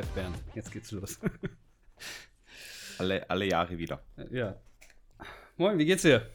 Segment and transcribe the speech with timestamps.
[0.00, 1.20] Sind wir jetzt geht's los.
[2.98, 4.02] Alle, alle Jahre wieder.
[4.30, 4.54] ja.
[5.56, 6.30] Moin, wie geht's dir?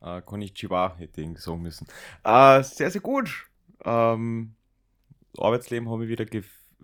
[0.00, 1.86] Äh, Konnichiwa hätte ich sagen müssen.
[2.24, 3.48] Äh, sehr, sehr gut.
[3.84, 4.54] Ähm,
[5.36, 6.24] Arbeitsleben haben wir wieder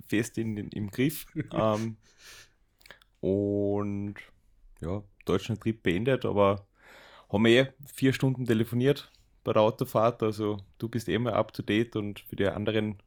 [0.06, 1.26] fest in, in, im Griff.
[1.52, 1.96] ähm,
[3.20, 4.16] und
[4.80, 6.66] ja, deutschen Trip beendet, aber
[7.32, 9.10] haben wir eh vier Stunden telefoniert
[9.44, 10.22] bei der Autofahrt.
[10.22, 12.98] Also du bist eh mal up to date und für die anderen.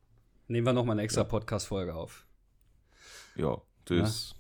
[0.48, 1.28] Nehmen wir nochmal eine extra ja.
[1.28, 2.26] Podcast-Folge auf.
[3.36, 4.36] Ja, das.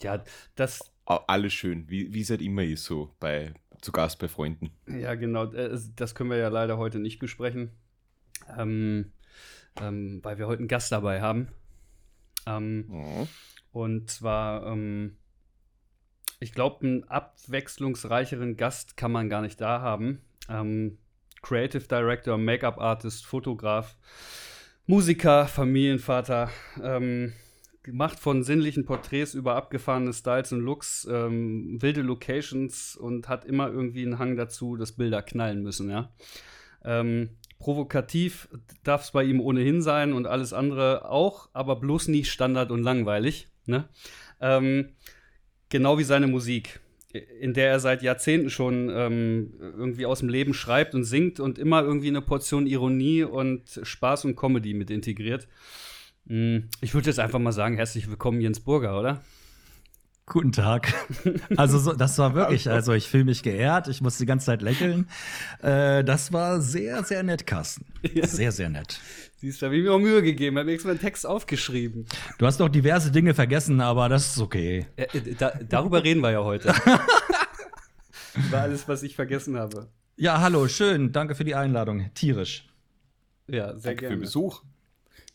[0.00, 0.22] Ja,
[0.54, 0.92] das.
[1.04, 4.70] Alles schön, wie es halt immer ist, so bei zu Gast bei Freunden.
[4.88, 5.52] Ja, genau.
[5.52, 7.70] Äh, das können wir ja leider heute nicht besprechen.
[8.56, 9.12] Ähm,
[9.80, 11.48] ähm, weil wir heute einen Gast dabei haben.
[12.46, 13.26] Ähm, oh.
[13.72, 15.16] Und zwar, ähm,
[16.40, 20.20] ich glaube, einen abwechslungsreicheren Gast kann man gar nicht da haben.
[20.48, 20.98] Ähm,
[21.42, 23.96] Creative Director, Make-up Artist, Fotograf,
[24.86, 26.50] Musiker, Familienvater,
[26.82, 27.32] ähm,
[27.86, 33.68] gemacht von sinnlichen Porträts über abgefahrene Styles und Looks, ähm, wilde Locations und hat immer
[33.68, 36.12] irgendwie einen Hang dazu, dass Bilder knallen müssen, ja.
[36.84, 38.48] Ähm, provokativ
[38.84, 42.82] darf es bei ihm ohnehin sein und alles andere auch, aber bloß nicht Standard und
[42.82, 43.88] langweilig, ne?
[44.40, 44.90] Ähm,
[45.70, 46.80] genau wie seine Musik
[47.40, 51.58] in der er seit Jahrzehnten schon ähm, irgendwie aus dem Leben schreibt und singt und
[51.58, 55.48] immer irgendwie eine Portion Ironie und Spaß und Comedy mit integriert.
[56.28, 59.22] Mm, ich würde jetzt einfach mal sagen, herzlich willkommen Jens Burger, oder?
[60.26, 60.92] Guten Tag.
[61.56, 64.60] Also so, das war wirklich, also ich fühle mich geehrt, ich muss die ganze Zeit
[64.60, 65.08] lächeln.
[65.62, 67.86] Äh, das war sehr, sehr nett, Carsten.
[68.22, 69.00] Sehr, sehr nett.
[69.36, 72.06] Siehst du, habe ich mir auch Mühe gegeben, habe extra einen Text aufgeschrieben.
[72.38, 74.86] Du hast doch diverse Dinge vergessen, aber das ist okay.
[74.96, 75.06] Äh,
[75.38, 76.74] da, darüber reden wir ja heute.
[78.48, 79.88] Über alles, was ich vergessen habe.
[80.16, 81.12] Ja, hallo, schön.
[81.12, 82.10] Danke für die Einladung.
[82.14, 82.68] Tierisch.
[83.46, 84.08] Ja, sehr Danke gerne.
[84.08, 84.62] für den Besuch.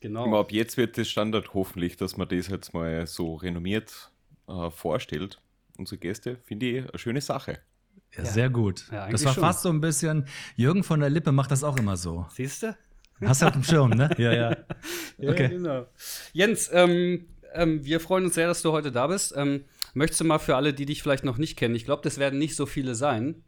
[0.02, 0.26] Genau.
[0.26, 4.12] Immer ab jetzt wird es Standard hoffentlich, dass man das jetzt mal so renommiert
[4.48, 5.40] äh, vorstellt,
[5.78, 7.60] unsere Gäste, finde ich eine schöne Sache.
[8.18, 8.88] Ja, sehr gut.
[8.92, 9.42] Ja, das war schon.
[9.44, 10.26] fast so ein bisschen,
[10.56, 12.26] Jürgen von der Lippe macht das auch immer so.
[12.34, 12.76] Siehst du?
[13.22, 14.10] Hast du auf dem Schirm, ne?
[14.18, 14.50] Ja, ja.
[15.20, 15.44] okay.
[15.44, 15.86] Ja, genau.
[16.34, 19.34] Jens, ähm, ähm, wir freuen uns sehr, dass du heute da bist.
[19.38, 22.18] Ähm, möchtest du mal für alle, die dich vielleicht noch nicht kennen, ich glaube, das
[22.18, 23.44] werden nicht so viele sein,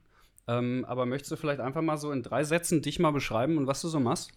[0.47, 3.65] ähm, aber möchtest du vielleicht einfach mal so in drei Sätzen dich mal beschreiben und
[3.65, 4.31] was du so machst?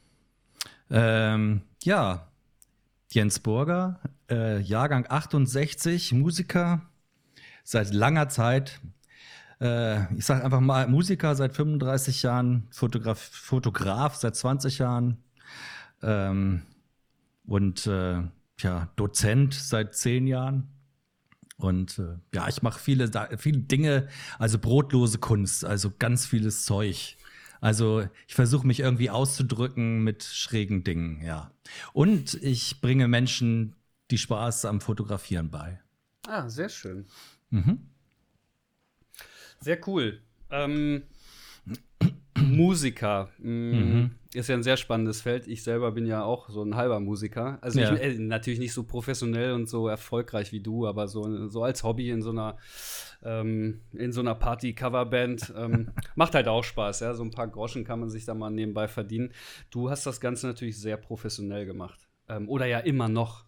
[0.91, 2.28] Ähm, ja,
[3.10, 6.82] Jens Burger, äh, Jahrgang 68, Musiker,
[7.64, 8.80] seit langer Zeit.
[9.60, 15.16] Äh, ich sage einfach mal Musiker seit 35 Jahren, Fotograf, Fotograf seit 20 Jahren
[16.02, 16.62] ähm,
[17.47, 18.22] und äh,
[18.58, 20.68] ja, Dozent seit 10 Jahren.
[21.56, 24.08] Und äh, ja, ich mache viele, viele Dinge,
[24.38, 27.16] also brotlose Kunst, also ganz vieles Zeug.
[27.66, 31.50] Also ich versuche mich irgendwie auszudrücken mit schrägen Dingen, ja.
[31.93, 33.75] Und ich bringe Menschen
[34.12, 35.82] die Spaß am Fotografieren bei.
[36.28, 37.06] Ah, sehr schön.
[37.50, 37.91] Mhm.
[39.59, 40.22] Sehr cool.
[40.49, 41.03] Ähm,
[42.47, 44.11] Musiker mm, mhm.
[44.34, 45.47] ist ja ein sehr spannendes Feld.
[45.47, 47.59] Ich selber bin ja auch so ein halber Musiker.
[47.61, 47.95] Also ja.
[47.95, 51.83] ich, äh, natürlich nicht so professionell und so erfolgreich wie du, aber so, so als
[51.83, 52.57] Hobby in so einer
[53.23, 57.01] ähm, in so einer Party-Coverband ähm, macht halt auch Spaß.
[57.01, 59.33] Ja, so ein paar Groschen kann man sich da mal nebenbei verdienen.
[59.71, 63.45] Du hast das Ganze natürlich sehr professionell gemacht ähm, oder ja immer noch.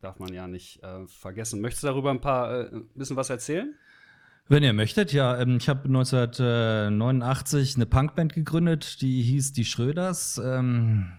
[0.00, 1.60] Darf man ja nicht äh, vergessen.
[1.60, 3.74] Möchtest du darüber ein paar äh, bisschen was erzählen?
[4.48, 5.38] Wenn ihr möchtet, ja.
[5.38, 10.40] Ähm, ich habe 1989 eine Punkband gegründet, die hieß Die Schröders.
[10.44, 11.12] Ähm,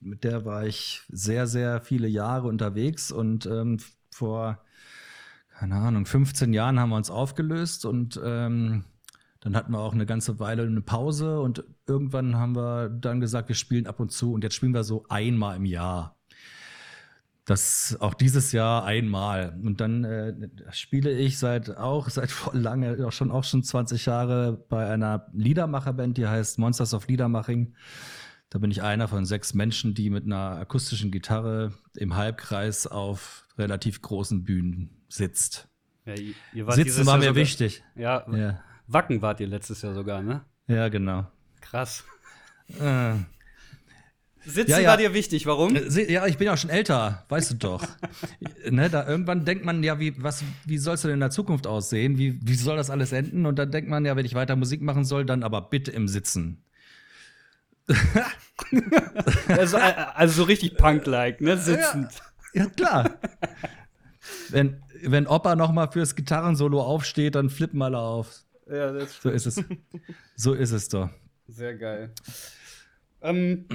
[0.00, 3.78] mit der war ich sehr, sehr viele Jahre unterwegs und ähm,
[4.10, 4.62] vor,
[5.58, 8.16] keine Ahnung, 15 Jahren haben wir uns aufgelöst und
[9.44, 13.48] dann hatten wir auch eine ganze Weile eine Pause und irgendwann haben wir dann gesagt,
[13.48, 16.16] wir spielen ab und zu und jetzt spielen wir so einmal im Jahr.
[17.44, 19.58] Das auch dieses Jahr einmal.
[19.62, 20.32] Und dann äh,
[20.70, 25.26] spiele ich seit auch seit voll lange, auch schon auch schon 20 Jahre bei einer
[25.32, 27.74] Liedermacherband, die heißt Monsters of Liedermaching.
[28.50, 33.46] Da bin ich einer von sechs Menschen, die mit einer akustischen Gitarre im Halbkreis auf
[33.58, 35.68] relativ großen Bühnen sitzt.
[36.04, 37.82] Ja, Sitzen war mir sogar, wichtig.
[37.96, 40.44] Ja, ja, Wacken wart ihr letztes Jahr sogar, ne?
[40.66, 41.26] Ja, genau.
[41.60, 42.04] Krass.
[42.78, 43.14] Äh,
[44.46, 44.90] Sitzen ja, ja.
[44.90, 45.74] war dir wichtig, warum?
[45.74, 47.86] Äh, ja, ich bin ja schon älter, weißt du doch.
[48.70, 51.66] ne, da irgendwann denkt man, ja, wie, was, wie soll es denn in der Zukunft
[51.66, 52.18] aussehen?
[52.18, 53.46] Wie, wie soll das alles enden?
[53.46, 56.08] Und dann denkt man, ja, wenn ich weiter Musik machen soll, dann aber bitte im
[56.08, 56.62] Sitzen.
[59.48, 61.56] also, äh, also, so richtig Punk-like, ne?
[61.56, 62.12] Sitzend.
[62.52, 63.18] Ja, ja klar.
[64.50, 68.44] wenn, wenn Opa noch mal fürs Gitarrensolo aufsteht, dann flippen alle auf.
[68.66, 69.22] Ja, das stimmt.
[69.22, 69.64] So ist es.
[70.36, 71.10] So ist es doch.
[71.48, 72.12] Sehr geil.
[73.24, 73.66] Ähm,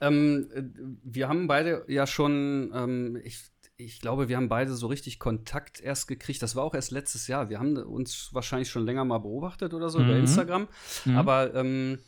[0.00, 0.62] Ähm, äh,
[1.04, 3.44] wir haben beide ja schon, ähm, ich,
[3.76, 6.42] ich glaube, wir haben beide so richtig Kontakt erst gekriegt.
[6.42, 7.50] Das war auch erst letztes Jahr.
[7.50, 10.04] Wir haben uns wahrscheinlich schon länger mal beobachtet oder so mhm.
[10.06, 10.68] über Instagram.
[11.04, 11.16] Mhm.
[11.16, 11.98] Aber ähm,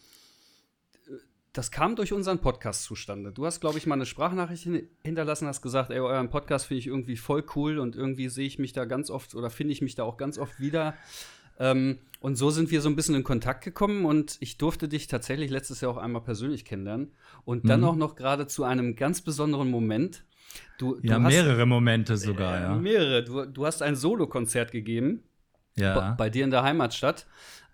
[1.53, 3.31] das kam durch unseren Podcast zustande.
[3.31, 4.67] Du hast, glaube ich, mal eine Sprachnachricht
[5.03, 8.59] hinterlassen, hast gesagt, ey, euren Podcast finde ich irgendwie voll cool und irgendwie sehe ich
[8.59, 10.95] mich da ganz oft oder finde ich mich da auch ganz oft wieder.
[11.59, 15.09] Ähm, und so sind wir so ein bisschen in Kontakt gekommen und ich durfte dich
[15.09, 17.13] tatsächlich letztes Jahr auch einmal persönlich kennenlernen.
[17.45, 17.87] Und dann mhm.
[17.87, 20.25] auch noch gerade zu einem ganz besonderen Moment.
[20.79, 22.75] Du, du ja, hast, mehrere Momente sogar, äh, ja.
[22.77, 23.25] Mehrere.
[23.25, 25.25] Du, du hast ein Solokonzert gegeben.
[25.75, 26.13] Ja.
[26.13, 27.27] Bei dir in der Heimatstadt.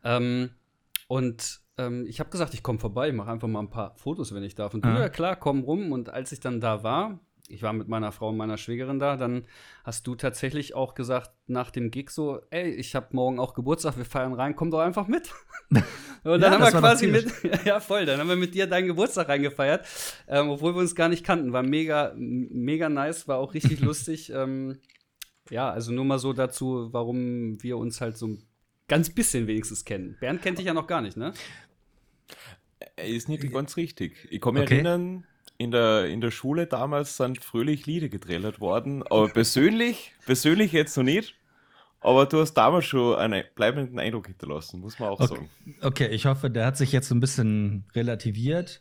[0.03, 0.51] Ähm,
[1.09, 4.43] und ähm, ich habe gesagt, ich komme vorbei, mache einfach mal ein paar Fotos, wenn
[4.43, 4.73] ich darf.
[4.73, 5.93] Und du, ja klar, komm rum.
[5.93, 9.17] Und als ich dann da war, ich war mit meiner Frau und meiner Schwägerin da,
[9.17, 9.47] dann
[9.83, 13.97] hast du tatsächlich auch gesagt nach dem Gig so, ey, ich habe morgen auch Geburtstag,
[13.97, 15.33] wir feiern rein, komm doch einfach mit.
[15.71, 15.83] und
[16.25, 17.33] dann ja, haben wir quasi mit,
[17.65, 19.87] ja voll, dann haben wir mit dir deinen Geburtstag reingefeiert,
[20.29, 21.53] ähm, obwohl wir uns gar nicht kannten.
[21.53, 24.31] War mega, mega nice, war auch richtig lustig.
[24.31, 24.79] Ähm,
[25.51, 28.43] ja, also nur mal so dazu, warum wir uns halt so ein
[28.89, 30.17] ganz bisschen wenigstens kennen.
[30.21, 31.33] Bernd kennt dich ja noch gar nicht, ne?
[32.97, 34.29] Er ist nicht ganz richtig.
[34.31, 34.75] Ich kann mich okay.
[34.75, 35.25] erinnern,
[35.59, 40.97] in der, in der Schule damals sind fröhlich Lieder getrellert worden, aber persönlich, persönlich jetzt
[40.97, 41.35] noch nicht.
[42.01, 45.35] Aber du hast damals schon einen bleibenden Eindruck hinterlassen, muss man auch okay.
[45.35, 45.51] sagen.
[45.83, 48.81] Okay, ich hoffe, der hat sich jetzt so ein bisschen relativiert,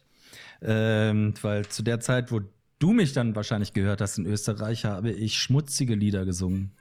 [0.62, 2.42] ähm, weil zu der Zeit, wo
[2.78, 6.78] du mich dann wahrscheinlich gehört hast in Österreich, habe ich schmutzige Lieder gesungen.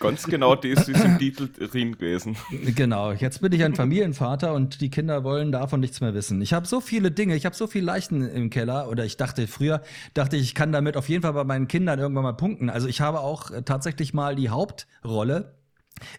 [0.00, 2.36] Ganz genau das ist im Titel drin gewesen.
[2.50, 6.42] Genau, jetzt bin ich ein Familienvater und die Kinder wollen davon nichts mehr wissen.
[6.42, 9.46] Ich habe so viele Dinge, ich habe so viel Leichen im Keller oder ich dachte
[9.46, 9.82] früher,
[10.12, 12.70] dachte ich, ich kann damit auf jeden Fall bei meinen Kindern irgendwann mal punkten.
[12.70, 15.54] Also ich habe auch äh, tatsächlich mal die Hauptrolle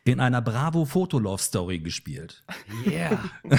[0.04, 2.44] in einer Bravo Fotolove Story gespielt.
[2.86, 3.20] Yeah.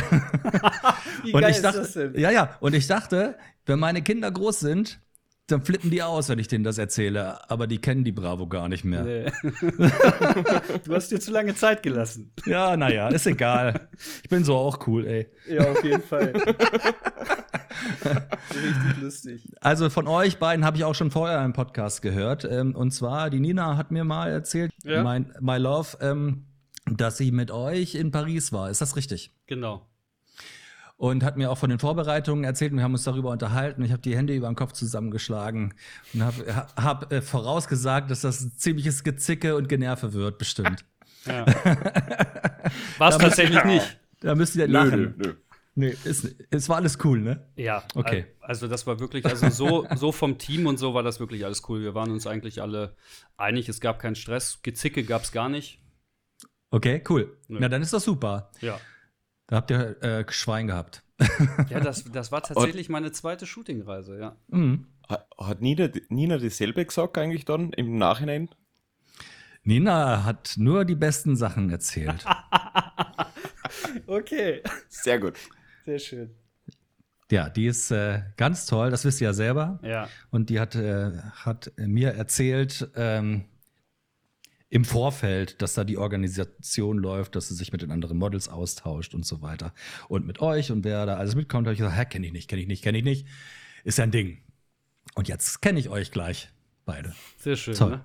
[1.23, 2.21] Wie und geil ich dachte, ist das denn?
[2.21, 3.37] Ja, ja, und ich dachte,
[3.67, 4.99] wenn meine Kinder groß sind,
[5.47, 7.49] dann flippen die aus, wenn ich denen das erzähle.
[7.49, 9.05] Aber die kennen die Bravo gar nicht mehr.
[9.05, 9.27] Nee.
[10.85, 12.33] du hast dir zu lange Zeit gelassen.
[12.47, 13.89] Ja, naja, ist egal.
[14.23, 15.29] Ich bin so auch cool, ey.
[15.49, 16.33] Ja, auf jeden Fall.
[18.05, 19.49] Richtig lustig.
[19.61, 22.45] Also von euch beiden habe ich auch schon vorher einen Podcast gehört.
[22.45, 25.05] Ähm, und zwar, die Nina hat mir mal erzählt, ja?
[25.05, 26.47] mein, My Love, ähm,
[26.87, 28.71] dass sie mit euch in Paris war.
[28.71, 29.31] Ist das richtig?
[29.47, 29.87] Genau
[30.97, 33.83] und hat mir auch von den Vorbereitungen erzählt und wir haben uns darüber unterhalten.
[33.85, 35.75] Ich habe die Hände über den Kopf zusammengeschlagen
[36.15, 40.85] und habe hab, äh, vorausgesagt, dass das ein ziemliches Gezicke und Generve wird, bestimmt.
[41.27, 41.45] Ja.
[42.99, 44.01] War es tatsächlich nicht.
[44.21, 44.91] Da müsst ihr lachen.
[44.91, 45.35] Nö, nö, nö.
[45.79, 47.47] Nee, ist, es war alles cool, ne?
[47.57, 48.25] Ja, okay.
[48.41, 51.69] Also das war wirklich, also so, so vom Team und so war das wirklich alles
[51.69, 51.83] cool.
[51.83, 52.97] Wir waren uns eigentlich alle
[53.37, 55.83] einig, es gab keinen Stress, Gezicke gab es gar nicht.
[56.71, 57.37] Okay, cool.
[57.49, 57.59] Nö.
[57.61, 58.51] Na, dann ist das super.
[58.63, 58.81] Ja.
[59.47, 61.03] Da habt ihr äh, Schwein gehabt.
[61.71, 64.37] ja, das, das war tatsächlich meine zweite Shootingreise, ja.
[64.49, 64.87] Mhm.
[65.09, 68.49] Hat Nina, Nina dasselbe gesagt eigentlich dann im Nachhinein?
[69.63, 72.25] Nina hat nur die besten Sachen erzählt.
[74.07, 74.63] okay.
[74.89, 75.39] Sehr gut.
[75.85, 76.35] Sehr schön.
[77.31, 79.81] Ja, die ist äh, ganz toll, das wisst ihr ja selber.
[79.83, 80.09] Ja.
[80.31, 83.47] Und die hat, äh, hat mir erzählt, ähm,
[84.69, 89.15] im Vorfeld, dass da die Organisation läuft, dass sie sich mit den anderen Models austauscht
[89.15, 89.73] und so weiter.
[90.09, 92.49] Und mit euch und wer da alles mitkommt, habe ich gesagt, hä, kenne ich nicht,
[92.49, 93.27] kenne ich nicht, kenne ich nicht.
[93.85, 94.39] Ist ja ein Ding.
[95.15, 96.51] Und jetzt kenne ich euch gleich,
[96.85, 97.15] beide.
[97.39, 97.91] Sehr schön, toll.
[97.91, 98.05] Ne?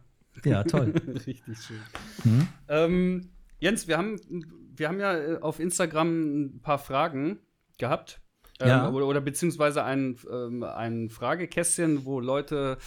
[0.51, 0.94] Ja, toll.
[1.25, 1.82] Richtig schön.
[2.24, 2.48] Hm?
[2.68, 4.18] Ähm, Jens, wir haben,
[4.75, 7.39] wir haben ja äh, auf Instagram ein paar Fragen
[7.80, 8.22] gehabt.
[8.60, 8.89] Ähm, ja.
[8.89, 12.77] oder, oder, beziehungsweise ein, ähm, ein Fragekästchen, wo Leute,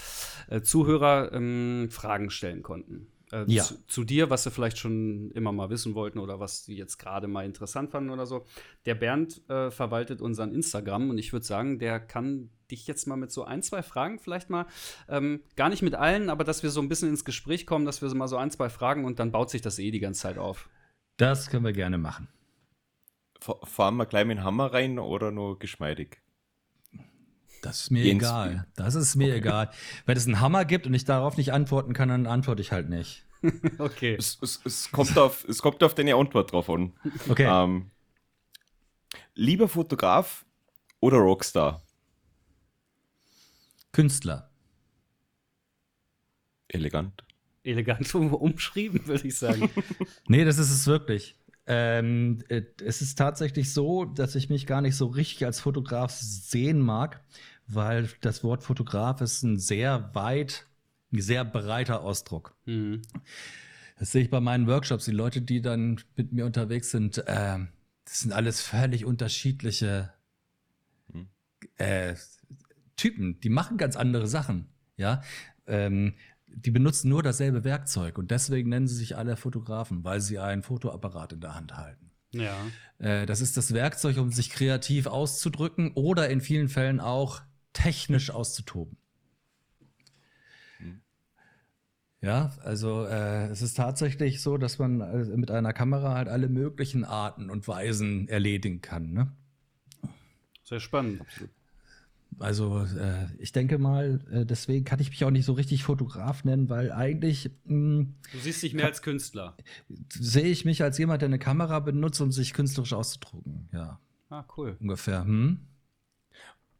[0.48, 3.64] äh, Zuhörer ähm, Fragen stellen konnten äh, ja.
[3.64, 6.98] zu, zu, dir, was sie vielleicht schon immer mal wissen wollten oder was sie jetzt
[6.98, 8.46] gerade mal interessant fanden oder so.
[8.86, 13.16] Der Bernd äh, verwaltet unseren Instagram und ich würde sagen, der kann dich jetzt mal
[13.16, 14.66] mit so ein, zwei Fragen vielleicht mal,
[15.08, 18.00] ähm, gar nicht mit allen, aber dass wir so ein bisschen ins Gespräch kommen, dass
[18.00, 20.22] wir so mal so ein, zwei Fragen und dann baut sich das eh die ganze
[20.22, 20.68] Zeit auf.
[21.16, 22.28] Das können wir gerne machen.
[23.40, 26.23] Fahren wir gleich mit dem Hammer rein oder nur geschmeidig?
[27.64, 28.22] Das ist mir Jens.
[28.22, 28.66] egal.
[28.76, 29.38] Das ist mir okay.
[29.38, 29.70] egal.
[30.04, 32.90] Wenn es einen Hammer gibt und ich darauf nicht antworten kann, dann antworte ich halt
[32.90, 33.24] nicht.
[33.78, 34.16] okay.
[34.18, 36.92] Es, es, es, kommt auf, es kommt auf deine Antwort drauf an.
[37.26, 37.46] Okay.
[37.48, 37.90] Ähm,
[39.34, 40.44] lieber Fotograf
[41.00, 41.82] oder Rockstar?
[43.92, 44.50] Künstler.
[46.68, 47.24] Elegant.
[47.62, 49.70] Elegant umschrieben, würde ich sagen.
[50.28, 51.38] nee, das ist es wirklich.
[51.66, 56.10] Ähm, äh, es ist tatsächlich so, dass ich mich gar nicht so richtig als Fotograf
[56.10, 57.24] sehen mag,
[57.66, 60.66] weil das Wort Fotograf ist ein sehr weit,
[61.12, 62.54] ein sehr breiter Ausdruck.
[62.66, 63.02] Mhm.
[63.98, 65.04] Das sehe ich bei meinen Workshops.
[65.04, 67.58] Die Leute, die dann mit mir unterwegs sind, äh,
[68.04, 70.12] das sind alles völlig unterschiedliche
[71.12, 71.28] mhm.
[71.76, 72.14] äh,
[72.96, 74.68] Typen, die machen ganz andere Sachen.
[74.96, 75.22] Ja,
[75.66, 76.14] ähm,
[76.46, 80.62] die benutzen nur dasselbe Werkzeug und deswegen nennen sie sich alle Fotografen, weil sie einen
[80.62, 82.10] Fotoapparat in der Hand halten.
[82.30, 82.56] Ja.
[82.98, 87.42] Äh, das ist das Werkzeug, um sich kreativ auszudrücken oder in vielen Fällen auch
[87.74, 88.96] technisch auszutoben.
[92.22, 96.48] Ja, also äh, es ist tatsächlich so, dass man äh, mit einer Kamera halt alle
[96.48, 99.12] möglichen Arten und Weisen erledigen kann.
[99.12, 99.30] Ne?
[100.62, 101.20] Sehr spannend.
[102.38, 106.44] Also äh, ich denke mal, äh, deswegen kann ich mich auch nicht so richtig Fotograf
[106.44, 109.54] nennen, weil eigentlich mh, Du siehst dich mehr als Künstler.
[110.08, 113.68] sehe ich mich als jemand, der eine Kamera benutzt, um sich künstlerisch auszudrucken.
[113.70, 114.00] Ja,
[114.30, 114.78] Ah, cool.
[114.80, 115.24] ungefähr.
[115.24, 115.60] Hm?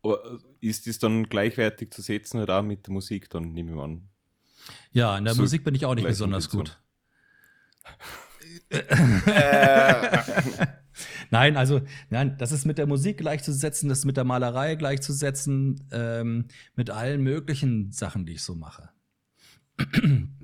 [0.05, 3.77] Aber ist das dann gleichwertig zu setzen oder auch mit der Musik, dann nehme ich
[3.77, 4.09] mal an.
[4.93, 6.79] Ja, in der So Musik bin ich auch nicht besonders gut.
[11.31, 11.81] Nein, also
[12.11, 16.47] nein, das ist mit der Musik gleichzusetzen, das ist mit der Malerei gleichzusetzen, ähm,
[16.77, 18.91] mit allen möglichen Sachen, die ich so mache.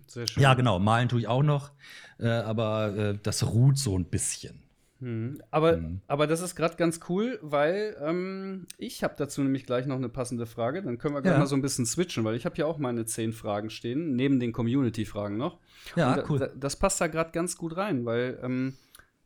[0.08, 0.42] Sehr schön.
[0.42, 1.70] Ja, genau, malen tue ich auch noch,
[2.18, 4.69] äh, aber äh, das ruht so ein bisschen.
[5.00, 5.40] Mhm.
[5.50, 6.00] Aber, Mhm.
[6.06, 10.08] aber das ist gerade ganz cool, weil ähm, ich habe dazu nämlich gleich noch eine
[10.08, 10.82] passende Frage.
[10.82, 11.38] Dann können wir gleich Ja.
[11.40, 14.38] mal so ein bisschen switchen, weil ich habe ja auch meine zehn Fragen stehen, neben
[14.40, 15.58] den Community-Fragen noch.
[15.96, 16.38] Ja, Und cool.
[16.38, 18.74] Da, das passt da gerade ganz gut rein, weil ähm,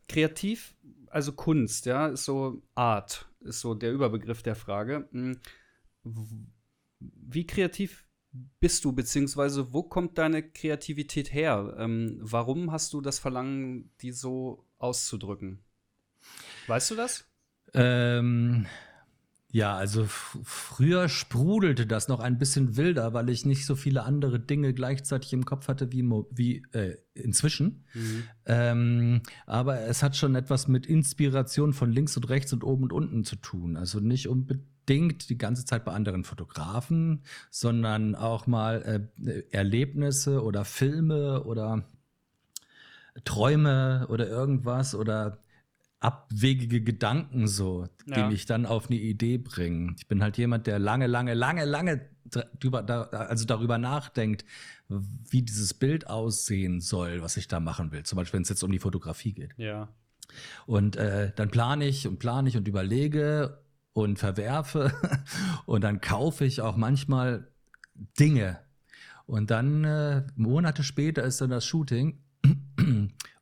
[0.07, 0.73] kreativ,
[1.09, 5.07] also Kunst, ja, ist so Art, ist so der Überbegriff der Frage.
[5.11, 5.37] Hm,
[6.99, 8.05] Wie kreativ
[8.59, 11.75] bist du, beziehungsweise wo kommt deine Kreativität her?
[11.77, 15.59] Ähm, warum hast du das Verlangen, die so auszudrücken?
[16.67, 17.25] Weißt du das?
[17.73, 18.65] Ähm,
[19.55, 24.37] ja, also früher sprudelte das noch ein bisschen wilder, weil ich nicht so viele andere
[24.37, 27.85] Dinge gleichzeitig im Kopf hatte wie, wie äh, inzwischen.
[28.45, 32.91] Ähm, aber es hat schon etwas mit Inspiration von links und rechts und oben und
[32.91, 33.77] unten zu tun.
[33.77, 40.65] Also nicht unbedingt die ganze Zeit bei anderen Fotografen, sondern auch mal äh, Erlebnisse oder
[40.65, 41.85] Filme oder
[43.23, 45.44] Träume oder irgendwas oder
[45.99, 48.27] abwegige Gedanken so, die Ja.
[48.29, 49.95] mich dann auf eine Idee bringen.
[49.97, 52.09] Ich bin halt jemand, der lange, lange, lange, lange
[52.59, 54.45] drüber, da, also darüber nachdenkt,
[54.87, 58.03] wie dieses Bild aussehen soll, was ich da machen will.
[58.03, 59.53] Zum Beispiel, wenn es jetzt um die Fotografie geht.
[59.57, 59.89] Ja.
[60.65, 64.91] Und äh, dann plane ich und plane ich und überlege und verwerfe
[65.65, 67.47] und dann kaufe ich auch manchmal
[68.19, 68.59] Dinge.
[69.25, 72.19] Und dann äh, Monate später ist dann das Shooting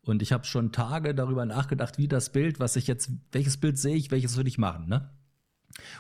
[0.03, 3.77] und ich habe schon Tage darüber nachgedacht, wie das Bild, was ich jetzt, welches Bild
[3.77, 5.10] sehe ich, welches würde ich machen, ne?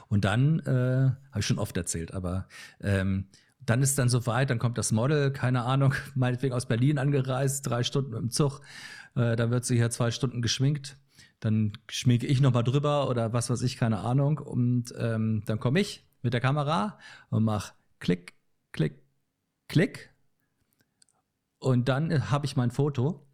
[0.07, 2.47] Und dann, äh, habe ich schon oft erzählt, aber
[2.79, 3.25] ähm,
[3.59, 7.83] dann ist dann soweit, dann kommt das Model, keine Ahnung, meinetwegen aus Berlin angereist, drei
[7.83, 8.61] Stunden im Zug,
[9.15, 10.97] äh, dann wird sie hier zwei Stunden geschminkt,
[11.43, 14.37] dann schminke ich nochmal drüber oder was weiß ich, keine Ahnung.
[14.37, 16.97] Und ähm, dann komme ich mit der Kamera
[17.29, 18.33] und mach Klick,
[18.71, 19.01] Klick,
[19.67, 20.13] Klick.
[21.59, 23.27] Und dann habe ich mein Foto.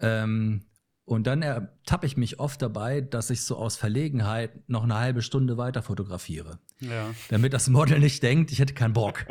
[0.00, 0.62] Ähm,
[1.04, 5.22] und dann ertappe ich mich oft dabei, dass ich so aus Verlegenheit noch eine halbe
[5.22, 6.58] Stunde weiter fotografiere.
[6.80, 7.14] Ja.
[7.30, 9.24] Damit das Model nicht denkt, ich hätte keinen Bock.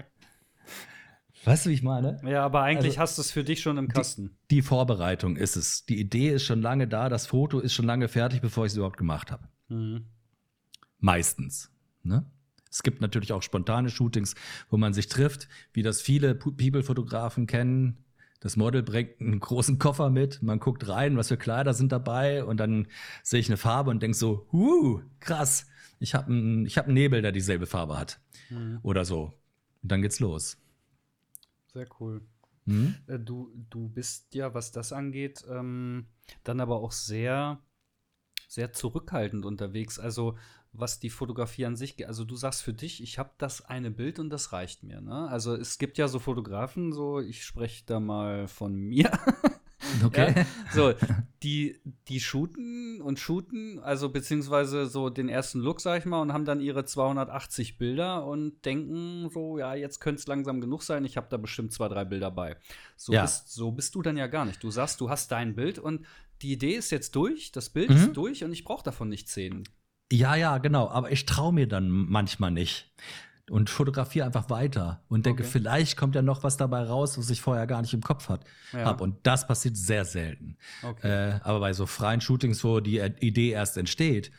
[1.46, 2.20] Weißt du, wie ich meine?
[2.26, 4.36] Ja, aber eigentlich Also, hast du es für dich schon im Kasten.
[4.50, 5.86] Die Vorbereitung ist es.
[5.86, 8.76] Die Idee ist schon lange da, das Foto ist schon lange fertig, bevor ich es
[8.76, 9.48] überhaupt gemacht habe.
[9.70, 10.08] Mhm.
[11.00, 11.72] Meistens.
[12.04, 12.26] Ne?
[12.70, 14.36] Es gibt natürlich auch spontane Shootings,
[14.70, 18.04] wo man sich trifft, wie das viele People-Fotografen kennen.
[18.40, 22.44] Das Model bringt einen großen Koffer mit, man guckt rein, was für Kleider sind dabei
[22.44, 22.88] und dann
[23.24, 25.66] sehe ich eine Farbe und denke so, uh, krass,
[26.00, 28.20] ich habe einen, ich hab einen Nebel, der dieselbe Farbe hat.
[28.50, 28.80] Mhm.
[28.84, 29.34] Oder so.
[29.82, 30.58] Und dann geht's los.
[31.74, 32.22] Sehr cool.
[32.66, 32.96] Hm?
[33.08, 36.06] Äh, Du, du bist ja, was das angeht, ähm,
[36.44, 37.60] dann aber auch sehr,
[38.48, 39.98] sehr zurückhaltend unterwegs.
[40.00, 40.38] Also
[40.78, 43.92] was die Fotografie an sich, ge- also du sagst für dich, ich habe das eine
[43.92, 45.02] Bild und das reicht mir.
[45.02, 45.28] Ne?
[45.30, 49.12] Also es gibt ja so Fotografen, so ich spreche da mal von mir.
[50.04, 50.34] Okay.
[50.36, 50.94] Ja, so,
[51.44, 56.34] die, die shooten und shooten, also beziehungsweise so den ersten Look, sag ich mal, und
[56.34, 61.06] haben dann ihre 280 Bilder und denken so, ja, jetzt könnte es langsam genug sein,
[61.06, 62.58] ich habe da bestimmt zwei, drei Bilder bei.
[62.98, 63.22] So, Ja.
[63.22, 64.62] bist, so bist du dann ja gar nicht.
[64.64, 66.06] Du sagst, du hast dein Bild und
[66.42, 67.96] die Idee ist jetzt durch, das Bild Mhm.
[67.96, 69.64] ist durch und ich brauche davon nicht zehn.
[70.12, 70.90] Ja, ja, genau.
[70.90, 72.92] Aber ich traue mir dann manchmal nicht.
[73.50, 75.52] Und fotografiere einfach weiter und denke, Okay.
[75.54, 78.44] vielleicht kommt ja noch was dabei raus, was ich vorher gar nicht im Kopf hat,
[78.74, 78.84] Ja.
[78.84, 79.00] hab.
[79.00, 80.58] Und das passiert sehr selten.
[80.84, 81.08] Okay.
[81.36, 84.32] Äh, aber bei so freien Shootings, wo die Idee erst entsteht,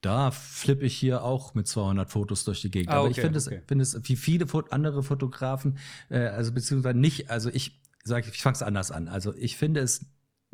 [0.00, 2.94] da flippe ich hier auch mit 200 Fotos durch die Gegend.
[2.94, 3.56] Ah, aber ich okay, finde okay.
[3.56, 5.76] es, finde es wie viele andere Fotografen,
[6.08, 9.08] äh, also beziehungsweise nicht, also ich sage, ich fange es anders an.
[9.08, 10.06] Also ich finde es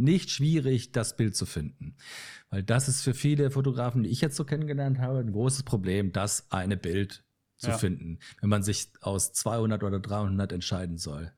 [0.02, 1.96] nicht schwierig, das Bild zu finden.
[2.50, 6.12] Weil das ist für viele Fotografen, die ich jetzt so kennengelernt habe, ein großes Problem,
[6.12, 7.24] das eine Bild
[7.56, 7.78] zu ja.
[7.78, 11.32] finden, wenn man sich aus 200 oder 300 entscheiden soll.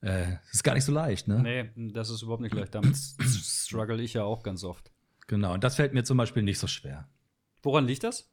[0.00, 1.72] Äh, das ist gar nicht so leicht, ne?
[1.74, 2.74] Nee, das ist überhaupt nicht leicht.
[2.74, 4.92] Damit struggle ich ja auch ganz oft.
[5.26, 7.08] Genau, und das fällt mir zum Beispiel nicht so schwer.
[7.62, 8.30] Woran liegt das?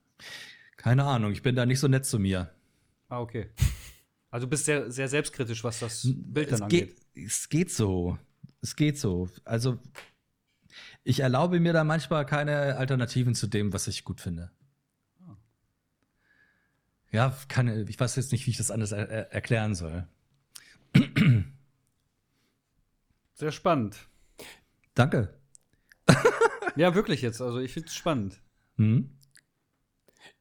[0.77, 2.51] Keine Ahnung, ich bin da nicht so nett zu mir.
[3.09, 3.49] Ah, okay.
[4.31, 6.95] Also du bist sehr, sehr selbstkritisch, was das Bild dann angeht.
[7.13, 8.17] Geht, es geht so.
[8.61, 9.29] Es geht so.
[9.45, 9.79] Also
[11.03, 14.51] ich erlaube mir da manchmal keine Alternativen zu dem, was ich gut finde.
[15.27, 15.35] Oh.
[17.11, 20.07] Ja, kann, ich weiß jetzt nicht, wie ich das anders er erklären soll.
[23.33, 24.07] Sehr spannend.
[24.95, 25.33] Danke.
[26.75, 27.41] ja, wirklich jetzt.
[27.41, 28.41] Also ich finde es spannend.
[28.75, 29.17] Mhm.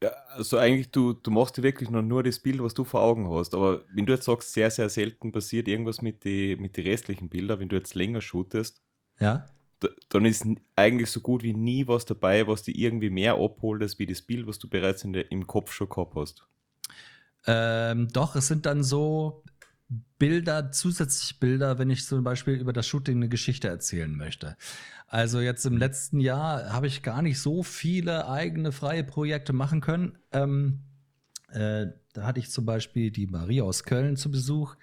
[0.02, 3.02] Ja, also eigentlich, du, du machst dir wirklich noch nur das Bild, was du vor
[3.02, 3.54] Augen hast.
[3.54, 7.28] Aber wenn du jetzt sagst, sehr, sehr selten passiert irgendwas mit den mit die restlichen
[7.28, 8.80] Bildern, wenn du jetzt länger shootest,
[9.18, 9.46] ja.
[10.08, 13.98] dann ist eigentlich so gut wie nie was dabei, was dir irgendwie mehr abholt, als
[13.98, 16.46] wie das Bild, was du bereits in der, im Kopf schon gehabt hast.
[17.46, 19.42] Ähm, doch, es sind dann so
[20.18, 24.56] Bilder, zusätzliche Bilder, wenn ich zum Beispiel über das Shooting eine Geschichte erzählen möchte.
[25.06, 29.80] Also jetzt im letzten Jahr habe ich gar nicht so viele eigene freie Projekte machen
[29.80, 30.18] können.
[30.32, 30.80] Ähm,
[31.50, 34.76] äh, da hatte ich zum Beispiel die Marie aus Köln zu Besuch.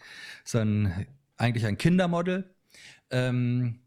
[0.43, 1.05] Ist ein,
[1.37, 2.49] eigentlich ein Kindermodel,
[3.11, 3.81] ähm,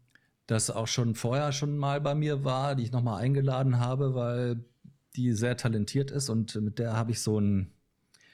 [0.47, 4.63] das auch schon vorher schon mal bei mir war, die ich nochmal eingeladen habe, weil
[5.15, 7.71] die sehr talentiert ist und mit der habe ich so ein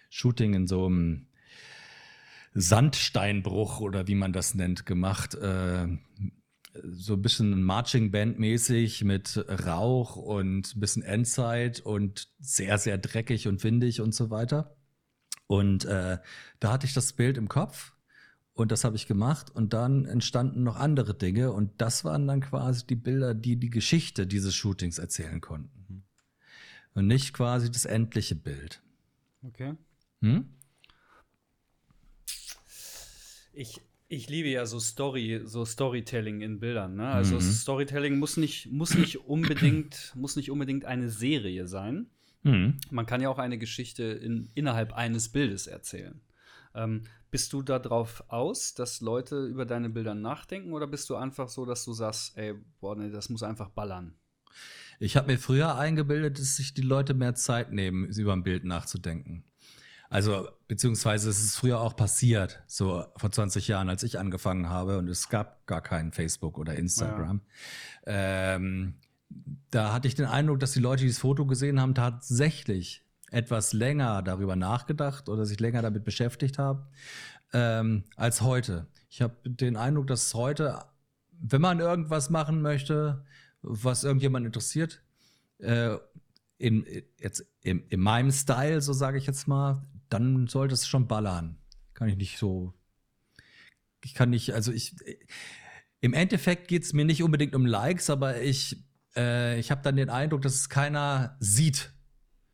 [0.10, 1.28] Shooting in so einem
[2.56, 5.36] Sandsteinbruch oder wie man das nennt gemacht.
[5.36, 5.88] Äh,
[6.84, 12.98] so ein bisschen Marching Band mäßig mit Rauch und ein bisschen Endzeit und sehr, sehr
[12.98, 14.76] dreckig und windig und so weiter.
[15.48, 16.18] Und äh,
[16.60, 17.94] da hatte ich das Bild im Kopf
[18.54, 22.42] und das habe ich gemacht und dann entstanden noch andere Dinge und das waren dann
[22.42, 26.04] quasi die Bilder, die die Geschichte dieses Shootings erzählen konnten.
[26.94, 28.82] Und nicht quasi das endliche Bild.
[29.44, 29.76] Okay.
[30.22, 30.50] Hm?
[33.56, 36.96] Ich, ich liebe ja so Story, so Storytelling in Bildern.
[36.96, 37.08] Ne?
[37.08, 37.42] Also mhm.
[37.42, 42.08] Storytelling muss nicht, muss nicht unbedingt, muss nicht unbedingt eine Serie sein.
[42.44, 42.78] Mhm.
[42.92, 46.22] Man kann ja auch eine Geschichte in, innerhalb eines Bildes erzählen.
[46.76, 51.50] Ähm, bist du darauf aus, dass Leute über deine Bilder nachdenken oder bist du einfach
[51.50, 54.14] so, dass du sagst, ey, boah, nee, das muss einfach ballern?
[55.00, 58.64] Ich habe mir früher eingebildet, dass sich die Leute mehr Zeit nehmen, über ein Bild
[58.64, 59.44] nachzudenken.
[60.10, 64.98] Also, beziehungsweise es ist früher auch passiert, so vor 20 Jahren, als ich angefangen habe
[64.98, 67.42] und es gab gar keinen Facebook oder Instagram.
[68.06, 68.56] Ja.
[68.58, 68.96] Ähm,
[69.72, 73.74] da hatte ich den Eindruck, dass die Leute, die das Foto gesehen haben, tatsächlich etwas
[73.74, 76.86] länger darüber nachgedacht oder sich länger damit beschäftigt haben
[77.54, 78.88] ähm, als heute.
[79.10, 80.86] Ich habe den Eindruck, dass heute,
[81.32, 83.26] wenn man irgendwas machen möchte,
[83.62, 85.02] was irgendjemand interessiert,
[85.60, 85.98] äh,
[86.58, 86.86] in,
[87.20, 91.58] jetzt in, in meinem Style, so sage ich jetzt mal, dann sollte es schon ballern.
[91.94, 92.74] Kann ich nicht so.
[94.04, 94.96] Ich kann nicht, also ich.
[96.02, 98.84] Im Endeffekt geht es mir nicht unbedingt um Likes, aber ich,
[99.16, 101.94] äh, ich habe dann den Eindruck, dass es keiner sieht.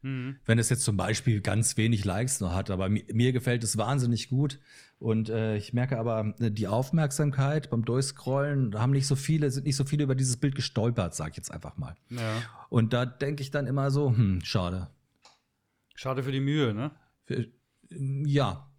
[0.01, 0.37] Mhm.
[0.45, 3.77] Wenn es jetzt zum Beispiel ganz wenig Likes noch hat, aber mir, mir gefällt es
[3.77, 4.59] wahnsinnig gut.
[4.99, 9.49] Und äh, ich merke aber, äh, die Aufmerksamkeit beim Durchscrollen, da haben nicht so viele,
[9.49, 11.95] sind nicht so viele über dieses Bild gestolpert, sag ich jetzt einfach mal.
[12.09, 12.43] Ja.
[12.69, 14.89] Und da denke ich dann immer so, hm, schade.
[15.95, 16.91] Schade für die Mühe, ne?
[17.89, 18.71] Ja,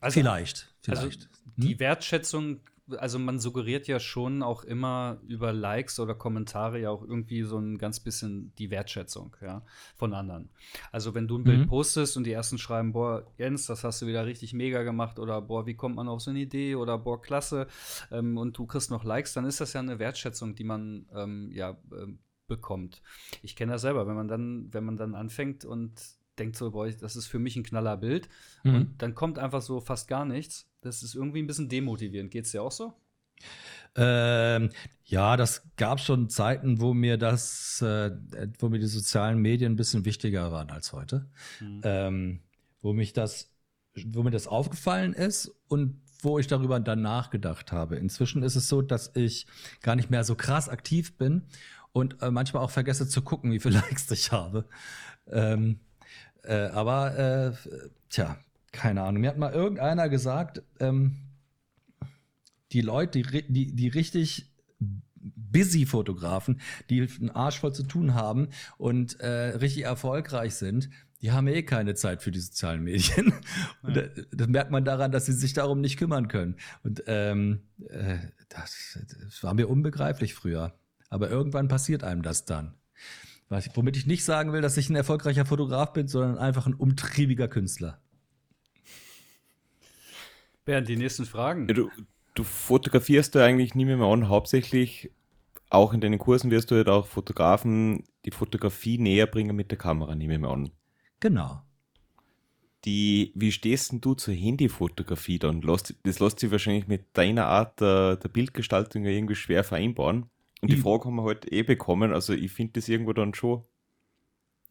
[0.00, 0.74] also, vielleicht.
[0.82, 1.02] vielleicht.
[1.02, 1.18] Also
[1.56, 1.80] die hm?
[1.80, 2.60] Wertschätzung,
[2.98, 7.58] also man suggeriert ja schon auch immer über Likes oder Kommentare ja auch irgendwie so
[7.58, 9.62] ein ganz bisschen die Wertschätzung ja,
[9.96, 10.50] von anderen.
[10.92, 11.68] Also wenn du ein Bild mhm.
[11.68, 15.40] postest und die ersten schreiben, boah, Jens, das hast du wieder richtig mega gemacht oder
[15.40, 17.66] boah, wie kommt man auf so eine Idee oder boah, klasse
[18.10, 21.50] ähm, und du kriegst noch Likes, dann ist das ja eine Wertschätzung, die man ähm,
[21.52, 22.06] ja äh,
[22.46, 23.00] bekommt.
[23.42, 25.92] Ich kenne das selber, wenn man dann, wenn man dann anfängt und
[26.38, 28.28] denkt so, boah, das ist für mich ein knaller Bild.
[28.62, 28.74] Mhm.
[28.74, 30.68] Und dann kommt einfach so fast gar nichts.
[30.80, 32.30] Das ist irgendwie ein bisschen demotivierend.
[32.30, 32.94] Geht es dir auch so?
[33.96, 34.70] Ähm,
[35.04, 38.10] ja, das gab schon Zeiten, wo mir das, äh,
[38.58, 41.26] wo mir die sozialen Medien ein bisschen wichtiger waren als heute.
[41.60, 41.80] Mhm.
[41.84, 42.40] Ähm,
[42.80, 43.52] wo mich das,
[44.06, 47.96] wo mir das aufgefallen ist und wo ich darüber dann nachgedacht habe.
[47.96, 49.46] Inzwischen ist es so, dass ich
[49.82, 51.42] gar nicht mehr so krass aktiv bin
[51.92, 54.66] und äh, manchmal auch vergesse zu gucken, wie viele Likes ich habe.
[55.26, 55.80] Ähm,
[56.44, 57.52] äh, aber, äh,
[58.08, 58.38] tja,
[58.72, 59.20] keine Ahnung.
[59.20, 61.16] Mir hat mal irgendeiner gesagt, ähm,
[62.72, 64.50] die Leute, die, die, die richtig
[65.24, 70.90] busy Fotografen, die einen Arsch voll zu tun haben und äh, richtig erfolgreich sind,
[71.24, 73.32] die haben eh keine Zeit für die sozialen Medien.
[73.82, 76.56] Und das, das merkt man daran, dass sie sich darum nicht kümmern können.
[76.82, 78.18] Und ähm, äh,
[78.50, 80.78] das, das war mir unbegreiflich früher.
[81.08, 82.74] Aber irgendwann passiert einem das dann.
[83.48, 87.48] Womit ich nicht sagen will, dass ich ein erfolgreicher Fotograf bin, sondern einfach ein umtriebiger
[87.48, 88.00] Künstler.
[90.64, 91.68] Bernd, die nächsten Fragen.
[91.68, 91.90] Ja, du,
[92.34, 95.10] du fotografierst da eigentlich nie mehr an, hauptsächlich
[95.70, 99.78] auch in deinen Kursen wirst du halt auch Fotografen die Fotografie näher bringen mit der
[99.78, 100.70] Kamera, nehme ich mal an.
[101.20, 101.62] Genau.
[102.84, 105.62] Die, wie stehst denn du zur Handyfotografie dann?
[105.62, 110.26] Das lässt sich wahrscheinlich mit deiner Art der, der Bildgestaltung ja irgendwie schwer vereinbaren.
[110.64, 112.14] Und die Frage haben wir heute eh bekommen.
[112.14, 113.64] Also ich finde das irgendwo dann schon.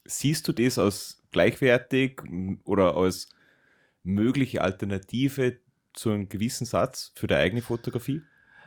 [0.05, 2.19] Siehst du das als gleichwertig
[2.63, 3.29] oder als
[4.01, 5.59] mögliche Alternative
[5.93, 8.23] zu einem gewissen Satz für die eigene Fotografie?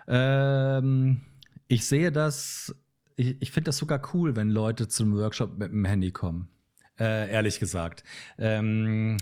[0.07, 1.23] Ähm,
[1.67, 2.73] ich sehe das,
[3.17, 6.49] ich, ich finde das sogar cool, wenn Leute zum Workshop mit dem Handy kommen.
[6.97, 8.05] Äh, ehrlich gesagt.
[8.39, 9.17] Ähm,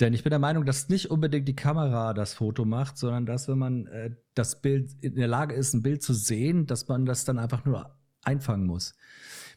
[0.00, 3.48] denn ich bin der Meinung, dass nicht unbedingt die Kamera das Foto macht, sondern dass,
[3.48, 7.04] wenn man äh, das Bild in der Lage ist, ein Bild zu sehen, dass man
[7.04, 8.94] das dann einfach nur einfangen muss.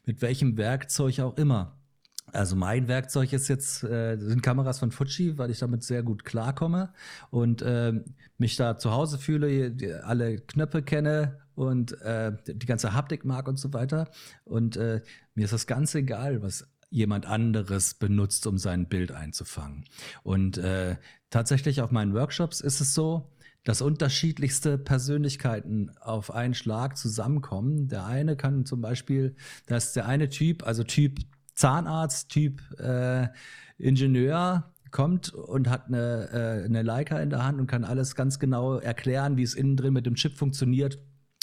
[0.06, 1.77] Mit welchem Werkzeug auch immer.
[2.34, 6.23] Also mein Werkzeug ist jetzt äh, sind Kameras von Fuji, weil ich damit sehr gut
[6.23, 6.93] klarkomme
[7.30, 7.93] und äh,
[8.38, 13.58] mich da zu Hause fühle, alle Knöpfe kenne und äh, die ganze Haptik mag und
[13.58, 14.10] so weiter.
[14.45, 15.01] Und äh,
[15.36, 19.86] mir ist das ganz egal, was jemand anderes benutzt, um sein Bild einzufangen.
[20.21, 20.97] Und äh,
[21.32, 23.32] tatsächlich auf meinen Workshops ist es so,
[23.63, 27.88] dass unterschiedlichste Persönlichkeiten auf einen Schlag zusammenkommen.
[27.88, 29.36] Der eine kann zum Beispiel,
[29.67, 31.19] dass der eine Typ, also Typ
[31.56, 33.27] Zahnarzt, Typ äh,
[33.77, 38.39] Ingenieur, kommt und hat eine, äh, eine Leica in der Hand und kann alles ganz
[38.39, 40.99] genau erklären, wie es innen drin mit dem Chip funktioniert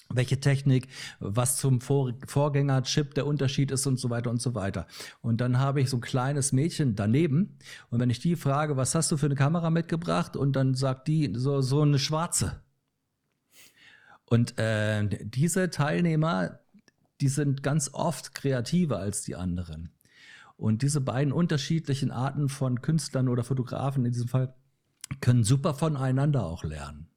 [0.09, 0.89] welche Technik,
[1.21, 4.87] was zum Vor Vorgängerchip der Unterschied ist und so weiter und so weiter.
[5.21, 7.59] Und dann habe ich so ein kleines Mädchen daneben
[7.91, 11.09] und wenn ich die frage, was hast du für eine Kamera mitgebracht und dann sagt
[11.09, 12.63] die so, so eine schwarze.
[14.25, 16.61] Und äh, diese Teilnehmer,
[17.21, 19.91] die sind ganz oft kreativer als die anderen.
[20.57, 24.55] Und diese beiden unterschiedlichen Arten von Künstlern oder Fotografen in diesem Fall
[25.21, 27.08] können super voneinander auch lernen.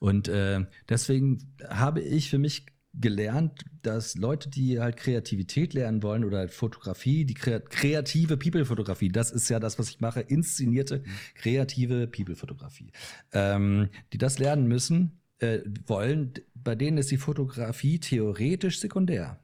[0.00, 2.66] Und äh, deswegen habe ich für mich
[3.00, 9.30] gelernt, dass Leute, die halt Kreativität lernen wollen oder halt Fotografie, die kreative People-Fotografie, das
[9.30, 11.02] ist ja das, was ich mache, inszenierte
[11.34, 12.92] kreative People-Fotografie,
[13.32, 19.40] ähm, die das lernen müssen, äh, wollen, bei denen ist die Fotografie theoretisch sekundär.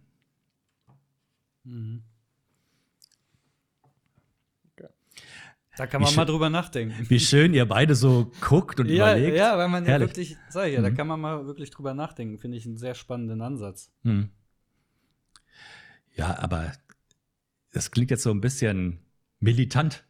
[1.64, 2.02] Mhm.
[5.80, 7.08] Da kann man mal drüber nachdenken.
[7.08, 9.38] Wie schön ihr beide so guckt und ja, überlegt.
[9.38, 10.10] Ja, weil man Herrlich.
[10.10, 10.84] ja wirklich, sag ich ja, mhm.
[10.84, 12.36] da kann man mal wirklich drüber nachdenken.
[12.36, 13.90] Finde ich einen sehr spannenden Ansatz.
[14.02, 14.28] Mhm.
[16.14, 16.74] Ja, aber
[17.72, 18.98] das klingt jetzt so ein bisschen
[19.38, 20.04] militant.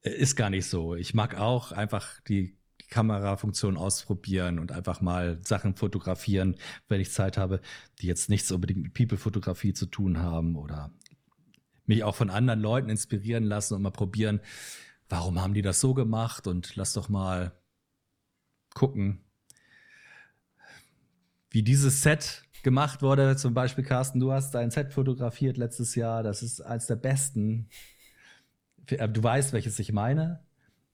[0.00, 0.96] Äh, ist gar nicht so.
[0.96, 2.58] Ich mag auch einfach die
[2.90, 6.56] Kamerafunktion ausprobieren und einfach mal Sachen fotografieren,
[6.88, 7.60] wenn ich Zeit habe,
[8.00, 10.90] die jetzt nichts unbedingt mit People-Fotografie zu tun haben oder
[11.86, 14.40] mich auch von anderen Leuten inspirieren lassen und mal probieren,
[15.08, 17.52] warum haben die das so gemacht und lass doch mal
[18.74, 19.24] gucken,
[21.50, 23.36] wie dieses Set gemacht wurde.
[23.36, 26.22] Zum Beispiel, Carsten, du hast dein Set fotografiert letztes Jahr.
[26.22, 27.68] Das ist eines der besten.
[28.86, 30.44] Äh, du weißt, welches ich meine.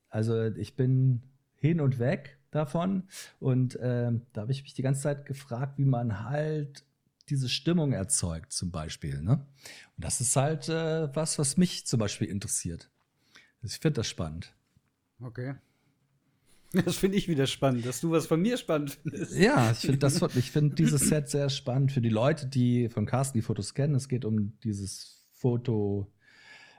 [0.09, 1.23] Also ich bin
[1.57, 3.09] hin und weg davon.
[3.41, 6.85] Und äh, da habe ich mich die ganze Zeit gefragt, wie man halt
[7.29, 9.23] diese Stimmung erzeugt, zum Beispiel.
[9.23, 9.47] Ne?
[9.97, 12.91] Und das ist halt äh, was, was mich zum Beispiel interessiert.
[13.65, 14.55] Ich finde das spannend.
[15.21, 15.55] Okay.
[16.85, 19.37] Das finde ich wieder spannend, dass du was von mir spannend findest.
[19.37, 19.99] Ja, ich finde
[20.51, 23.95] finde dieses Set sehr spannend für die Leute, die von Carsten die Fotos kennen.
[23.95, 26.13] Es geht um dieses Foto,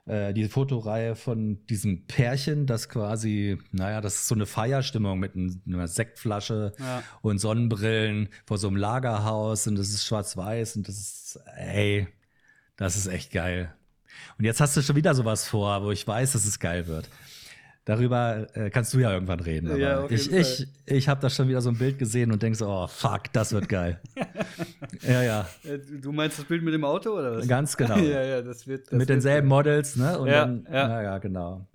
[0.05, 5.33] äh, diese Fotoreihe von diesem Pärchen, das quasi, naja, das ist so eine Feierstimmung mit
[5.35, 7.01] einer Sektflasche ja.
[7.21, 12.07] und Sonnenbrillen vor so einem Lagerhaus und das ist schwarz-weiß und das ist, ey,
[12.75, 13.73] das ist echt geil.
[14.37, 17.09] Und jetzt hast du schon wieder sowas vor, wo ich weiß, dass es geil wird.
[17.85, 19.69] Darüber äh, kannst du ja irgendwann reden.
[19.69, 22.57] Aber ja, ich, ich, ich habe da schon wieder so ein Bild gesehen und denke
[22.57, 24.01] so, oh fuck, das wird geil.
[25.07, 25.47] ja, ja.
[25.63, 27.47] Äh, du meinst das Bild mit dem Auto oder was?
[27.47, 27.97] Ganz genau.
[27.97, 28.87] ja, ja, das wird.
[28.87, 30.17] Das mit wird denselben Models, ne?
[30.17, 31.03] Und ja, dann, ja.
[31.03, 31.67] ja, genau.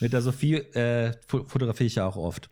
[0.00, 2.50] Mit der Sophie äh, fotografiere ich ja auch oft.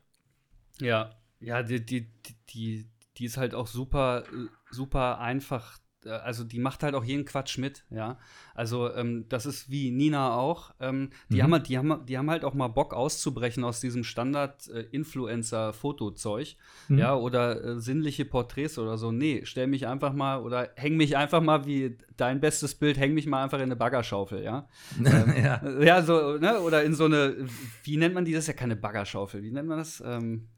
[0.81, 2.07] Ja, ja, die, die,
[2.51, 4.23] die, die ist halt auch super,
[4.71, 8.19] super einfach also die macht halt auch jeden Quatsch mit, ja.
[8.55, 10.75] Also ähm, das ist wie Nina auch.
[10.81, 11.43] Ähm, die, mhm.
[11.43, 16.93] haben halt, die, haben, die haben halt auch mal Bock auszubrechen aus diesem Standard-Influencer-Fotozeug, äh,
[16.93, 16.99] mhm.
[16.99, 19.13] ja, oder äh, sinnliche Porträts oder so.
[19.13, 23.15] Nee, stell mich einfach mal oder häng mich einfach mal wie dein bestes Bild, häng
[23.15, 24.69] mich mal einfach in eine Baggerschaufel, ja.
[24.99, 25.63] ähm, ja.
[25.81, 26.61] ja, so, ne?
[26.61, 27.37] Oder in so eine,
[27.85, 28.33] wie nennt man die?
[28.33, 29.43] Das ist ja keine Baggerschaufel.
[29.43, 30.03] Wie nennt man das?
[30.05, 30.49] Ähm,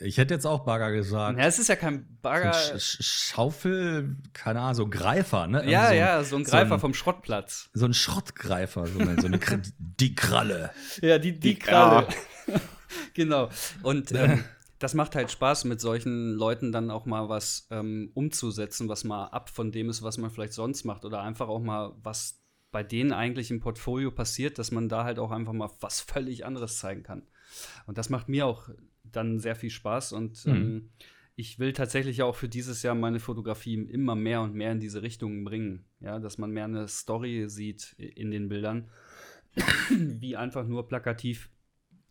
[0.00, 1.38] Ich hätte jetzt auch Bagger gesagt.
[1.38, 2.52] Ja, es ist ja kein Bagger.
[2.52, 5.68] So ein Sch Schaufel, keine Ahnung, so ein Greifer, ne?
[5.68, 7.70] Ja, so ein, ja, so ein Greifer so ein, vom Schrottplatz.
[7.72, 9.40] So ein Schrottgreifer, so eine, so eine
[9.78, 10.70] die Kralle.
[11.00, 12.06] Ja, die, die, die Kralle.
[13.14, 13.48] genau.
[13.82, 14.44] Und ähm,
[14.78, 19.26] das macht halt Spaß, mit solchen Leuten dann auch mal was ähm, umzusetzen, was mal
[19.26, 21.04] ab von dem ist, was man vielleicht sonst macht.
[21.04, 25.18] Oder einfach auch mal, was bei denen eigentlich im Portfolio passiert, dass man da halt
[25.18, 27.26] auch einfach mal was völlig anderes zeigen kann.
[27.86, 28.68] Und das macht mir auch
[29.12, 30.52] dann sehr viel Spaß und mhm.
[30.52, 30.88] ähm,
[31.38, 35.02] ich will tatsächlich auch für dieses Jahr meine Fotografie immer mehr und mehr in diese
[35.02, 35.84] Richtung bringen.
[36.00, 38.88] Ja, dass man mehr eine Story sieht in den Bildern,
[39.88, 41.48] wie einfach nur plakativ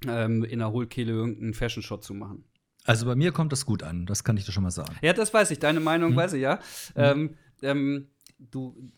[0.08, 2.46] ähm, in der Hohlkehle irgendeinen Fashion-Shot zu machen.
[2.86, 4.96] Also bei mir kommt das gut an, das kann ich dir schon mal sagen.
[5.02, 5.60] Ja, das weiß ich.
[5.60, 6.16] Deine Meinung hm.
[6.16, 6.60] weiß ich ja.
[6.96, 7.04] Hm.
[7.04, 8.08] Ähm, ähm,
[8.40, 8.92] du,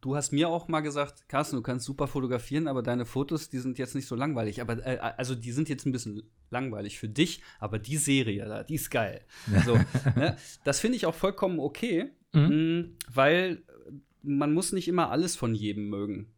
[0.00, 3.58] du hast mir auch mal gesagt, Carsten, du kannst super fotografieren, aber deine Fotos, die
[3.58, 4.60] sind jetzt nicht so langweilig.
[4.60, 8.62] Aber äh, also die sind jetzt ein bisschen langweilig für dich, aber die Serie da,
[8.62, 9.22] die ist geil.
[9.64, 9.74] So,
[10.16, 10.36] ne?
[10.64, 12.40] Das finde ich auch vollkommen okay, mhm.
[12.40, 13.62] mh, mm, weil
[14.22, 16.32] man muss nicht immer alles von jedem mögen.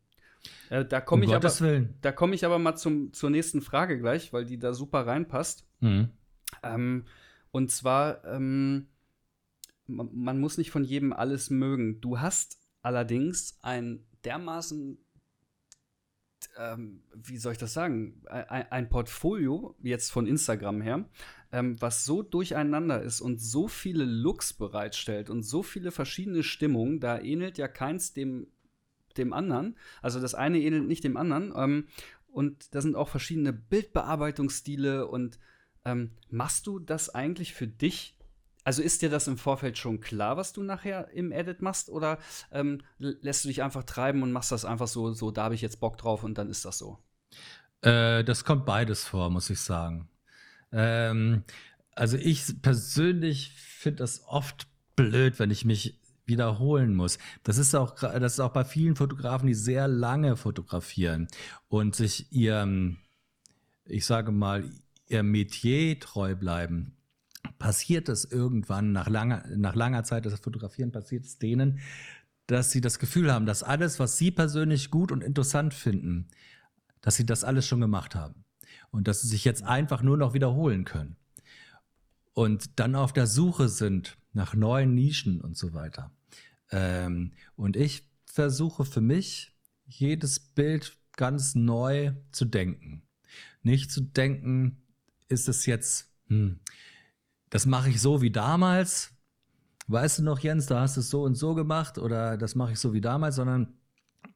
[0.70, 4.32] Äh, da komme um ich, aber, komm ich aber mal zum, zur nächsten Frage gleich,
[4.32, 5.66] weil die da super reinpasst.
[5.80, 6.10] Mhm.
[6.62, 7.04] Ähm,
[7.50, 8.86] und zwar, ähm,
[9.94, 12.00] man muss nicht von jedem alles mögen.
[12.00, 14.98] Du hast allerdings ein dermaßen,
[16.58, 21.08] ähm, wie soll ich das sagen, ein, ein, Portfolio jetzt von Instagram her,
[21.52, 27.00] ähm, was so durcheinander ist und so viele Looks bereitstellt und so viele verschiedene Stimmungen,
[27.00, 28.46] da ähnelt ja keins dem,
[29.16, 29.76] dem anderen.
[30.02, 31.52] Also das eine ähnelt nicht dem anderen.
[31.56, 31.88] Ähm,
[32.28, 35.38] und da sind auch verschiedene Bildbearbeitungsstile und
[35.84, 38.16] ähm, machst du das eigentlich für dich
[38.64, 42.18] also ist dir das im Vorfeld schon klar, was du nachher im Edit machst, oder
[42.52, 45.62] ähm, lässt du dich einfach treiben und machst das einfach so, so, da habe ich
[45.62, 46.98] jetzt Bock drauf und dann ist das so?
[47.82, 50.08] Äh, das kommt beides vor, muss ich sagen.
[50.72, 51.44] Ähm,
[51.94, 57.18] also ich persönlich finde das oft blöd, wenn ich mich wiederholen muss.
[57.42, 61.28] Das ist auch, das ist auch bei vielen Fotografen, die sehr lange fotografieren
[61.68, 62.98] und sich ihrem,
[63.84, 64.70] ich sage mal,
[65.08, 66.96] ihr Metier treu bleiben
[67.60, 71.78] passiert es irgendwann nach langer, nach langer Zeit das Fotografieren, passiert es denen,
[72.48, 76.26] dass sie das Gefühl haben, dass alles, was sie persönlich gut und interessant finden,
[77.02, 78.44] dass sie das alles schon gemacht haben.
[78.90, 81.16] Und dass sie sich jetzt einfach nur noch wiederholen können.
[82.32, 86.10] Und dann auf der Suche sind nach neuen Nischen und so weiter.
[86.70, 89.54] Ähm, und ich versuche für mich,
[89.86, 93.02] jedes Bild ganz neu zu denken.
[93.62, 94.82] Nicht zu denken,
[95.28, 96.60] ist es jetzt, hm,
[97.50, 99.12] das mache ich so wie damals.
[99.88, 102.72] Weißt du noch, Jens, da hast du es so und so gemacht oder das mache
[102.72, 103.74] ich so wie damals, sondern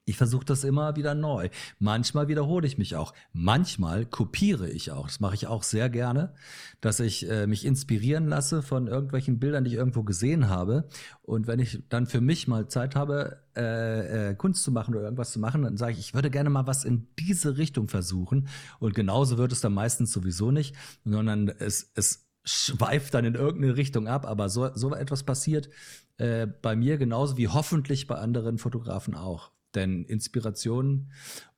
[0.06, 1.48] ich versuche das immer wieder neu.
[1.78, 3.14] Manchmal wiederhole ich mich auch.
[3.32, 5.06] Manchmal kopiere ich auch.
[5.06, 6.34] Das mache ich auch sehr gerne,
[6.82, 10.88] dass ich äh, mich inspirieren lasse von irgendwelchen Bildern, die ich irgendwo gesehen habe.
[11.22, 15.04] Und wenn ich dann für mich mal Zeit habe, äh, äh, Kunst zu machen oder
[15.04, 18.48] irgendwas zu machen, dann sage ich, ich würde gerne mal was in diese Richtung versuchen.
[18.80, 20.74] Und genauso wird es dann meistens sowieso nicht,
[21.04, 25.70] sondern es, es schweift dann in irgendeine Richtung ab, aber so, so etwas passiert
[26.18, 29.50] äh, bei mir genauso wie hoffentlich bei anderen Fotografen auch.
[29.74, 31.10] Denn Inspiration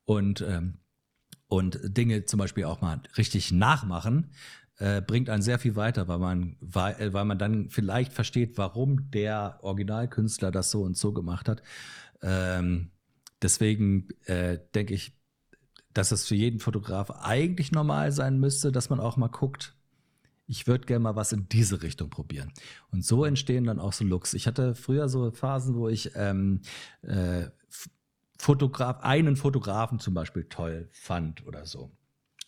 [0.04, 0.78] und, ähm,
[1.48, 4.30] und Dinge zum Beispiel auch mal richtig nachmachen,
[4.78, 8.56] äh, bringt einen sehr viel weiter, weil man, weil, äh, weil man dann vielleicht versteht,
[8.58, 11.62] warum der Originalkünstler das so und so gemacht hat.
[12.22, 12.90] Ähm,
[13.42, 15.12] deswegen äh, denke ich,
[15.92, 19.75] dass es für jeden Fotograf eigentlich normal sein müsste, dass man auch mal guckt,
[20.46, 22.52] ich würde gerne mal was in diese Richtung probieren.
[22.90, 24.34] Und so entstehen dann auch so Looks.
[24.34, 26.60] Ich hatte früher so Phasen, wo ich ähm,
[27.02, 27.46] äh,
[28.38, 31.90] Fotograf, einen Fotografen zum Beispiel toll fand oder so.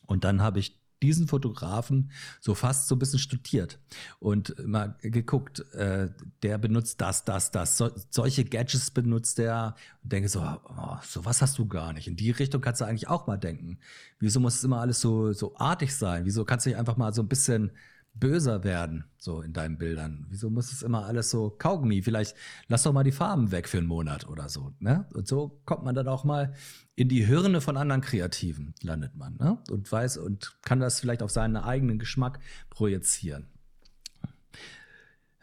[0.07, 3.79] Und dann habe ich diesen Fotografen so fast so ein bisschen studiert
[4.19, 6.09] und mal geguckt, äh,
[6.43, 11.43] der benutzt das, das, das, so, solche Gadgets benutzt der und denke so, oh, sowas
[11.43, 12.09] hast du gar nicht.
[12.09, 13.79] In die Richtung kannst du eigentlich auch mal denken.
[14.19, 16.25] Wieso muss es immer alles so, so artig sein?
[16.25, 17.73] Wieso kannst du nicht einfach mal so ein bisschen
[18.19, 20.27] böser werden, so in deinen Bildern?
[20.29, 22.03] Wieso muss es immer alles so Kaugummi?
[22.03, 22.37] Vielleicht
[22.69, 24.73] lass doch mal die Farben weg für einen Monat oder so.
[24.81, 25.07] Ne?
[25.15, 26.55] Und so kommt man dann auch mal
[26.95, 29.37] in die Hirne von anderen Kreativen, landet man.
[29.37, 29.59] Ne?
[29.71, 33.47] Und weiß und kann das vielleicht auf seinen eigenen Geschmack projizieren.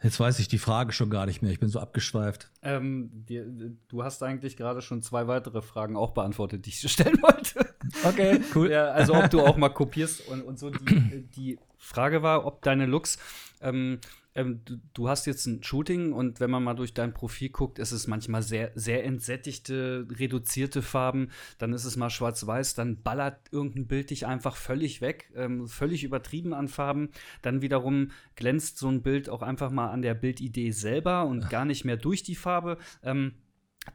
[0.02, 1.50] Jetzt weiß ich die Frage schon gar nicht mehr.
[1.50, 2.50] Ich bin so abgeschweift.
[2.62, 3.42] Ähm, die,
[3.88, 7.74] du hast eigentlich gerade schon zwei weitere Fragen auch beantwortet, die ich stellen wollte.
[8.04, 8.70] Okay, cool.
[8.70, 10.70] Ja, also ob du auch mal kopierst und, und so.
[10.70, 13.18] Die, die Frage war, ob deine Looks
[13.60, 14.00] ähm,
[14.36, 17.78] ähm, du, du, hast jetzt ein Shooting und wenn man mal durch dein Profil guckt,
[17.78, 21.30] ist es manchmal sehr, sehr entsättigte, reduzierte Farben.
[21.56, 26.04] Dann ist es mal schwarz-weiß, dann ballert irgendein Bild dich einfach völlig weg, ähm, völlig
[26.04, 27.08] übertrieben an Farben.
[27.40, 31.64] Dann wiederum glänzt so ein Bild auch einfach mal an der Bildidee selber und gar
[31.64, 32.76] nicht mehr durch die Farbe.
[33.02, 33.32] Ähm,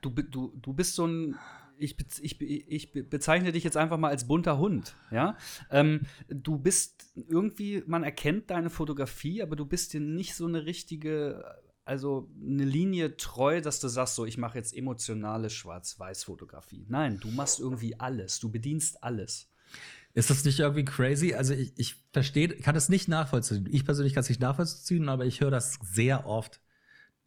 [0.02, 1.38] du, du, du bist so ein
[1.82, 5.38] ich, ich, ich bezeichne dich jetzt einfach mal als bunter Hund, ja.
[5.70, 10.66] Ähm, du bist irgendwie, man erkennt deine Fotografie, aber du bist dir nicht so eine
[10.66, 11.44] richtige,
[11.84, 16.86] also eine Linie treu, dass du sagst, so, ich mache jetzt emotionale Schwarz-Weiß-Fotografie.
[16.88, 19.50] Nein, du machst irgendwie alles, du bedienst alles.
[20.14, 21.34] Ist das nicht irgendwie crazy?
[21.34, 23.68] Also ich, ich verstehe, kann das nicht nachvollziehen.
[23.72, 26.62] Ich persönlich kann es nicht nachvollziehen, aber ich höre das sehr oft,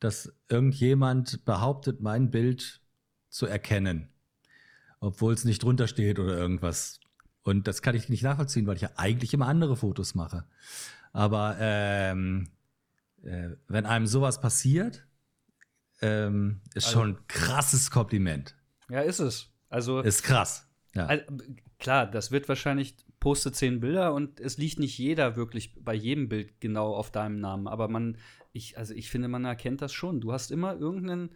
[0.00, 2.82] dass irgendjemand behauptet, mein Bild
[3.30, 4.13] zu erkennen
[5.04, 7.00] obwohl es nicht drunter steht oder irgendwas.
[7.42, 10.44] Und das kann ich nicht nachvollziehen, weil ich ja eigentlich immer andere Fotos mache.
[11.12, 12.48] Aber ähm,
[13.22, 15.06] äh, wenn einem sowas passiert,
[16.00, 18.56] ähm, ist also, schon ein krasses Kompliment.
[18.88, 19.50] Ja, ist es.
[19.68, 20.68] Also ist krass.
[20.94, 21.06] Ja.
[21.06, 21.24] Also,
[21.78, 26.28] klar, das wird wahrscheinlich poste zehn Bilder und es liegt nicht jeder wirklich bei jedem
[26.28, 27.68] Bild genau auf deinem Namen.
[27.68, 28.16] Aber man,
[28.52, 30.20] ich, also ich finde, man erkennt das schon.
[30.20, 31.30] Du hast immer irgendeinen,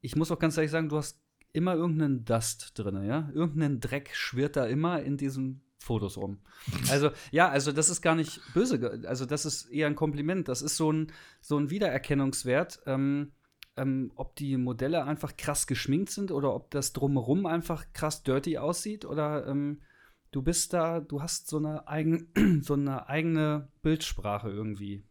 [0.00, 1.20] ich muss auch ganz ehrlich sagen, du hast
[1.52, 3.30] immer irgendeinen Dust drin, ja?
[3.34, 6.38] Irgendeinen Dreck schwirrt da immer in diesen Fotos rum.
[6.90, 10.48] Also, ja, also das ist gar nicht böse, also das ist eher ein Kompliment.
[10.48, 13.32] Das ist so ein, so ein Wiedererkennungswert, ähm,
[13.76, 18.58] ähm, ob die Modelle einfach krass geschminkt sind oder ob das drumherum einfach krass dirty
[18.58, 19.80] aussieht oder ähm,
[20.32, 22.32] du bist da, du hast so eine, eigen,
[22.62, 25.04] so eine eigene Bildsprache irgendwie.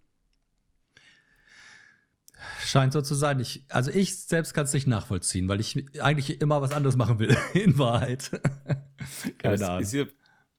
[2.63, 3.39] Scheint so zu sein.
[3.39, 7.19] Ich, also ich selbst kann es nicht nachvollziehen, weil ich eigentlich immer was anderes machen
[7.19, 8.32] will, in Wahrheit.
[9.38, 9.82] Keine ja, Ahnung.
[9.82, 10.06] Ist ja,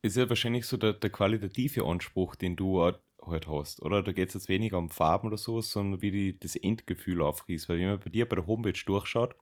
[0.02, 4.02] ist ja wahrscheinlich so der, der qualitative Anspruch, den du halt hast, oder?
[4.02, 7.68] Da geht es jetzt weniger um Farben oder so, sondern wie die, das Endgefühl aufriest.
[7.68, 9.34] Weil wenn man bei dir bei der Homepage durchschaut,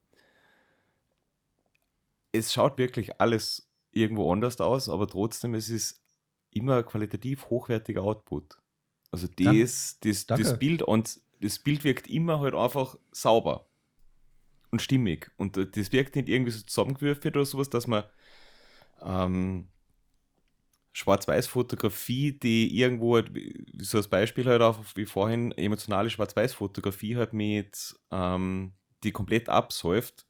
[2.33, 6.03] es schaut wirklich alles irgendwo anders aus, aber trotzdem es ist
[6.51, 8.59] immer qualitativ hochwertiger Output.
[9.11, 13.67] Also das, das, das Bild und das Bild wirkt immer halt einfach sauber
[14.71, 15.31] und stimmig.
[15.37, 18.05] Und das wirkt nicht irgendwie so zusammengewürfelt oder sowas, dass man
[19.03, 19.69] ähm,
[20.93, 23.31] Schwarz-Weiß-Fotografie, die irgendwo, halt,
[23.79, 28.73] so als Beispiel halt auch wie vorhin, emotionale Schwarz-Weiß-Fotografie halt mit, ähm,
[29.05, 30.27] die komplett absäuft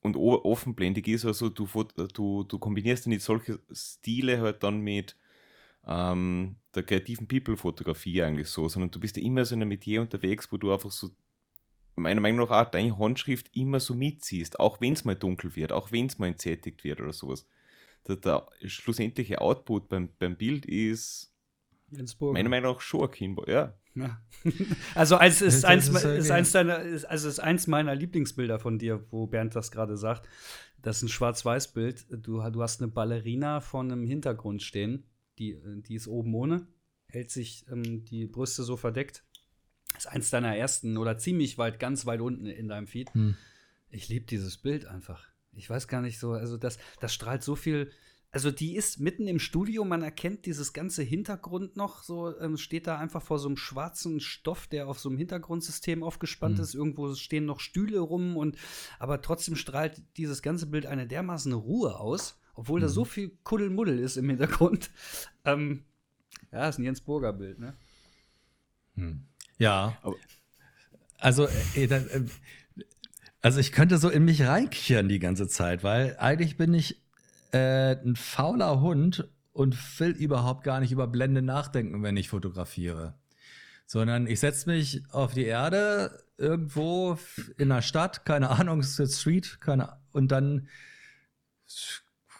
[0.00, 1.68] und offenblendig ist, also du,
[2.14, 5.16] du, du kombinierst nicht solche Stile halt dann mit
[5.88, 10.02] ähm, der kreativen People-Fotografie eigentlich so, sondern du bist ja immer so in einem Metier
[10.02, 11.10] unterwegs, wo du einfach so,
[11.96, 15.72] meiner Meinung nach, auch deine Handschrift immer so mitziehst, auch wenn es mal dunkel wird,
[15.72, 17.46] auch wenn es mal entsättigt wird oder sowas.
[18.06, 21.32] Der, der schlussendliche Output beim, beim Bild ist
[22.20, 23.74] meiner Meinung nach schon ein Kinball, ja.
[23.94, 24.20] ja.
[24.94, 28.78] Also es ist, eins, ist, ist eins deiner, ist, also ist eins meiner Lieblingsbilder von
[28.78, 30.28] dir, wo Bernd das gerade sagt.
[30.82, 32.06] Das ist ein Schwarz-Weiß-Bild.
[32.10, 35.04] Du, du hast eine Ballerina vor einem Hintergrund stehen
[35.38, 36.66] die, die ist oben ohne,
[37.08, 39.24] hält sich ähm, die Brüste so verdeckt.
[39.94, 43.12] Das ist eins deiner ersten oder ziemlich weit, ganz weit unten in deinem Feed.
[43.14, 43.36] Hm.
[43.90, 45.26] Ich liebe dieses Bild einfach.
[45.52, 47.90] Ich weiß gar nicht so, also das, das strahlt so viel.
[48.30, 52.86] Also die ist mitten im Studio, man erkennt dieses ganze Hintergrund noch, so ähm, steht
[52.86, 56.62] da einfach vor so einem schwarzen Stoff, der auf so einem Hintergrundsystem aufgespannt mhm.
[56.62, 56.74] ist.
[56.74, 58.58] Irgendwo stehen noch Stühle rum und
[58.98, 62.82] aber trotzdem strahlt dieses ganze Bild eine dermaßen Ruhe aus obwohl mhm.
[62.82, 64.90] da so viel Kuddelmuddel ist im Hintergrund.
[65.44, 65.84] Ähm,
[66.52, 67.72] ja, ist ein Jens Burger Bild, ne?
[68.96, 69.24] Hm.
[69.56, 69.96] Ja.
[71.16, 72.26] Also, äh, äh,
[73.40, 77.00] also ich könnte so in mich reinkichern die ganze Zeit, weil eigentlich bin ich
[77.52, 83.14] äh, ein fauler Hund und will überhaupt gar nicht über Blende nachdenken, wenn ich fotografiere.
[83.86, 87.18] Sondern ich setze mich auf die Erde irgendwo
[87.56, 90.68] in der Stadt, keine Ahnung, Street, keine, und dann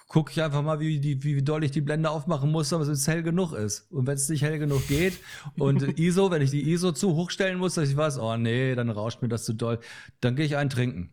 [0.09, 3.07] gucke ich einfach mal, wie, die, wie doll ich die Blende aufmachen muss, aber es
[3.07, 3.92] hell genug ist.
[3.92, 5.18] Und wenn es nicht hell genug geht
[5.59, 8.75] und ISO, wenn ich die ISO zu hoch stellen muss, dass ich weiß, oh nee,
[8.75, 9.79] dann rauscht mir das zu doll,
[10.21, 11.11] dann gehe ich einen trinken.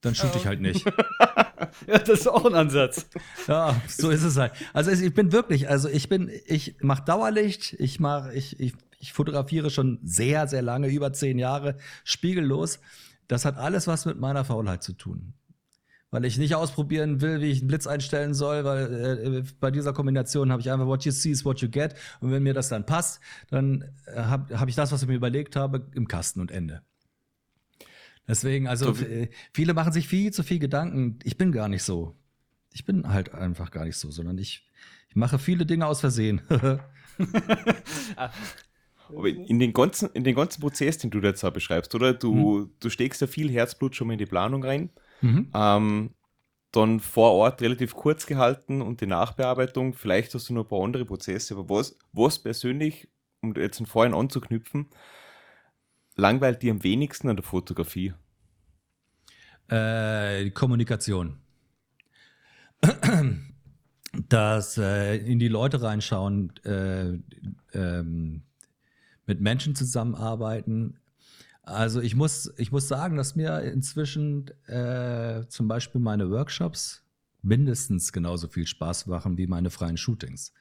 [0.00, 0.84] Dann shoot ich halt nicht.
[1.86, 3.06] ja, das ist auch ein Ansatz.
[3.46, 4.52] Ja, so ist es halt.
[4.72, 9.12] Also ich bin wirklich, also ich bin, ich mache Dauerlicht, ich mache, ich, ich, ich
[9.12, 12.80] fotografiere schon sehr, sehr lange, über zehn Jahre, spiegellos.
[13.28, 15.34] Das hat alles was mit meiner Faulheit zu tun
[16.10, 19.92] weil ich nicht ausprobieren will, wie ich einen Blitz einstellen soll, weil äh, bei dieser
[19.92, 22.68] Kombination habe ich einfach what you see is what you get und wenn mir das
[22.68, 26.40] dann passt, dann äh, habe hab ich das, was ich mir überlegt habe, im Kasten
[26.40, 26.82] und Ende.
[28.26, 29.04] Deswegen, also so,
[29.52, 31.18] viele machen sich viel zu viel Gedanken.
[31.24, 32.14] Ich bin gar nicht so.
[32.72, 34.68] Ich bin halt einfach gar nicht so, sondern ich,
[35.08, 36.40] ich mache viele Dinge aus Versehen.
[39.12, 42.14] In den ganzen, in den ganzen Prozess, den du jetzt beschreibst, oder?
[42.14, 42.70] Du, mhm.
[42.78, 44.90] du steckst ja viel Herzblut schon mal in die Planung rein.
[45.20, 45.50] Mhm.
[45.54, 46.10] Ähm,
[46.72, 49.94] dann vor Ort relativ kurz gehalten und die Nachbearbeitung.
[49.94, 53.08] Vielleicht hast du noch ein paar andere Prozesse, aber was, was persönlich,
[53.40, 54.86] um jetzt von vorhin anzuknüpfen,
[56.16, 58.14] langweilt dir am wenigsten an der Fotografie?
[59.68, 61.38] Äh, Kommunikation.
[64.28, 67.12] Das äh, in die Leute reinschauen, äh,
[67.72, 68.42] ähm,
[69.24, 70.98] mit Menschen zusammenarbeiten.
[71.70, 77.04] Also ich muss, ich muss sagen, dass mir inzwischen äh, zum Beispiel meine Workshops
[77.42, 80.52] mindestens genauso viel Spaß machen wie meine freien Shootings.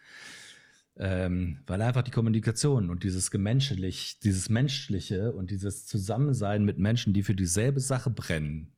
[0.98, 7.14] Ähm, weil einfach die Kommunikation und dieses Gemenschlich, dieses Menschliche und dieses Zusammensein mit Menschen,
[7.14, 8.74] die für dieselbe Sache brennen,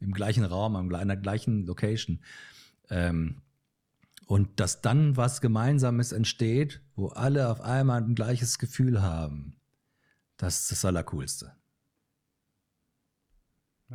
[0.00, 2.20] im gleichen Raum, an einer gleichen Location,
[2.90, 3.42] ähm,
[4.26, 9.56] und dass dann was Gemeinsames entsteht, wo alle auf einmal ein gleiches Gefühl haben,
[10.38, 11.52] das ist das Allercoolste.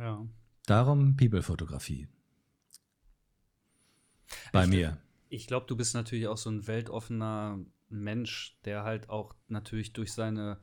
[0.00, 0.26] Ja.
[0.66, 2.08] Darum People-Fotografie.
[4.52, 4.98] Bei ich, mir.
[5.28, 7.58] Ich glaube, du bist natürlich auch so ein weltoffener
[7.90, 10.58] Mensch, der halt auch natürlich durch seine,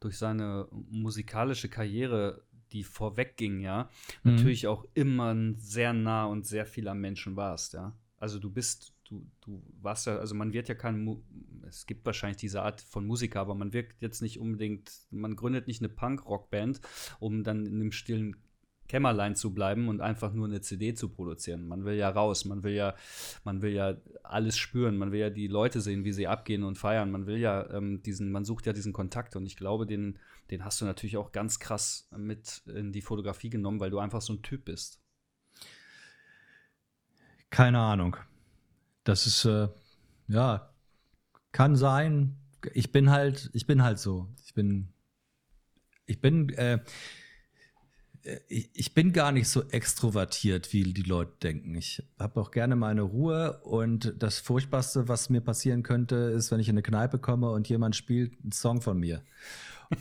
[0.00, 3.90] durch seine musikalische Karriere, die vorwegging, ja,
[4.22, 4.32] mhm.
[4.32, 7.96] natürlich auch immer sehr nah und sehr viel am Menschen warst, ja.
[8.16, 11.22] Also du bist, du, du warst ja, also man wird ja kein,
[11.66, 15.66] es gibt wahrscheinlich diese Art von Musiker, aber man wirkt jetzt nicht unbedingt, man gründet
[15.66, 16.80] nicht eine Punk-Rock-Band,
[17.18, 18.36] um dann in einem stillen
[18.90, 21.68] Kämmerlein zu bleiben und einfach nur eine CD zu produzieren.
[21.68, 22.94] Man will ja raus, man will ja,
[23.44, 26.76] man will ja alles spüren, man will ja die Leute sehen, wie sie abgehen und
[26.76, 27.10] feiern.
[27.10, 30.18] Man will ja ähm, diesen, man sucht ja diesen Kontakt und ich glaube, den,
[30.50, 34.20] den hast du natürlich auch ganz krass mit in die Fotografie genommen, weil du einfach
[34.20, 35.00] so ein Typ bist.
[37.50, 38.16] Keine Ahnung.
[39.04, 39.68] Das ist äh,
[40.28, 40.70] ja
[41.52, 42.36] kann sein.
[42.74, 44.28] Ich bin halt, ich bin halt so.
[44.44, 44.92] Ich bin,
[46.06, 46.80] ich bin äh,
[48.48, 51.74] ich, bin gar nicht so extrovertiert, wie die Leute denken.
[51.74, 56.60] Ich habe auch gerne meine Ruhe und das Furchtbarste, was mir passieren könnte, ist, wenn
[56.60, 59.22] ich in eine Kneipe komme und jemand spielt einen Song von mir.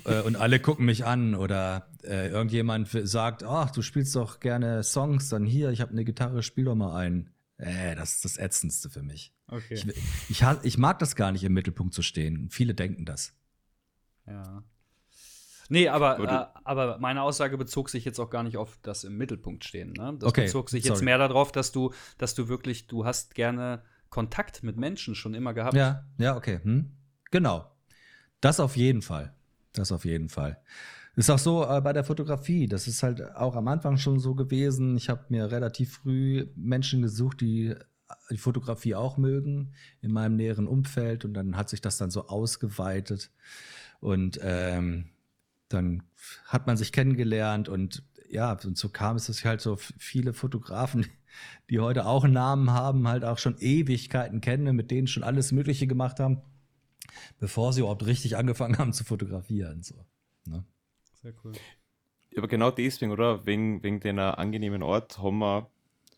[0.06, 4.84] Äh, und alle gucken mich an oder äh, irgendjemand sagt, ach, du spielst doch gerne
[4.84, 7.30] Songs, dann hier, ich habe eine Gitarre, spiel doch mal einen.
[7.58, 9.34] Äh, das ist das Ätzendste für mich.
[9.48, 9.74] Okay.
[9.74, 9.88] Ich,
[10.30, 12.50] ich, ich mag das gar nicht, im Mittelpunkt zu stehen.
[12.50, 13.34] Viele denken das.
[14.28, 14.64] Ja.
[15.70, 19.18] Nee, aber, äh, aber meine Aussage bezog sich jetzt auch gar nicht auf das im
[19.18, 19.94] Mittelpunkt stehen.
[19.94, 20.18] Ne?
[20.20, 20.96] Das okay, bezog sich sorry.
[20.96, 25.36] jetzt mehr darauf, dass du, dass du wirklich, du hast gerne Kontakt mit Menschen schon
[25.36, 25.76] immer gehabt.
[25.76, 26.60] Ja, ja, okay.
[26.64, 26.92] Hm.
[27.32, 27.72] Genau.
[28.42, 29.34] Das auf jeden Fall.
[29.74, 30.60] Das auf jeden Fall.
[31.16, 32.68] Ist auch so äh, bei der Fotografie.
[32.68, 34.98] Das ist halt auch am Anfang schon so gewesen.
[34.98, 37.76] Ich habe mir relativ früh Menschen gesucht, die
[38.32, 42.28] die Fotografie auch mögen in meinem näheren Umfeld und dann hat sich das dann so
[42.28, 43.32] ausgeweitet
[44.00, 45.10] und ähm,
[45.70, 46.04] dann
[46.46, 50.34] hat man sich kennengelernt und ja, und so kam es, dass ich halt so viele
[50.34, 51.08] Fotografen,
[51.70, 55.52] die heute auch einen Namen haben, halt auch schon Ewigkeiten kenne, mit denen schon alles
[55.52, 56.42] Mögliche gemacht haben,
[57.40, 59.82] bevor sie überhaupt richtig angefangen haben zu fotografieren.
[59.82, 59.96] So,
[60.46, 60.64] ne?
[61.22, 61.54] Sehr cool.
[62.38, 63.46] Aber genau deswegen, oder?
[63.46, 65.70] Wegen, wegen den angenehmen Ort haben wir,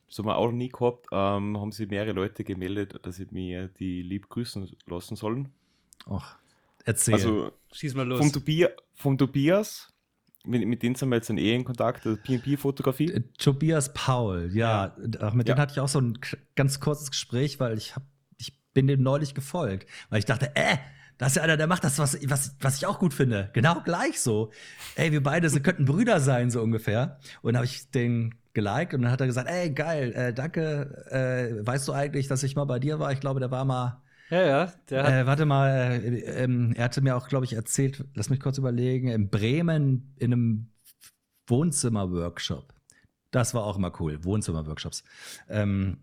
[0.08, 3.28] das haben wir auch noch nie gehabt, ähm, haben sich mehrere Leute gemeldet, dass sie
[3.32, 5.50] mir die lieb grüßen lassen sollen.
[6.10, 6.38] Ach,
[6.86, 7.16] erzähl.
[7.16, 8.20] Also, Schieß mal los.
[8.20, 9.92] Vom, Tobi vom Tobias,
[10.46, 13.12] mit, mit denen sind wir jetzt in eh in Kontakt, also PNP-Fotografie.
[13.12, 14.96] Äh, Tobias Paul, ja.
[14.98, 15.32] ja.
[15.32, 15.54] Mit ja.
[15.54, 16.18] denen hatte ich auch so ein
[16.56, 18.04] ganz kurzes Gespräch, weil ich hab,
[18.38, 20.78] ich bin dem neulich gefolgt, weil ich dachte, äh,
[21.18, 23.52] das ist ja einer, der macht das, was, was, was ich auch gut finde.
[23.54, 24.52] Genau gleich so.
[24.96, 27.20] Ey, wir beide sind, könnten Brüder sein, so ungefähr.
[27.44, 31.06] Und dann habe ich den geliked und dann hat er gesagt, ey, geil, äh, danke.
[31.12, 33.12] Äh, weißt du eigentlich, dass ich mal bei dir war?
[33.12, 34.02] Ich glaube, der war mal
[34.32, 34.74] ja, ja.
[34.90, 38.30] Der hat äh, warte mal, äh, äh, er hatte mir auch, glaube ich, erzählt, lass
[38.30, 40.72] mich kurz überlegen, in Bremen in einem
[41.48, 42.74] Wohnzimmer-Workshop.
[43.32, 45.04] Das war auch immer cool, Wohnzimmer-Workshops.
[45.50, 45.98] Ähm,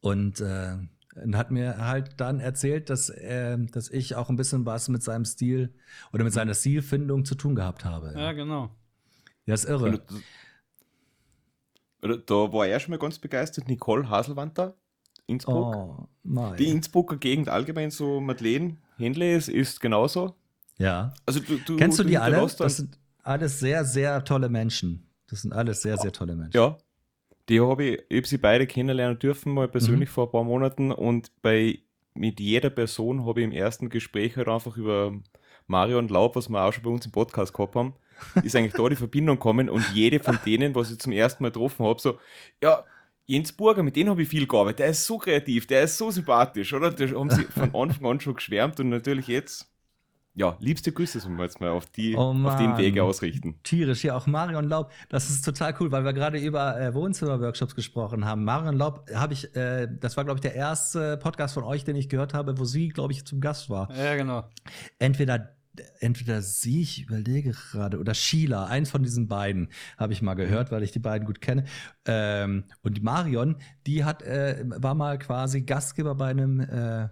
[0.00, 0.76] und äh,
[1.32, 5.24] hat mir halt dann erzählt, dass, äh, dass ich auch ein bisschen was mit seinem
[5.24, 5.74] Stil
[6.12, 8.12] oder mit seiner Stilfindung zu tun gehabt habe.
[8.14, 8.70] Ja, ja genau.
[9.46, 10.02] Ja, ist irre.
[12.00, 14.76] Da war er schon mal ganz begeistert, Nicole Haselwanter.
[15.26, 16.08] Innsbruck.
[16.24, 20.34] Oh, die Innsbrucker Gegend allgemein, so Madeleine, Henleys ist genauso.
[20.78, 21.14] Ja.
[21.26, 22.46] Also du, du, Kennst du, du die alle?
[22.58, 25.06] Das sind alles sehr, sehr tolle Menschen.
[25.28, 26.56] Das sind alles sehr, sehr tolle Menschen.
[26.56, 26.76] Ja.
[27.48, 30.12] Die habe ich, ich hab sie beide kennenlernen dürfen, mal persönlich mhm.
[30.12, 30.92] vor ein paar Monaten.
[30.92, 31.80] Und bei
[32.14, 35.12] mit jeder Person habe ich im ersten Gespräch halt einfach über
[35.66, 37.94] Mario und Laub, was wir auch schon bei uns im Podcast gehabt haben,
[38.42, 41.50] ist eigentlich da die Verbindung gekommen und jede von denen, was ich zum ersten Mal
[41.50, 42.18] getroffen habe, so,
[42.62, 42.84] ja,
[43.26, 44.80] Jens Burger, mit dem habe ich viel gearbeitet.
[44.80, 46.90] Der ist so kreativ, der ist so sympathisch, oder?
[46.90, 49.70] Da haben sie von Anfang an schon geschwärmt und natürlich jetzt
[50.36, 53.60] ja, liebste Grüße sollen wir jetzt mal auf, die, oh auf den Wege ausrichten.
[53.62, 54.90] Tierisch, ja, auch Marion Laub.
[55.08, 58.42] Das ist total cool, weil wir gerade über äh, Wohnzimmer-Workshops gesprochen haben.
[58.42, 61.94] Marion Laub habe ich, äh, das war, glaube ich, der erste Podcast von euch, den
[61.94, 63.88] ich gehört habe, wo sie, glaube ich, zum Gast war.
[63.96, 64.44] Ja, genau.
[64.98, 65.54] Entweder
[66.00, 70.70] entweder sie, ich überlege gerade, oder Sheila, eins von diesen beiden habe ich mal gehört,
[70.70, 71.64] weil ich die beiden gut kenne.
[72.06, 73.56] Ähm, und Marion,
[73.86, 77.08] die hat, äh, war mal quasi Gastgeber bei einem äh,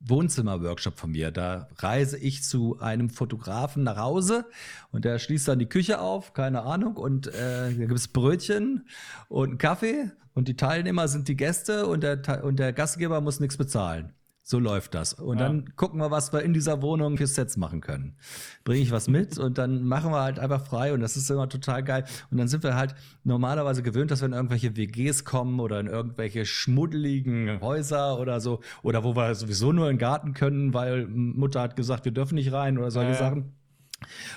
[0.00, 1.30] Wohnzimmer-Workshop von mir.
[1.30, 4.46] Da reise ich zu einem Fotografen nach Hause
[4.90, 8.86] und der schließt dann die Küche auf, keine Ahnung, und äh, da gibt es Brötchen
[9.28, 13.40] und einen Kaffee und die Teilnehmer sind die Gäste und der, und der Gastgeber muss
[13.40, 14.12] nichts bezahlen.
[14.44, 15.14] So läuft das.
[15.14, 15.44] Und ja.
[15.44, 18.16] dann gucken wir, was wir in dieser Wohnung für Sets machen können.
[18.64, 21.48] Bringe ich was mit und dann machen wir halt einfach frei und das ist immer
[21.48, 22.04] total geil.
[22.30, 25.86] Und dann sind wir halt normalerweise gewöhnt, dass wir in irgendwelche WGs kommen oder in
[25.86, 28.60] irgendwelche schmuddeligen Häuser oder so.
[28.82, 32.34] Oder wo wir sowieso nur in den Garten können, weil Mutter hat gesagt, wir dürfen
[32.34, 33.18] nicht rein oder solche ja.
[33.18, 33.52] Sachen.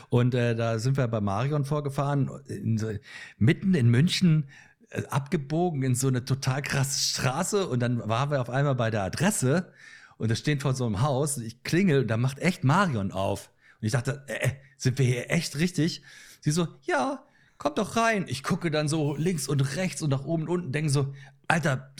[0.09, 2.91] Und äh, da sind wir bei Marion vorgefahren, in so,
[3.39, 4.45] mitten in München
[4.91, 8.91] äh, abgebogen in so eine total krasse Straße und dann waren wir auf einmal bei
[8.91, 9.73] der Adresse
[10.17, 13.11] und das steht vor so einem Haus und ich klingel und da macht echt Marion
[13.11, 13.51] auf.
[13.81, 16.03] Und ich dachte, äh, sind wir hier echt richtig?
[16.41, 17.23] Sie so, ja,
[17.57, 18.25] kommt doch rein.
[18.27, 21.13] Ich gucke dann so links und rechts und nach oben und unten, denke so,
[21.47, 21.93] Alter,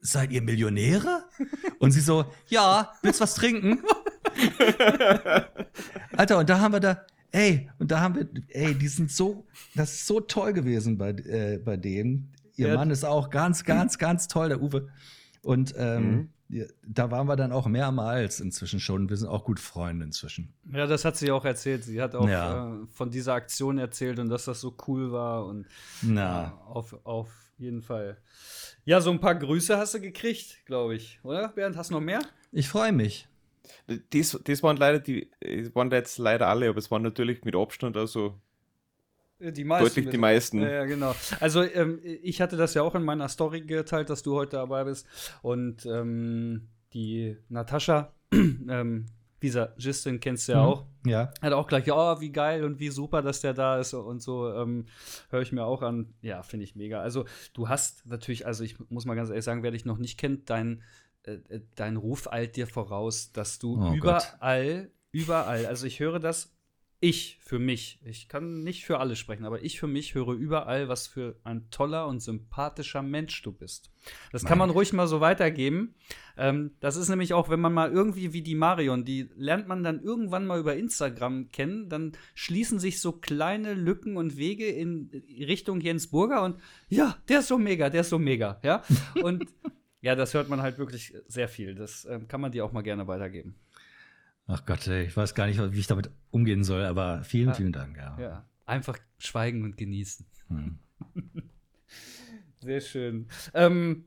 [0.00, 1.24] seid ihr Millionäre?
[1.78, 3.82] Und sie so, ja, willst was trinken?
[6.16, 9.46] Alter, und da haben wir da, ey, und da haben wir, ey, die sind so,
[9.74, 12.34] das ist so toll gewesen bei, äh, bei denen.
[12.56, 12.74] Ihr ja.
[12.74, 14.88] Mann ist auch ganz, ganz, ganz toll, der Uwe.
[15.42, 16.28] Und ähm, mhm
[16.86, 19.08] da waren wir dann auch mehrmals inzwischen schon.
[19.08, 20.52] Wir sind auch gut Freunde inzwischen.
[20.72, 21.84] Ja, das hat sie auch erzählt.
[21.84, 22.74] Sie hat auch ja.
[22.74, 25.46] äh, von dieser Aktion erzählt und dass das so cool war.
[25.46, 25.66] Und
[26.02, 26.48] Na.
[26.48, 27.28] Äh, auf, auf
[27.58, 28.18] jeden Fall.
[28.84, 31.20] Ja, so ein paar Grüße hast du gekriegt, glaube ich.
[31.22, 31.76] Oder, Bernd?
[31.76, 32.20] Hast du noch mehr?
[32.50, 33.28] Ich freue mich.
[34.12, 35.30] Das, das waren leider die,
[35.74, 38.40] waren jetzt leider alle, aber es waren natürlich mit Abstand, also
[39.40, 39.84] die meisten.
[39.84, 40.62] Deutlich die meisten.
[40.62, 41.14] Ja, genau.
[41.40, 44.84] Also ähm, ich hatte das ja auch in meiner Story geteilt, dass du heute dabei
[44.84, 45.06] bist.
[45.42, 49.06] Und ähm, die Natascha, ähm,
[49.40, 50.66] Visagistin kennst du ja mhm.
[50.66, 50.86] auch.
[51.06, 51.32] Ja.
[51.40, 54.52] Hat auch gleich, oh, wie geil und wie super, dass der da ist und so.
[54.52, 54.86] Ähm,
[55.30, 56.12] Höre ich mir auch an.
[56.20, 57.00] Ja, finde ich mega.
[57.00, 57.24] Also
[57.54, 60.50] du hast natürlich, also ich muss mal ganz ehrlich sagen, wer dich noch nicht kennt,
[60.50, 60.82] dein,
[61.24, 64.90] äh, äh dein Ruf eilt dir voraus, dass du oh überall, Gott.
[65.12, 66.52] überall, also ich höre das
[67.02, 70.88] ich für mich, ich kann nicht für alle sprechen, aber ich für mich höre überall,
[70.88, 73.90] was für ein toller und sympathischer Mensch du bist.
[74.32, 75.94] Das kann man ruhig mal so weitergeben.
[76.36, 79.82] Ähm, das ist nämlich auch, wenn man mal irgendwie wie die Marion, die lernt man
[79.82, 85.10] dann irgendwann mal über Instagram kennen, dann schließen sich so kleine Lücken und Wege in
[85.38, 88.82] Richtung Jens Burger und ja, der ist so mega, der ist so mega, ja.
[89.22, 89.46] Und
[90.02, 91.74] ja, das hört man halt wirklich sehr viel.
[91.74, 93.56] Das ähm, kann man dir auch mal gerne weitergeben.
[94.46, 97.54] Ach Gott, ey, ich weiß gar nicht, wie ich damit umgehen soll, aber vielen, ja.
[97.54, 97.96] vielen Dank.
[97.96, 98.18] Ja.
[98.18, 98.48] ja.
[98.66, 100.26] einfach schweigen und genießen.
[100.48, 100.78] Hm.
[102.60, 103.28] Sehr schön.
[103.54, 104.04] Ähm,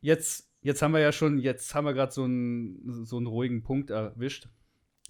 [0.00, 3.62] jetzt, jetzt haben wir ja schon, jetzt haben wir gerade so einen, so einen ruhigen
[3.62, 4.48] Punkt erwischt.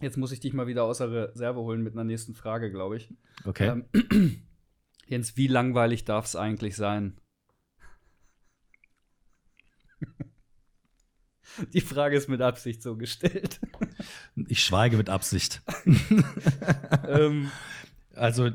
[0.00, 3.08] Jetzt muss ich dich mal wieder außer Reserve holen mit einer nächsten Frage, glaube ich.
[3.44, 3.82] Okay.
[3.92, 4.42] Ähm,
[5.06, 7.18] Jens, wie langweilig darf es eigentlich sein?
[11.72, 13.60] Die Frage ist mit Absicht so gestellt.
[14.48, 15.62] Ich schweige mit Absicht.
[17.08, 17.50] ähm,
[18.14, 18.50] also,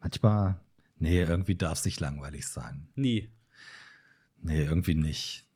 [0.00, 0.60] manchmal,
[0.98, 2.88] nee, irgendwie darf es nicht langweilig sein.
[2.94, 3.30] Nie.
[4.42, 5.46] Nee, irgendwie nicht.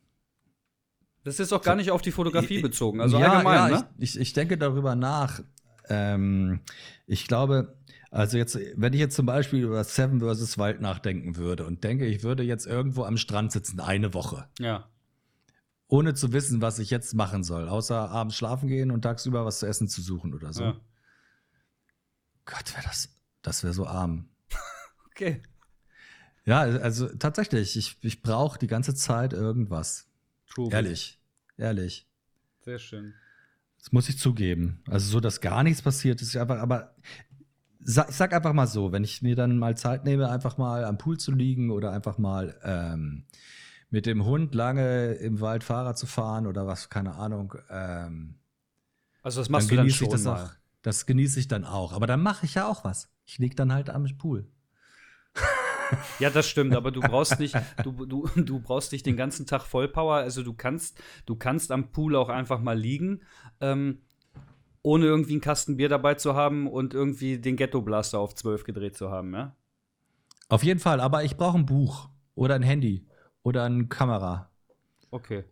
[1.23, 3.89] Das ist auch gar nicht auf die Fotografie bezogen, also ja, allgemein, ja, ne?
[3.99, 5.41] ich, ich, denke darüber nach.
[5.89, 6.61] Ähm,
[7.07, 7.79] ich glaube,
[8.11, 10.59] also jetzt, wenn ich jetzt zum Beispiel über Seven vs.
[10.59, 14.49] Wild nachdenken würde und denke, ich würde jetzt irgendwo am Strand sitzen, eine Woche.
[14.59, 14.89] Ja
[15.95, 19.61] ohne zu wissen, was ich jetzt machen soll, außer abends schlafen gehen und tagsüber was
[19.61, 20.65] zu essen zu suchen oder so.
[20.65, 20.81] Ja.
[22.47, 23.11] Gott, wäre das,
[23.43, 24.29] das wäre so arm.
[25.07, 25.41] okay.
[26.45, 30.09] Ja, also tatsächlich, ich, ich brauche die ganze Zeit irgendwas.
[30.53, 30.69] True.
[30.73, 31.23] Ehrlich,
[31.59, 32.09] ehrlich.
[32.63, 33.15] Sehr schön.
[33.79, 34.83] Das muss ich zugeben.
[34.89, 36.97] Also so, dass gar nichts passiert ist, einfach, aber
[37.79, 40.99] ich sag einfach mal so, wenn ich mir dann mal Zeit nehme, einfach mal am
[40.99, 43.27] Pool zu liegen oder einfach mal ähm,
[43.95, 47.55] mit dem Hund lange im Wald Fahrrad zu fahren oder was, keine Ahnung.
[47.71, 48.35] Ähm,
[49.23, 50.47] also das machst dann du dann schon das mal.
[50.47, 50.51] Auch,
[50.83, 51.93] das genieße ich dann auch.
[51.93, 53.09] Aber dann mache ich ja auch was.
[53.25, 54.51] Ich liege dann halt am Pool.
[56.19, 59.63] Ja, das stimmt, aber du brauchst nicht, du, du, du brauchst nicht den ganzen Tag
[59.63, 60.17] Vollpower.
[60.17, 63.21] Also du kannst, du kannst am Pool auch einfach mal liegen,
[63.61, 64.01] ähm,
[64.83, 68.65] ohne irgendwie einen Kasten Bier dabei zu haben und irgendwie den Ghetto Blaster auf 12
[68.65, 69.55] gedreht zu haben, ja?
[70.49, 73.07] Auf jeden Fall, aber ich brauche ein Buch oder ein Handy
[73.45, 74.51] oder eine Kamera.
[75.13, 75.45] Okay.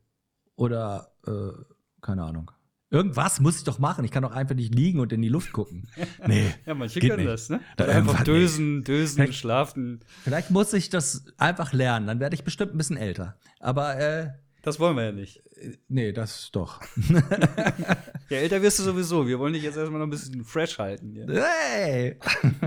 [0.56, 1.52] Oder, äh,
[2.00, 2.50] keine Ahnung.
[2.90, 4.04] Irgendwas muss ich doch machen.
[4.04, 5.88] Ich kann doch einfach nicht liegen und in die Luft gucken.
[6.26, 6.52] Nee.
[6.66, 7.28] ja, manche können nicht.
[7.28, 7.60] das, ne?
[7.76, 10.00] Da einfach dösen, dösen, vielleicht, schlafen.
[10.24, 12.06] Vielleicht muss ich das einfach lernen.
[12.06, 13.38] Dann werde ich bestimmt ein bisschen älter.
[13.60, 14.30] Aber äh,
[14.62, 15.42] das wollen wir ja nicht.
[15.88, 16.80] Nee, das doch.
[18.28, 19.26] ja, älter wirst du sowieso.
[19.26, 21.16] Wir wollen dich jetzt erstmal noch ein bisschen fresh halten.
[21.16, 21.44] Ja.
[21.44, 22.18] Hey!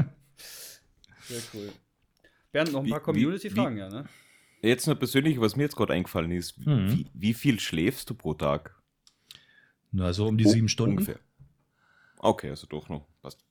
[1.28, 1.72] Sehr cool.
[2.52, 4.06] Bernd, noch ein paar Community-Fragen, ja, ne?
[4.66, 6.58] Jetzt nur persönlich, was mir jetzt gerade eingefallen ist.
[6.66, 6.92] Mhm.
[6.92, 8.76] Wie, wie, viel schläfst du pro Tag?
[9.92, 10.98] Na, so um die oh, sieben Stunden.
[10.98, 11.20] Ungefähr.
[12.18, 13.08] Okay, also doch noch.
[13.22, 13.46] Passt.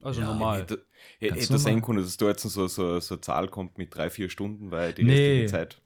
[0.00, 0.62] Also ja, normal.
[0.62, 0.84] Hätte,
[1.18, 4.10] hätte das sein können, dass da jetzt so, so, so eine Zahl kommt mit drei,
[4.10, 5.46] vier Stunden, weil die nee.
[5.46, 5.80] Zeit.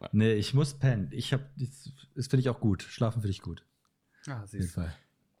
[0.00, 0.08] Ja.
[0.12, 1.10] Nee, ich muss pennen.
[1.12, 2.82] Ich habe, das, das finde ich auch gut.
[2.82, 3.64] Schlafen finde ich gut.
[4.26, 4.90] Ah, siehst du.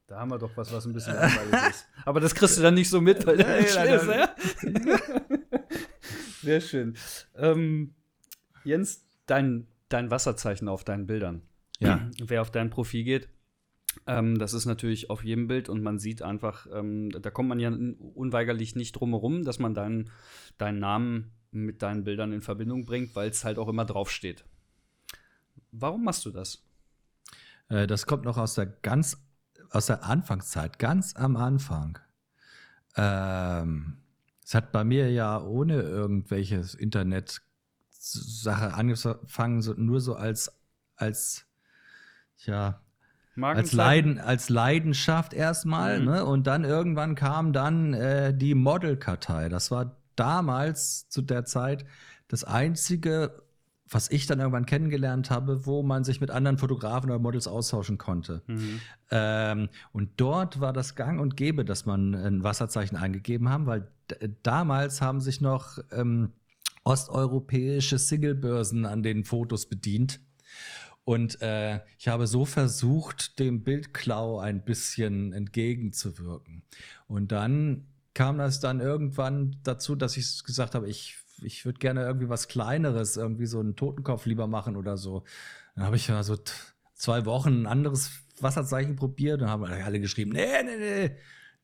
[0.06, 1.86] Da haben wir doch was, was ein bisschen langweilig ist.
[2.04, 4.34] Aber das kriegst du dann nicht so mit, weil du nicht schläfst, ja?
[6.42, 6.96] Sehr schön.
[7.36, 7.94] Ähm,
[8.64, 11.42] Jens, dein, dein Wasserzeichen auf deinen Bildern.
[11.78, 12.10] Ja.
[12.18, 13.28] Wer auf dein Profil geht,
[14.06, 17.60] ähm, das ist natürlich auf jedem Bild und man sieht einfach, ähm, da kommt man
[17.60, 17.70] ja
[18.14, 20.10] unweigerlich nicht drum herum, dass man deinen,
[20.58, 24.44] deinen Namen mit deinen Bildern in Verbindung bringt, weil es halt auch immer draufsteht.
[25.72, 26.64] Warum machst du das?
[27.68, 29.18] Äh, das kommt noch aus der ganz,
[29.70, 31.98] aus der Anfangszeit, ganz am Anfang.
[32.96, 33.98] Ähm,
[34.44, 37.42] es hat bei mir ja ohne irgendwelches Internet
[38.12, 40.52] Sache angefangen, so, nur so als,
[40.96, 41.46] als,
[42.38, 42.80] ja,
[43.40, 46.04] als, Leiden, als Leidenschaft erstmal, mhm.
[46.06, 46.24] ne?
[46.24, 49.48] Und dann irgendwann kam dann äh, die Modelkartei.
[49.48, 51.84] Das war damals zu der Zeit
[52.28, 53.42] das einzige,
[53.88, 57.98] was ich dann irgendwann kennengelernt habe, wo man sich mit anderen Fotografen oder Models austauschen
[57.98, 58.42] konnte.
[58.46, 58.80] Mhm.
[59.10, 63.88] Ähm, und dort war das Gang und Gäbe, dass man ein Wasserzeichen eingegeben haben, weil
[64.42, 66.32] damals haben sich noch ähm,
[66.84, 70.20] osteuropäische Singlebörsen an den Fotos bedient.
[71.04, 76.62] Und äh, ich habe so versucht, dem Bildklau ein bisschen entgegenzuwirken.
[77.06, 82.02] Und dann kam das dann irgendwann dazu, dass ich gesagt habe, ich, ich würde gerne
[82.02, 85.24] irgendwie was Kleineres, irgendwie so einen Totenkopf lieber machen oder so.
[85.74, 86.36] Dann habe ich ja so
[86.94, 88.10] zwei Wochen ein anderes
[88.40, 91.16] Wasserzeichen probiert und haben alle geschrieben, nee, nee, nee,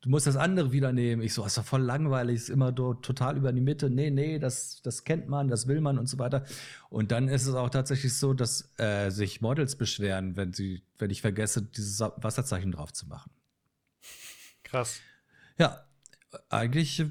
[0.07, 1.21] du musst das andere wieder nehmen.
[1.21, 3.91] Ich so, das ist doch voll langweilig, ist immer total über die Mitte.
[3.91, 6.45] Nee, nee, das, das kennt man, das will man und so weiter.
[6.91, 11.11] Und dann ist es auch tatsächlich so, dass äh, sich Models beschweren, wenn sie, wenn
[11.11, 13.33] ich vergesse, dieses Wasserzeichen drauf zu machen.
[14.63, 15.01] Krass.
[15.59, 15.85] Ja,
[16.51, 17.05] eigentlich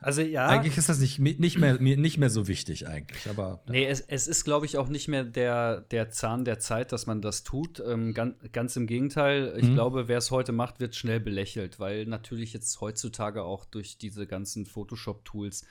[0.00, 0.48] also ja.
[0.48, 3.28] Eigentlich ist das nicht, nicht, mehr, nicht mehr so wichtig eigentlich.
[3.28, 3.72] Aber, ja.
[3.72, 7.06] Nee, es, es ist, glaube ich, auch nicht mehr der, der Zahn der Zeit, dass
[7.06, 7.80] man das tut.
[7.86, 9.54] Ähm, ganz, ganz, im Gegenteil.
[9.58, 9.74] Ich mhm.
[9.74, 14.26] glaube, wer es heute macht, wird schnell belächelt, weil natürlich jetzt heutzutage auch durch diese
[14.26, 15.64] ganzen Photoshop-Tools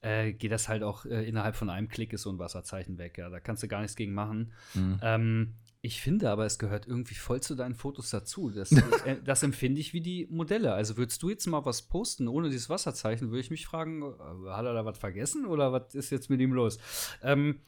[0.00, 3.18] äh, geht das halt auch äh, innerhalb von einem Klick ist so ein Wasserzeichen weg.
[3.18, 4.52] Ja, da kannst du gar nichts gegen machen.
[4.72, 5.00] Mhm.
[5.02, 5.54] Ähm,
[5.84, 8.48] ich finde aber, es gehört irgendwie voll zu deinen Fotos dazu.
[8.48, 8.72] Das,
[9.04, 10.72] äh, das, empfinde ich wie die Modelle.
[10.72, 14.50] Also würdest du jetzt mal was posten ohne dieses Wasserzeichen, würde ich mich fragen, äh,
[14.50, 16.78] hat er da was vergessen oder was ist jetzt mit ihm los?
[17.22, 17.60] Ähm,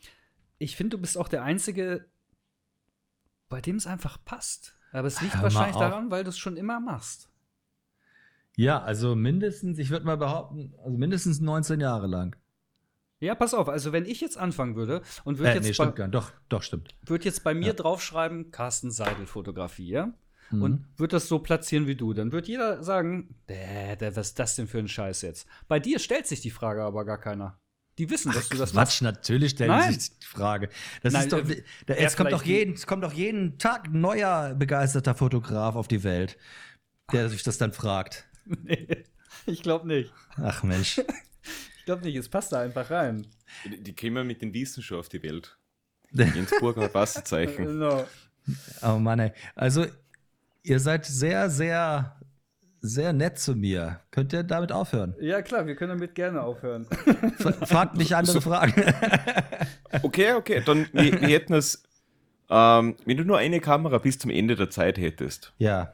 [0.56, 2.06] ich finde, du bist auch der Einzige,
[3.50, 4.78] bei dem es einfach passt.
[4.92, 7.28] Aber es liegt wahrscheinlich daran, weil du es schon immer machst.
[8.56, 12.34] Ja, also mindestens, ich würde mal behaupten, also mindestens 19 Jahre lang.
[13.20, 15.64] Ja, pass auf, also wenn ich jetzt anfangen würde und würde äh, jetzt.
[15.64, 16.94] Nee, stimmt gar Doch, doch, stimmt.
[17.02, 17.72] Würde jetzt bei mir ja.
[17.72, 20.12] draufschreiben, Carsten Seidel Fotografie, ja?
[20.50, 20.62] Mhm.
[20.62, 24.68] Und würde das so platzieren wie du, dann wird jeder sagen, was ist das denn
[24.68, 25.48] für ein Scheiß jetzt?
[25.66, 27.58] Bei dir stellt sich die Frage aber gar keiner.
[27.98, 29.02] Die wissen, dass Ach, du das Quatsch, machst.
[29.02, 29.94] natürlich stellen Nein.
[29.94, 30.68] sich die Frage.
[31.02, 34.00] Das Nein, ist doch, äh, es, kommt doch jeden, es kommt doch jeden Tag ein
[34.00, 36.36] neuer begeisterter Fotograf auf die Welt,
[37.12, 38.28] der sich das dann fragt.
[38.44, 39.04] nee,
[39.46, 40.12] ich glaube nicht.
[40.36, 41.00] Ach Mensch.
[41.86, 43.26] glaube nicht, es passt da einfach rein.
[43.64, 45.56] Die, die kämen mit den Wiesen schon auf die Welt.
[46.12, 47.64] Innsbruck hat Wasserzeichen.
[47.66, 48.06] Genau.
[48.80, 49.32] Oh Mann, ey.
[49.56, 49.86] Also,
[50.62, 52.16] ihr seid sehr, sehr,
[52.80, 53.98] sehr nett zu mir.
[54.12, 55.16] Könnt ihr damit aufhören?
[55.20, 56.86] Ja, klar, wir können damit gerne aufhören.
[57.64, 58.40] Fragt mich andere so.
[58.42, 58.72] Fragen.
[60.02, 60.62] okay, okay.
[60.64, 61.82] Dann, wir, wir hätten es,
[62.48, 65.52] ähm, wenn du nur eine Kamera bis zum Ende der Zeit hättest.
[65.58, 65.92] Ja.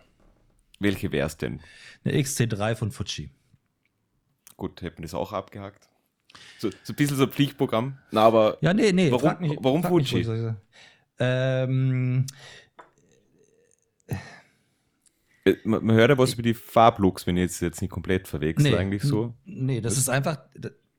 [0.78, 1.61] Welche wäre es denn?
[2.05, 3.30] Eine XT3 von Fuji.
[4.57, 5.88] Gut, hätten das auch abgehakt.
[6.59, 7.98] So, so ein bisschen so ein Pflichtprogramm.
[8.11, 10.24] Na, aber ja, nee, nee, warum, nicht, warum Fuji?
[10.24, 10.55] Nicht,
[11.18, 12.26] ähm,
[15.44, 18.28] äh, man, man, hört ja was über die Farblooks, wenn ich jetzt, jetzt nicht komplett
[18.28, 19.34] verwechsel, nee, eigentlich so.
[19.44, 20.38] Nee, das, das ist einfach,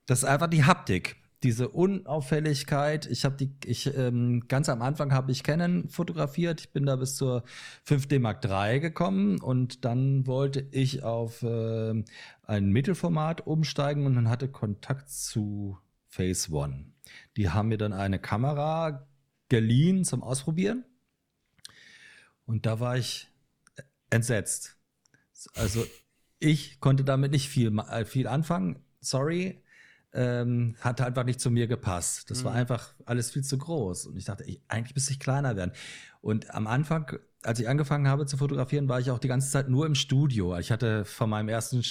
[0.05, 3.05] das ist einfach die Haptik diese Unauffälligkeit.
[3.05, 6.61] Ich habe die, ich ähm, ganz am Anfang habe ich Canon fotografiert.
[6.61, 7.43] Ich bin da bis zur
[7.85, 12.03] 5D Mark III gekommen und dann wollte ich auf äh,
[12.43, 15.77] ein Mittelformat umsteigen und dann hatte Kontakt zu
[16.07, 16.85] Phase One.
[17.35, 19.07] Die haben mir dann eine Kamera
[19.49, 20.85] geliehen zum Ausprobieren.
[22.45, 23.29] Und da war ich
[24.09, 24.77] entsetzt.
[25.55, 25.85] Also
[26.39, 28.83] ich konnte damit nicht viel, äh, viel anfangen.
[28.99, 29.61] Sorry.
[30.15, 32.29] Ähm, hat einfach nicht zu mir gepasst.
[32.29, 32.45] Das mhm.
[32.45, 34.05] war einfach alles viel zu groß.
[34.05, 35.71] Und ich dachte, ich, eigentlich müsste ich kleiner werden.
[36.21, 39.69] Und am Anfang, als ich angefangen habe zu fotografieren, war ich auch die ganze Zeit
[39.69, 40.57] nur im Studio.
[40.59, 41.83] Ich hatte von meinem ersten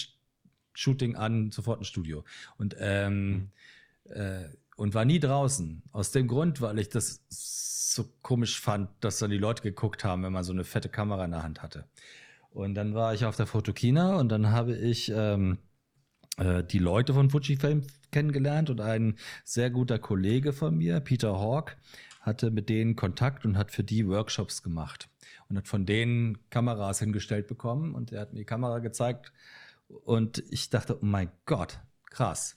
[0.72, 2.24] Shooting an sofort ein Studio.
[2.58, 3.50] Und, ähm,
[4.06, 4.12] mhm.
[4.12, 4.44] äh,
[4.76, 5.82] und war nie draußen.
[5.90, 10.22] Aus dem Grund, weil ich das so komisch fand, dass dann die Leute geguckt haben,
[10.22, 11.84] wenn man so eine fette Kamera in der Hand hatte.
[12.50, 15.71] Und dann war ich auf der Fotokina und dann habe ich ähm, äh,
[16.38, 21.76] die Leute von Fujifilm kennengelernt und ein sehr guter Kollege von mir, Peter Hawk,
[22.22, 25.08] hatte mit denen Kontakt und hat für die Workshops gemacht
[25.48, 29.32] und hat von denen Kameras hingestellt bekommen und er hat mir die Kamera gezeigt
[29.88, 32.56] und ich dachte, oh mein Gott, krass,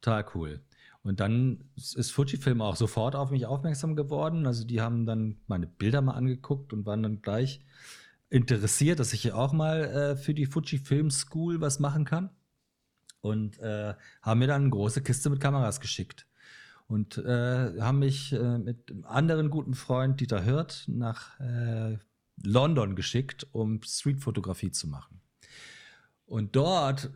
[0.00, 0.60] total cool.
[1.02, 4.46] Und dann ist Fujifilm auch sofort auf mich aufmerksam geworden.
[4.46, 7.60] Also die haben dann meine Bilder mal angeguckt und waren dann gleich
[8.28, 12.30] interessiert, dass ich hier auch mal äh, für die Fujifilm School was machen kann.
[13.20, 16.26] Und äh, haben mir dann eine große Kiste mit Kameras geschickt.
[16.86, 21.98] Und äh, haben mich äh, mit einem anderen guten Freund, Dieter Hirt, nach äh,
[22.42, 25.20] London geschickt, um Streetfotografie zu machen.
[26.24, 27.10] Und dort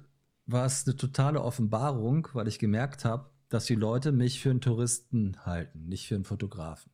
[0.46, 4.60] war es eine totale Offenbarung, weil ich gemerkt habe, dass die Leute mich für einen
[4.60, 6.90] Touristen halten, nicht für einen Fotografen.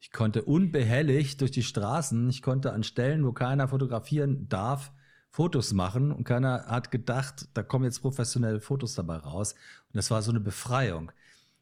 [0.00, 4.92] Ich konnte unbehelligt durch die Straßen, ich konnte an Stellen, wo keiner fotografieren darf,
[5.30, 9.52] Fotos machen und keiner hat gedacht, da kommen jetzt professionelle Fotos dabei raus.
[9.52, 11.12] Und das war so eine Befreiung.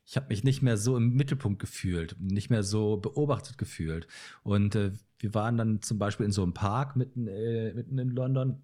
[0.06, 4.08] Ich habe mich nicht mehr so im Mittelpunkt gefühlt, nicht mehr so beobachtet gefühlt.
[4.42, 8.10] Und äh, wir waren dann zum Beispiel in so einem Park mitten, äh, mitten in
[8.10, 8.62] London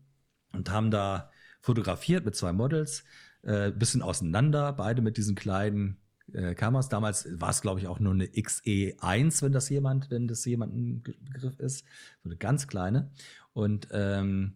[0.52, 1.30] und haben da
[1.60, 3.04] fotografiert mit zwei Models,
[3.42, 5.98] äh, bisschen auseinander, beide mit diesen kleinen
[6.32, 6.88] äh, Kameras.
[6.88, 10.74] Damals war es, glaube ich, auch nur eine XE1, wenn das jemand, wenn das jemand
[10.74, 11.84] ein Begriff ist.
[12.22, 13.10] So eine ganz kleine.
[13.52, 14.54] Und ähm,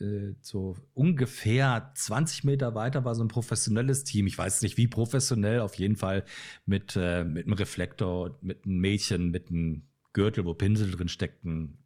[0.00, 4.26] äh, so ungefähr 20 Meter weiter war so ein professionelles Team.
[4.26, 6.24] Ich weiß nicht, wie professionell, auf jeden Fall
[6.66, 9.82] mit, äh, mit einem Reflektor, mit einem Mädchen, mit einem
[10.12, 11.78] Gürtel, wo Pinsel drin steckten,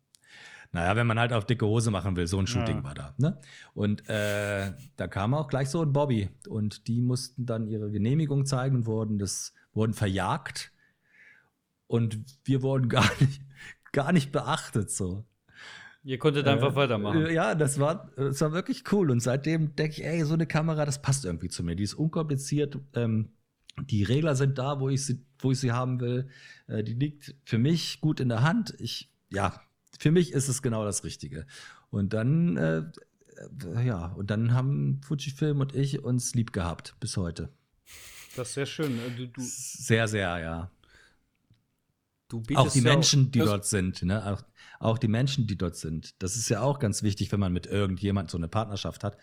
[0.73, 2.85] naja, wenn man halt auf dicke Hose machen will, so ein Shooting ja.
[2.85, 3.15] war da.
[3.19, 3.39] Ne?
[3.75, 8.47] Und äh, da kam auch gleich so ein Bobby und die mussten dann ihre Genehmigung
[8.47, 10.73] zeigen und wurden, das, wurden verjagt.
[11.87, 13.43] Und wir wurden gar nicht,
[13.93, 15.27] gar nicht beachtet so.
[16.05, 17.31] Ihr konntet einfach äh, weitermachen.
[17.31, 19.11] Ja, das war, das war wirklich cool.
[19.11, 21.77] Und seitdem denke ich, ey, so eine Kamera, das passt irgendwie zu mir.
[21.77, 22.79] Die ist unkompliziert.
[22.95, 23.31] Ähm,
[23.81, 26.29] die Regler sind da, wo ich sie, wo ich sie haben will.
[26.67, 28.75] Äh, die liegt für mich gut in der Hand.
[28.79, 29.61] Ich, ja,
[29.99, 31.47] für mich ist es genau das Richtige.
[31.91, 37.17] Und dann, äh, äh, ja, und dann haben Fujifilm und ich uns lieb gehabt bis
[37.17, 37.51] heute.
[38.35, 38.99] Das ist sehr schön.
[38.99, 40.71] Äh, du, du sehr, sehr, ja.
[42.55, 44.27] Auch die Menschen, die dort sind, ne?
[44.27, 44.43] Auch,
[44.81, 46.21] auch, die Menschen, die dort sind.
[46.23, 49.17] Das ist ja auch ganz wichtig, wenn man mit irgendjemand so eine Partnerschaft hat.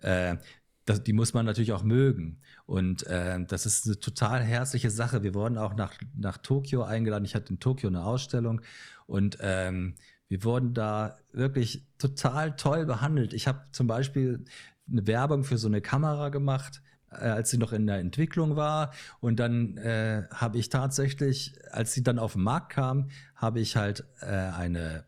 [0.00, 0.36] Äh,
[0.84, 2.40] das, die muss man natürlich auch mögen.
[2.66, 5.22] Und äh, das ist eine total herzliche Sache.
[5.22, 7.24] Wir wurden auch nach, nach Tokio eingeladen.
[7.24, 8.60] Ich hatte in Tokio eine Ausstellung
[9.06, 9.94] und ähm,
[10.28, 13.32] wir wurden da wirklich total toll behandelt.
[13.34, 14.44] Ich habe zum Beispiel
[14.90, 16.82] eine Werbung für so eine Kamera gemacht,
[17.20, 18.92] als sie noch in der Entwicklung war.
[19.20, 23.76] Und dann äh, habe ich tatsächlich, als sie dann auf den Markt kam, habe ich
[23.76, 25.04] halt äh, eine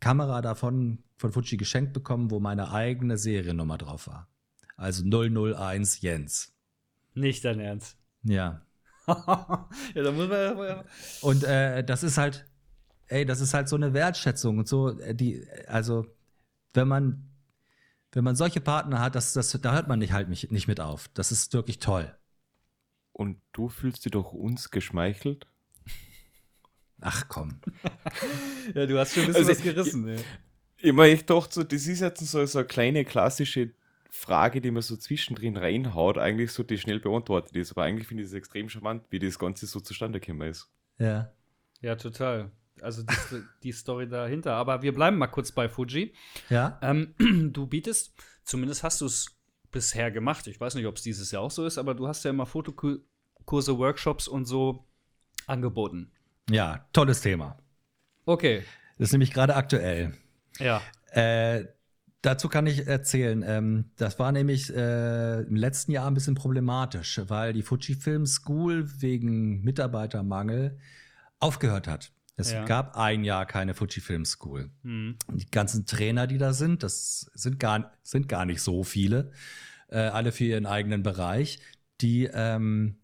[0.00, 4.28] Kamera davon von Fuji geschenkt bekommen, wo meine eigene Seriennummer drauf war.
[4.76, 6.54] Also 001 Jens.
[7.14, 7.96] Nicht dein Ernst.
[8.22, 8.62] Ja.
[9.06, 10.84] ja, da muss man ja.
[11.22, 12.46] Und äh, das ist halt,
[13.06, 16.06] ey, das ist halt so eine Wertschätzung und so, äh, die, also,
[16.74, 17.30] wenn man,
[18.16, 20.80] wenn man solche Partner hat, das, das, da hört man nicht halt nicht, nicht mit
[20.80, 21.08] auf.
[21.12, 22.10] Das ist wirklich toll.
[23.12, 25.46] Und du fühlst dich doch uns geschmeichelt?
[27.02, 27.60] Ach komm.
[28.74, 30.08] ja, du hast schon ein bisschen also, was gerissen.
[30.08, 30.24] Ich,
[30.78, 33.74] ich meine, ich dachte so, das ist jetzt so, so eine kleine klassische
[34.08, 37.72] Frage, die man so zwischendrin reinhaut, eigentlich so, die schnell beantwortet ist.
[37.72, 40.70] Aber eigentlich finde ich es extrem charmant, wie das Ganze so zustande gekommen ist.
[40.96, 41.34] Ja.
[41.82, 42.50] Ja, total.
[42.82, 44.54] Also die, die, Story dahinter.
[44.54, 46.14] Aber wir bleiben mal kurz bei Fuji.
[46.50, 46.78] Ja.
[46.82, 47.14] Ähm,
[47.52, 48.12] du bietest,
[48.44, 49.36] zumindest hast du es
[49.70, 50.46] bisher gemacht.
[50.46, 52.46] Ich weiß nicht, ob es dieses Jahr auch so ist, aber du hast ja immer
[52.46, 54.84] Fotokurse, Workshops und so
[55.46, 56.10] angeboten.
[56.50, 57.58] Ja, tolles Thema.
[58.24, 58.62] Okay.
[58.98, 60.14] Das ist nämlich gerade aktuell.
[60.58, 60.80] Ja.
[61.10, 61.66] Äh,
[62.22, 63.44] dazu kann ich erzählen.
[63.46, 68.88] Ähm, das war nämlich äh, im letzten Jahr ein bisschen problematisch, weil die Fujifilm School
[69.00, 70.78] wegen Mitarbeitermangel
[71.38, 72.12] aufgehört hat.
[72.36, 72.64] Es ja.
[72.64, 74.70] gab ein Jahr keine Fujifilm School.
[74.82, 75.16] Mhm.
[75.32, 79.32] Die ganzen Trainer, die da sind, das sind gar, sind gar nicht so viele,
[79.88, 81.60] äh, alle für ihren eigenen Bereich.
[82.02, 82.98] Die, ähm,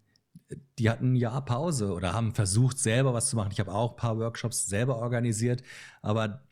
[0.79, 3.53] die hatten ein Jahr Pause oder haben versucht, selber was zu machen.
[3.53, 5.63] Ich habe auch ein paar Workshops selber organisiert,
[6.03, 6.43] aber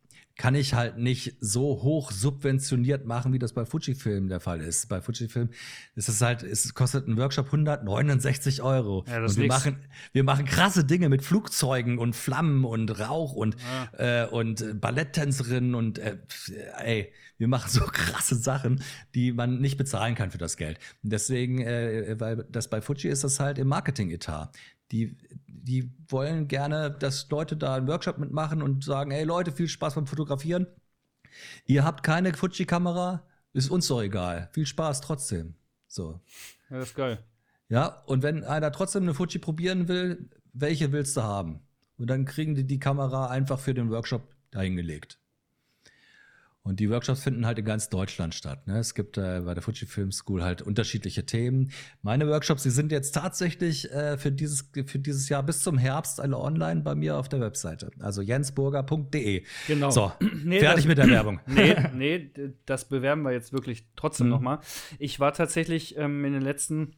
[0.40, 4.88] kann ich halt nicht so hoch subventioniert machen, wie das bei Fujifilm der Fall ist.
[4.88, 5.50] Bei Fujifilm
[5.96, 9.04] ist es halt, es kostet ein Workshop 169 Euro.
[9.06, 9.76] Ja, und wir machen,
[10.14, 13.54] wir machen krasse Dinge mit Flugzeugen und Flammen und Rauch und,
[13.98, 14.22] ja.
[14.22, 16.16] äh, und Balletttänzerinnen und äh,
[16.78, 18.82] ey, wir machen so krasse Sachen,
[19.14, 20.78] die man nicht bezahlen kann für das Geld.
[21.02, 24.52] Und deswegen, äh, weil das bei Fuji ist das halt im Marketing-Etat.
[24.90, 25.18] Die,
[25.62, 29.94] die wollen gerne, dass Leute da einen Workshop mitmachen und sagen, hey Leute, viel Spaß
[29.94, 30.66] beim Fotografieren.
[31.66, 34.48] Ihr habt keine Fuji-Kamera, ist uns doch egal.
[34.52, 35.54] Viel Spaß trotzdem.
[35.86, 36.20] So.
[36.70, 37.22] Ja, das ist geil.
[37.68, 41.60] Ja, und wenn einer trotzdem eine Fuji probieren will, welche willst du haben?
[41.96, 45.19] Und dann kriegen die die Kamera einfach für den Workshop dahingelegt.
[46.62, 48.66] Und die Workshops finden halt in ganz Deutschland statt.
[48.66, 48.78] Ne?
[48.78, 51.72] Es gibt äh, bei der Fuji Film School halt unterschiedliche Themen.
[52.02, 56.20] Meine Workshops, die sind jetzt tatsächlich äh, für, dieses, für dieses Jahr bis zum Herbst
[56.20, 57.90] alle online bei mir auf der Webseite.
[58.00, 59.44] Also jensburger.de.
[59.68, 59.90] Genau.
[59.90, 60.12] So,
[60.44, 61.40] nee, fertig das, mit der Werbung.
[61.50, 62.30] Nee, nee,
[62.64, 64.32] das bewerben wir jetzt wirklich trotzdem mhm.
[64.32, 64.60] nochmal.
[64.98, 66.94] Ich war tatsächlich ähm, in den letzten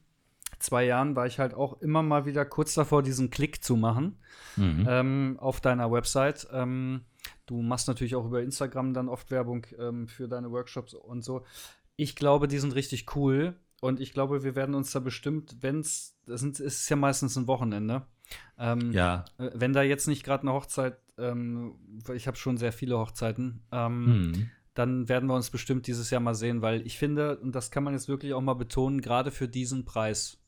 [0.58, 4.18] zwei Jahren war ich halt auch immer mal wieder kurz davor, diesen Klick zu machen
[4.56, 4.86] mhm.
[4.88, 6.48] ähm, auf deiner Website.
[6.52, 7.02] Ähm,
[7.53, 11.44] Du machst natürlich auch über Instagram dann oft Werbung ähm, für deine Workshops und so.
[11.96, 13.57] Ich glaube, die sind richtig cool.
[13.82, 17.46] Und ich glaube, wir werden uns da bestimmt, wenn es, das ist ja meistens ein
[17.46, 18.07] Wochenende.
[18.59, 19.26] Ähm, ja.
[19.36, 21.74] Äh, wenn da jetzt nicht gerade eine Hochzeit, ähm,
[22.14, 24.50] ich habe schon sehr viele Hochzeiten, ähm, hm.
[24.72, 27.84] dann werden wir uns bestimmt dieses Jahr mal sehen, weil ich finde, und das kann
[27.84, 30.38] man jetzt wirklich auch mal betonen, gerade für diesen Preis,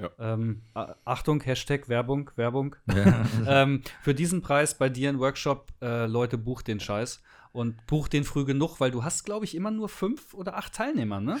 [0.00, 0.10] ja.
[0.18, 0.62] Ähm,
[1.04, 2.76] Achtung, Hashtag Werbung, Werbung.
[2.94, 3.24] Ja.
[3.46, 7.22] ähm, für diesen Preis bei dir ein Workshop, äh, Leute, bucht den Scheiß
[7.52, 10.74] und bucht den früh genug, weil du hast, glaube ich, immer nur fünf oder acht
[10.74, 11.38] Teilnehmer, ne?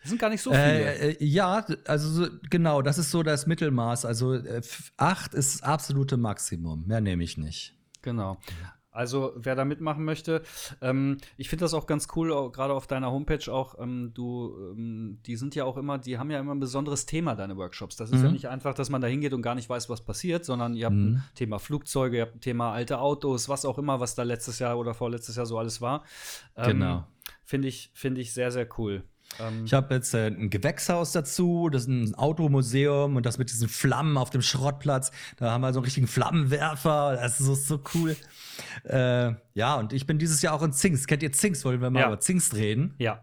[0.00, 0.94] Das sind gar nicht so viele.
[0.94, 4.04] Äh, äh, ja, also so, genau, das ist so das Mittelmaß.
[4.04, 4.62] Also äh,
[4.96, 6.86] acht ist das absolute Maximum.
[6.86, 7.74] Mehr nehme ich nicht.
[8.02, 8.38] Genau.
[8.98, 10.42] Also wer da mitmachen möchte,
[10.82, 13.78] ähm, ich finde das auch ganz cool, gerade auf deiner Homepage auch.
[13.78, 17.36] Ähm, du, ähm, die sind ja auch immer, die haben ja immer ein besonderes Thema
[17.36, 17.94] deine Workshops.
[17.94, 18.24] Das ist mhm.
[18.24, 20.86] ja nicht einfach, dass man da hingeht und gar nicht weiß, was passiert, sondern ihr
[20.86, 21.14] habt mhm.
[21.14, 24.58] ein Thema Flugzeuge, ihr habt ein Thema alte Autos, was auch immer, was da letztes
[24.58, 26.02] Jahr oder vorletztes Jahr so alles war.
[26.56, 27.06] Ähm, genau.
[27.44, 29.04] Finde ich, finde ich sehr, sehr cool.
[29.40, 33.50] Ähm, ich habe jetzt äh, ein Gewächshaus dazu, das ist ein Automuseum und das mit
[33.50, 35.10] diesen Flammen auf dem Schrottplatz.
[35.36, 37.16] Da haben wir so einen richtigen Flammenwerfer.
[37.20, 38.16] Das ist so, so cool.
[38.84, 41.06] Äh, ja, und ich bin dieses Jahr auch in Zings.
[41.06, 41.64] Kennt ihr Zings?
[41.64, 42.06] Wollen wir mal ja.
[42.08, 42.94] über Zings reden?
[42.98, 43.22] Ja.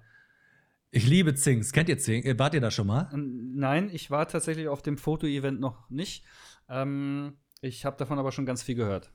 [0.91, 1.73] Ich liebe Zings.
[1.73, 2.25] Kennt ihr Zings?
[2.39, 3.09] Wart ihr da schon mal?
[3.13, 6.23] Nein, ich war tatsächlich auf dem Foto-Event noch nicht.
[6.69, 9.11] Ähm, ich habe davon aber schon ganz viel gehört.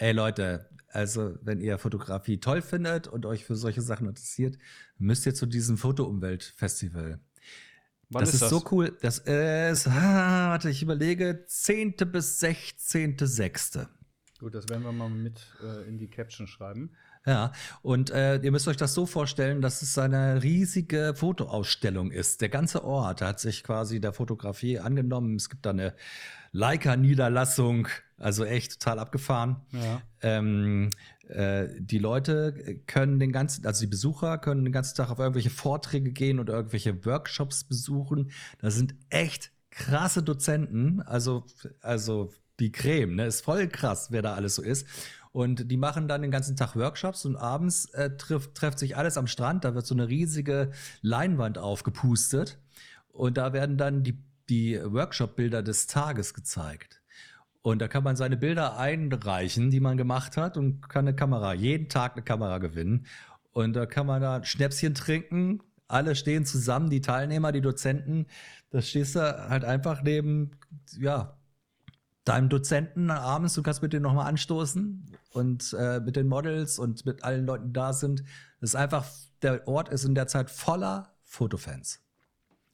[0.00, 4.56] Ey Leute, also wenn ihr Fotografie toll findet und euch für solche Sachen interessiert,
[4.96, 7.18] müsst ihr zu diesem Fotoumwelt-Festival.
[8.08, 8.50] Wann das ist, das?
[8.50, 8.96] so cool.
[9.02, 11.96] Das ist, ah, warte, ich überlege, 10.
[12.12, 13.88] bis 16.6.
[14.38, 16.92] Gut, das werden wir mal mit äh, in die Caption schreiben.
[17.26, 22.40] Ja, und äh, ihr müsst euch das so vorstellen, dass es eine riesige Fotoausstellung ist.
[22.40, 25.34] Der ganze Ort hat sich quasi der Fotografie angenommen.
[25.34, 25.94] Es gibt da eine
[26.52, 27.88] Leica-Niederlassung,
[28.18, 29.56] also echt total abgefahren.
[29.72, 30.02] Ja.
[30.22, 30.90] Ähm,
[31.28, 35.50] äh, die Leute können den ganzen, also die Besucher können den ganzen Tag auf irgendwelche
[35.50, 38.30] Vorträge gehen oder irgendwelche Workshops besuchen.
[38.60, 41.44] Da sind echt krasse Dozenten, also,
[41.80, 43.26] also die Creme, ne?
[43.26, 44.86] Ist voll krass, wer da alles so ist.
[45.30, 49.16] Und die machen dann den ganzen Tag Workshops und abends äh, trifft, trifft sich alles
[49.16, 49.64] am Strand.
[49.64, 52.58] Da wird so eine riesige Leinwand aufgepustet.
[53.08, 56.97] Und da werden dann die, die Workshop-Bilder des Tages gezeigt.
[57.62, 61.54] Und da kann man seine Bilder einreichen, die man gemacht hat, und kann eine Kamera,
[61.54, 63.06] jeden Tag eine Kamera gewinnen.
[63.52, 65.60] Und da kann man da Schnäpschen trinken.
[65.88, 68.26] Alle stehen zusammen, die Teilnehmer, die Dozenten.
[68.70, 70.52] Da stehst du halt einfach neben,
[70.98, 71.38] ja,
[72.28, 77.06] deinem Dozenten abends, du kannst mit denen nochmal anstoßen und äh, mit den Models und
[77.06, 78.22] mit allen Leuten da sind.
[78.60, 79.06] Das ist einfach,
[79.40, 82.00] der Ort ist in der Zeit voller Fotofans.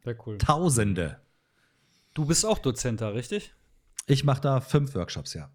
[0.03, 0.39] Sehr cool.
[0.39, 1.20] Tausende.
[2.14, 3.55] Du bist auch Dozent da, richtig?
[4.07, 5.50] Ich mache da fünf Workshops, ja.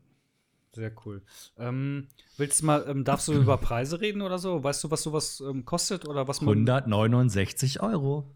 [0.72, 1.24] Sehr cool.
[1.58, 4.64] Ähm, willst du mal, ähm, darfst du über Preise reden oder so?
[4.64, 8.36] Weißt du, was sowas ähm, kostet oder was man 169 Euro.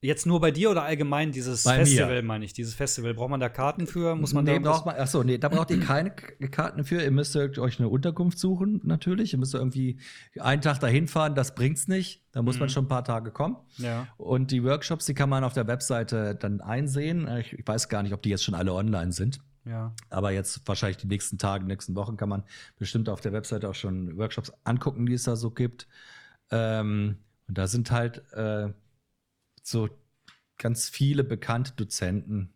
[0.00, 2.22] Jetzt nur bei dir oder allgemein dieses bei Festival, mir.
[2.22, 2.52] meine ich?
[2.52, 4.14] Dieses Festival, braucht man da Karten für?
[4.14, 7.02] Muss man nee, da braucht man, achso, nee, da braucht ihr keine Karten für.
[7.02, 9.32] Ihr müsst euch eine Unterkunft suchen, natürlich.
[9.32, 9.98] Ihr müsst irgendwie
[10.38, 12.22] einen Tag dahin fahren, das bringt's nicht.
[12.32, 12.60] Da muss mhm.
[12.60, 13.56] man schon ein paar Tage kommen.
[13.78, 14.06] Ja.
[14.18, 17.26] Und die Workshops, die kann man auf der Webseite dann einsehen.
[17.38, 19.40] Ich weiß gar nicht, ob die jetzt schon alle online sind.
[19.64, 19.94] Ja.
[20.10, 22.44] Aber jetzt wahrscheinlich die nächsten Tage, nächsten Wochen kann man
[22.78, 25.88] bestimmt auf der Webseite auch schon Workshops angucken, die es da so gibt.
[26.50, 28.72] Ähm, und da sind halt äh,
[29.62, 29.88] so
[30.58, 32.52] ganz viele bekannte Dozenten.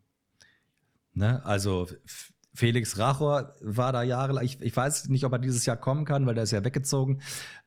[1.14, 1.44] Ne?
[1.44, 1.88] Also
[2.54, 4.44] Felix Rachor war da jahrelang.
[4.44, 7.22] Ich, ich, weiß nicht, ob er dieses Jahr kommen kann, weil der ist ja weggezogen.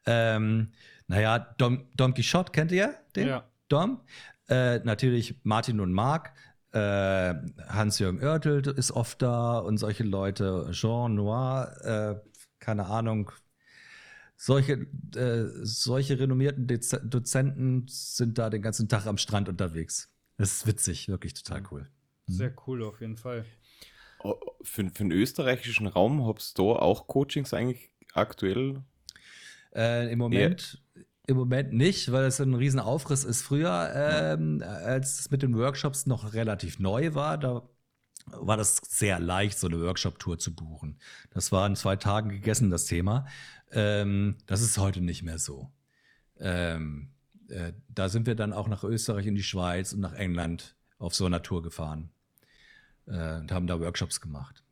[0.06, 0.72] Ähm,
[1.08, 3.28] naja, Dom, Dom Quixote, kennt ihr den?
[3.28, 3.44] Ja.
[3.68, 4.02] Dom?
[4.48, 6.34] Äh, natürlich Martin und Marc.
[6.74, 7.34] Äh,
[7.68, 10.70] Hans-Jürgen Oertel ist oft da und solche Leute.
[10.72, 11.76] Jean Noir,
[12.24, 13.32] äh, keine Ahnung.
[14.38, 20.10] Solche, äh, solche renommierten Dez Dozenten sind da den ganzen Tag am Strand unterwegs.
[20.38, 21.90] Das ist witzig, wirklich total cool.
[22.26, 23.46] Sehr cool, auf jeden Fall.
[24.24, 28.82] Oh, für, für den österreichischen Raum hast du auch Coachings eigentlich aktuell?
[29.76, 30.82] Äh, Im Moment.
[30.96, 31.02] Ja.
[31.32, 33.42] Im Moment nicht, weil es ein Riesenaufriss ist.
[33.42, 37.70] Früher, ähm, als es mit den Workshops noch relativ neu war, da
[38.26, 41.00] war das sehr leicht, so eine Workshop-Tour zu buchen.
[41.30, 43.28] Das war in zwei Tagen gegessen, das Thema.
[43.72, 45.72] Ähm, das ist heute nicht mehr so.
[46.38, 47.14] Ähm,
[47.48, 51.16] äh, da sind wir dann auch nach Österreich in die Schweiz und nach England auf
[51.16, 52.12] so einer Tour gefahren
[53.06, 54.66] äh, und haben da Workshops gemacht.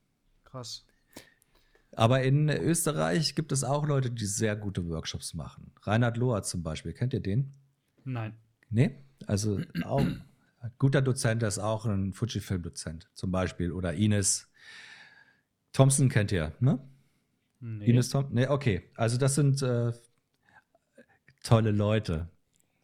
[0.43, 0.85] Krass.
[1.99, 5.73] Aber in Österreich gibt es auch Leute, die sehr gute Workshops machen.
[5.81, 7.51] Reinhard Lohr zum Beispiel, kennt ihr den?
[8.05, 8.37] Nein.
[8.69, 8.95] Nee?
[9.27, 10.23] Also auch ein
[10.77, 13.73] guter Dozent, der ist auch ein Fujifilm-Dozent zum Beispiel.
[13.73, 14.49] Oder Ines
[15.73, 16.79] Thompson kennt ihr, ne?
[17.59, 17.87] Nee.
[17.87, 18.33] Ines Thompson?
[18.33, 18.89] Nee, okay.
[18.95, 19.91] Also das sind äh,
[21.43, 22.29] tolle Leute.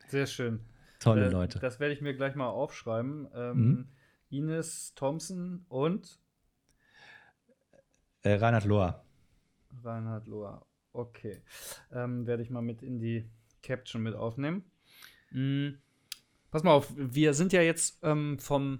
[0.10, 0.60] Sehr schön.
[1.00, 1.60] Tolle äh, Leute.
[1.60, 3.30] Das werde ich mir gleich mal aufschreiben.
[3.34, 3.88] Ähm, mhm.
[4.30, 6.20] Ines Thompson und
[8.24, 9.05] äh, Reinhard Lohr.
[9.84, 10.66] Reinhard Lohr.
[10.94, 11.42] Okay.
[11.92, 13.26] Ähm, werde ich mal mit in die
[13.62, 14.64] Caption mit aufnehmen.
[15.32, 15.80] Mhm.
[16.52, 18.80] Pass mal auf, wir sind ja jetzt ähm, vom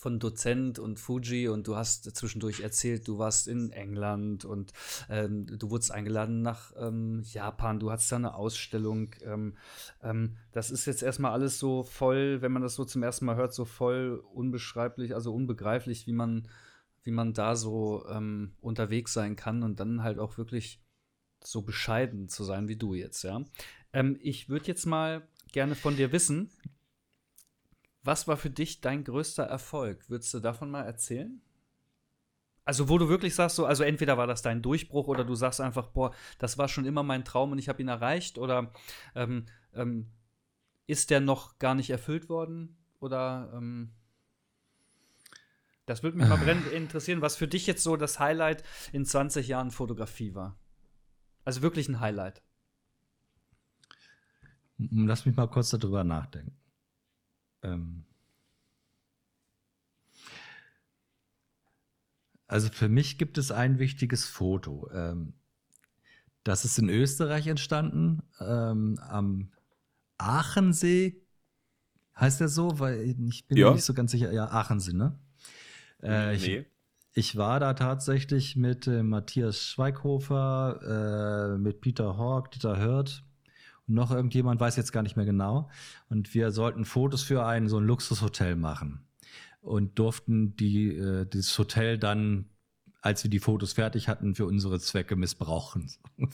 [0.00, 4.72] von Dozent und Fuji und du hast zwischendurch erzählt, du warst in England und
[5.10, 9.10] ähm, du wurdest eingeladen nach ähm, Japan, du hattest da eine Ausstellung.
[9.22, 9.56] Ähm,
[10.02, 13.36] ähm, das ist jetzt erstmal alles so voll, wenn man das so zum ersten Mal
[13.36, 16.48] hört, so voll unbeschreiblich, also unbegreiflich, wie man,
[17.02, 20.80] wie man da so ähm, unterwegs sein kann und dann halt auch wirklich
[21.42, 23.42] so bescheiden zu sein wie du jetzt, ja.
[23.92, 26.50] Ähm, ich würde jetzt mal gerne von dir wissen,
[28.02, 30.08] was war für dich dein größter Erfolg?
[30.08, 31.40] Würdest du davon mal erzählen?
[32.64, 35.60] Also, wo du wirklich sagst, so, also entweder war das dein Durchbruch oder du sagst
[35.60, 38.72] einfach, boah, das war schon immer mein Traum und ich habe ihn erreicht oder
[39.14, 40.10] ähm, ähm,
[40.86, 42.76] ist der noch gar nicht erfüllt worden?
[43.00, 43.92] Oder ähm,
[45.90, 48.62] das würde mich mal brennend interessieren, was für dich jetzt so das Highlight
[48.92, 50.56] in 20 Jahren Fotografie war.
[51.44, 52.44] Also wirklich ein Highlight.
[54.78, 56.56] Lass mich mal kurz darüber nachdenken.
[57.62, 58.04] Ähm
[62.46, 64.88] also für mich gibt es ein wichtiges Foto.
[64.92, 65.34] Ähm,
[66.44, 69.50] das ist in Österreich entstanden, ähm, am
[70.18, 71.20] Aachensee.
[72.16, 72.78] Heißt der so?
[72.78, 73.70] Weil ich bin ja.
[73.70, 74.30] mir nicht so ganz sicher.
[74.30, 75.18] Ja, Aachensee, ne?
[76.02, 76.66] Äh, ich, nee.
[77.14, 83.24] ich, war da tatsächlich mit äh, Matthias Schweighofer, äh, mit Peter Hawk, Dieter Hört
[83.90, 85.68] noch irgendjemand, weiß jetzt gar nicht mehr genau.
[86.08, 89.04] Und wir sollten Fotos für ein so ein Luxushotel machen
[89.60, 92.46] und durften die, äh, dieses Hotel dann,
[93.02, 95.90] als wir die Fotos fertig hatten, für unsere Zwecke missbrauchen.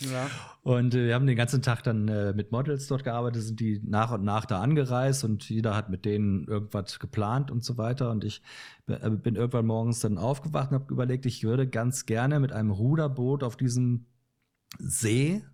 [0.00, 0.28] Ja.
[0.62, 3.80] Und äh, wir haben den ganzen Tag dann äh, mit Models dort gearbeitet, sind die
[3.84, 8.10] nach und nach da angereist und jeder hat mit denen irgendwas geplant und so weiter.
[8.10, 8.42] Und ich
[8.86, 12.70] äh, bin irgendwann morgens dann aufgewacht und habe überlegt, ich würde ganz gerne mit einem
[12.70, 14.06] Ruderboot auf diesem
[14.78, 15.44] See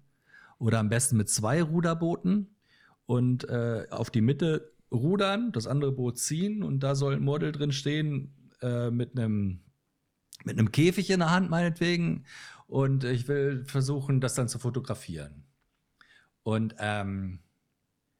[0.58, 2.54] oder am besten mit zwei Ruderbooten
[3.06, 7.52] und äh, auf die Mitte rudern, das andere Boot ziehen und da soll ein Model
[7.52, 9.60] drin stehen äh, mit einem
[10.44, 12.24] mit einem Käfig in der Hand meinetwegen
[12.70, 15.44] und ich will versuchen, das dann zu fotografieren.
[16.44, 17.40] Und ähm,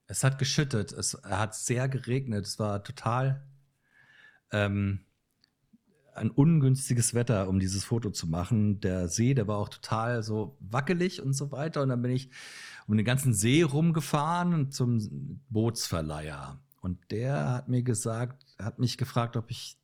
[0.09, 3.47] es hat geschüttet, es hat sehr geregnet, es war total
[4.51, 5.05] ähm,
[6.15, 8.81] ein ungünstiges Wetter, um dieses Foto zu machen.
[8.81, 11.83] Der See, der war auch total so wackelig und so weiter.
[11.83, 12.29] Und dann bin ich
[12.89, 16.61] um den ganzen See rumgefahren zum Bootsverleiher.
[16.81, 19.79] Und der hat mir gesagt, hat mich gefragt, ob ich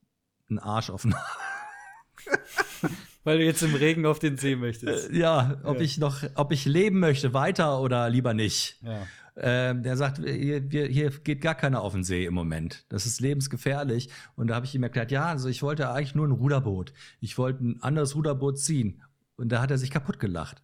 [0.51, 1.15] einen Arsch offen
[2.83, 2.91] habe.
[3.27, 5.11] Weil du jetzt im Regen auf den See möchtest.
[5.11, 5.83] Äh, ja, ob ja.
[5.83, 8.81] ich noch, ob ich leben möchte, weiter oder lieber nicht.
[8.85, 9.05] Ja.
[9.37, 12.85] Ähm, der sagt, hier, hier, geht gar keiner auf den See im Moment.
[12.89, 14.11] Das ist lebensgefährlich.
[14.37, 16.93] Und da habe ich ihm erklärt, ja, also ich wollte eigentlich nur ein Ruderboot.
[17.19, 19.03] Ich wollte ein anderes Ruderboot ziehen.
[19.35, 20.63] Und da hat er sich kaputt gelacht.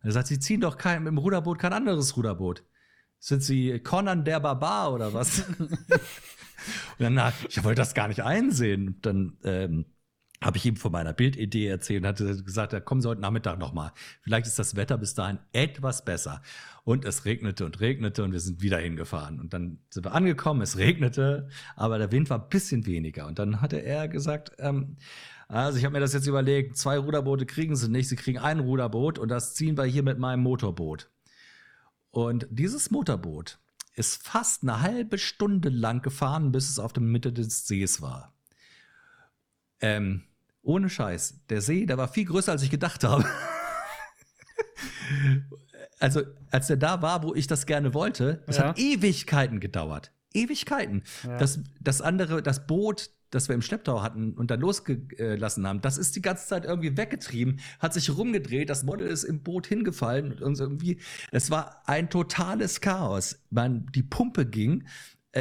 [0.00, 2.64] Er sagt, Sie ziehen doch kein, im Ruderboot kein anderes Ruderboot.
[3.20, 5.48] Sind Sie Conan der Barbar oder was?
[5.58, 5.70] und
[6.98, 8.88] dann, na, ich wollte das gar nicht einsehen.
[8.88, 9.84] Und dann ähm,
[10.42, 13.58] habe ich ihm von meiner Bildidee erzählt und hatte gesagt, ja, kommen Sie heute Nachmittag
[13.58, 13.92] nochmal.
[14.22, 16.42] Vielleicht ist das Wetter bis dahin etwas besser.
[16.84, 19.40] Und es regnete und regnete und wir sind wieder hingefahren.
[19.40, 23.26] Und dann sind wir angekommen, es regnete, aber der Wind war ein bisschen weniger.
[23.26, 24.96] Und dann hatte er gesagt, ähm,
[25.48, 28.60] Also ich habe mir das jetzt überlegt, zwei Ruderboote kriegen sie nicht, sie kriegen ein
[28.60, 31.10] Ruderboot und das ziehen wir hier mit meinem Motorboot.
[32.10, 33.58] Und dieses Motorboot
[33.94, 38.34] ist fast eine halbe Stunde lang gefahren, bis es auf der Mitte des Sees war.
[39.80, 40.22] Ähm,
[40.62, 41.40] ohne Scheiß.
[41.48, 43.24] Der See, der war viel größer, als ich gedacht habe.
[45.98, 48.68] also, als der da war, wo ich das gerne wollte, das ja.
[48.68, 50.12] hat Ewigkeiten gedauert.
[50.34, 51.02] Ewigkeiten.
[51.24, 51.38] Ja.
[51.38, 55.98] Das, das andere, das Boot, das wir im Schlepptau hatten und dann losgelassen haben, das
[55.98, 60.42] ist die ganze Zeit irgendwie weggetrieben, hat sich rumgedreht, das Model ist im Boot hingefallen
[60.42, 61.00] und irgendwie,
[61.30, 63.38] es war ein totales Chaos.
[63.50, 64.84] Man, die Pumpe ging,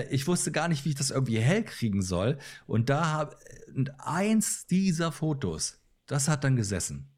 [0.09, 2.37] ich wusste gar nicht, wie ich das irgendwie hell kriegen soll
[2.67, 3.35] und da habe
[3.97, 7.09] eins dieser Fotos, das hat dann gesessen.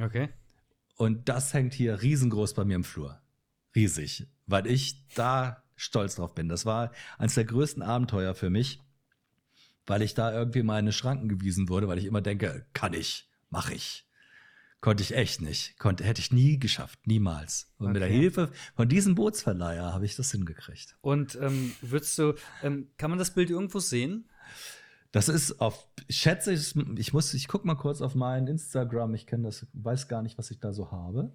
[0.00, 0.28] Okay.
[0.96, 3.20] Und das hängt hier riesengroß bei mir im Flur.
[3.74, 6.48] Riesig, weil ich da stolz drauf bin.
[6.48, 8.80] Das war eines der größten Abenteuer für mich
[9.86, 13.74] weil ich da irgendwie meine Schranken gewiesen wurde, weil ich immer denke, kann ich, mache
[13.74, 14.06] ich.
[14.84, 15.78] Konnte ich echt nicht.
[15.78, 17.72] Konnte, hätte ich nie geschafft, niemals.
[17.78, 17.92] Und okay.
[17.94, 20.98] mit der Hilfe von diesem Bootsverleiher habe ich das hingekriegt.
[21.00, 24.28] Und ähm, würdest du, ähm, kann man das Bild irgendwo sehen?
[25.10, 29.14] Das ist auf, schätze ich, ich muss, ich gucke mal kurz auf meinen Instagram.
[29.14, 31.32] Ich kenne das, weiß gar nicht, was ich da so habe.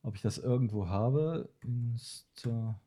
[0.00, 1.50] Ob ich das irgendwo habe.
[1.60, 2.80] Insta.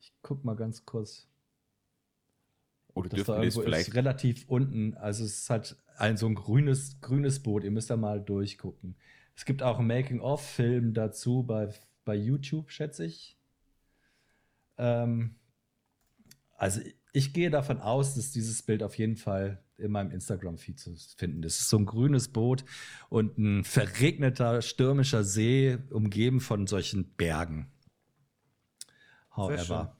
[0.00, 1.28] Ich guck mal ganz kurz.
[2.94, 4.94] Oder das da irgendwo vielleicht ist relativ unten.
[4.94, 7.64] Also es ist halt ein so ein grünes, grünes Boot.
[7.64, 8.96] Ihr müsst da mal durchgucken.
[9.36, 11.74] Es gibt auch einen Making-of-Film dazu bei,
[12.04, 13.36] bei YouTube, schätze ich.
[14.78, 15.34] Ähm,
[16.56, 16.80] also
[17.12, 21.42] ich gehe davon aus, dass dieses Bild auf jeden Fall in meinem Instagram-Feed zu finden
[21.42, 21.54] ist.
[21.54, 22.64] Es ist so ein grünes Boot
[23.08, 27.72] und ein verregneter, stürmischer See, umgeben von solchen Bergen.
[29.36, 29.96] However.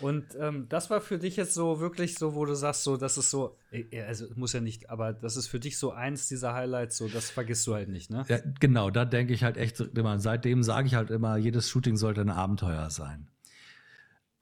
[0.00, 3.18] Und ähm, das war für dich jetzt so wirklich so, wo du sagst, so, das
[3.18, 6.54] ist so, äh, also muss ja nicht, aber das ist für dich so eins dieser
[6.54, 8.24] Highlights, so, das vergisst du halt nicht, ne?
[8.28, 11.96] Ja, genau, da denke ich halt echt immer, seitdem sage ich halt immer, jedes Shooting
[11.96, 13.28] sollte ein Abenteuer sein.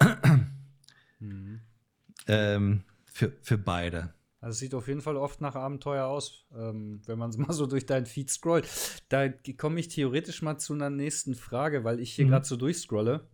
[1.19, 1.61] mhm.
[2.29, 4.15] ähm, für, für beide.
[4.41, 7.67] Also es sieht auf jeden Fall oft nach Abenteuer aus, ähm, wenn man mal so
[7.67, 8.69] durch deinen Feed scrollt.
[9.09, 9.29] Da
[9.59, 12.31] komme ich theoretisch mal zu einer nächsten Frage, weil ich hier mhm.
[12.31, 13.29] gerade so durchscrolle.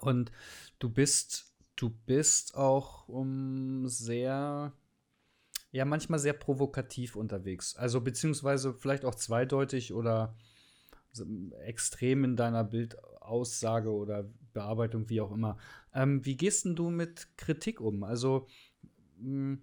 [0.00, 0.30] Und
[0.78, 4.72] du bist, du bist auch um sehr,
[5.70, 7.76] ja, manchmal sehr provokativ unterwegs.
[7.76, 10.36] Also beziehungsweise vielleicht auch zweideutig oder
[11.64, 15.58] extrem in deiner Bildaussage oder Bearbeitung, wie auch immer.
[15.94, 18.04] Ähm, wie gehst denn du mit Kritik um?
[18.04, 18.46] Also,
[19.18, 19.62] hm,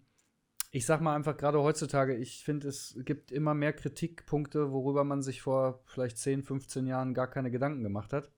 [0.71, 5.21] ich sag mal einfach gerade heutzutage, ich finde, es gibt immer mehr Kritikpunkte, worüber man
[5.21, 8.31] sich vor vielleicht 10, 15 Jahren gar keine Gedanken gemacht hat.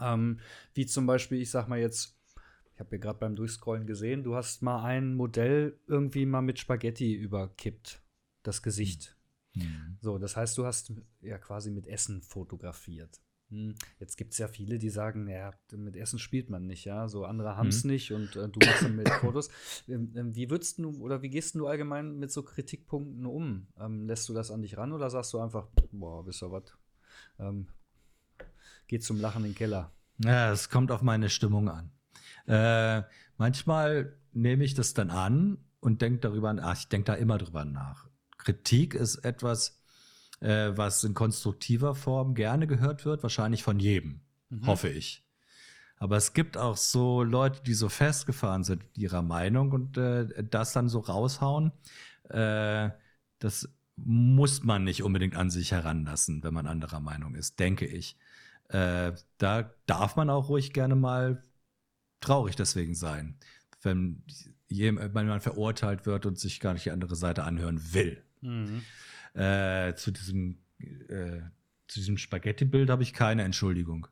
[0.00, 0.40] Ähm,
[0.74, 2.16] wie zum Beispiel, ich sag mal jetzt,
[2.74, 6.58] ich habe hier gerade beim Durchscrollen gesehen, du hast mal ein Modell irgendwie mal mit
[6.58, 8.02] Spaghetti überkippt,
[8.42, 9.16] das Gesicht.
[9.54, 9.96] Mhm.
[10.00, 13.20] So, das heißt, du hast ja quasi mit Essen fotografiert.
[13.50, 13.76] Hm.
[14.00, 17.08] Jetzt gibt es ja viele, die sagen, ja, mit Essen spielt man nicht, ja.
[17.08, 17.90] So andere haben es mhm.
[17.92, 19.50] nicht und äh, du machst dann mit Fotos.
[19.88, 23.68] Ähm, ähm, wie würdest du oder wie gehst du allgemein mit so Kritikpunkten um?
[23.78, 26.64] Ähm, lässt du das an dich ran oder sagst du einfach, boah, wisst ihr was?
[28.86, 29.92] Geht zum Lachen in den Keller.
[30.18, 31.90] Ja, es kommt auf meine Stimmung an.
[32.46, 33.02] Äh,
[33.36, 36.78] manchmal nehme ich das dann an und denke darüber nach.
[36.78, 38.08] Ich denke da immer drüber nach.
[38.38, 39.80] Kritik ist etwas,
[40.40, 44.66] äh, was in konstruktiver Form gerne gehört wird, wahrscheinlich von jedem, mhm.
[44.66, 45.24] hoffe ich.
[45.98, 50.44] Aber es gibt auch so Leute, die so festgefahren sind in ihrer Meinung und äh,
[50.44, 51.72] das dann so raushauen.
[52.28, 52.90] Äh,
[53.38, 58.18] das muss man nicht unbedingt an sich heranlassen, wenn man anderer Meinung ist, denke ich.
[58.68, 61.42] Äh, da darf man auch ruhig gerne mal
[62.20, 63.38] traurig deswegen sein,
[63.82, 64.24] wenn
[64.68, 68.22] jemand verurteilt wird und sich gar nicht die andere Seite anhören will.
[68.40, 68.82] Mhm.
[69.34, 71.40] Äh, zu diesem, äh,
[71.86, 74.08] zu diesem Spaghetti-Bild habe ich keine Entschuldigung.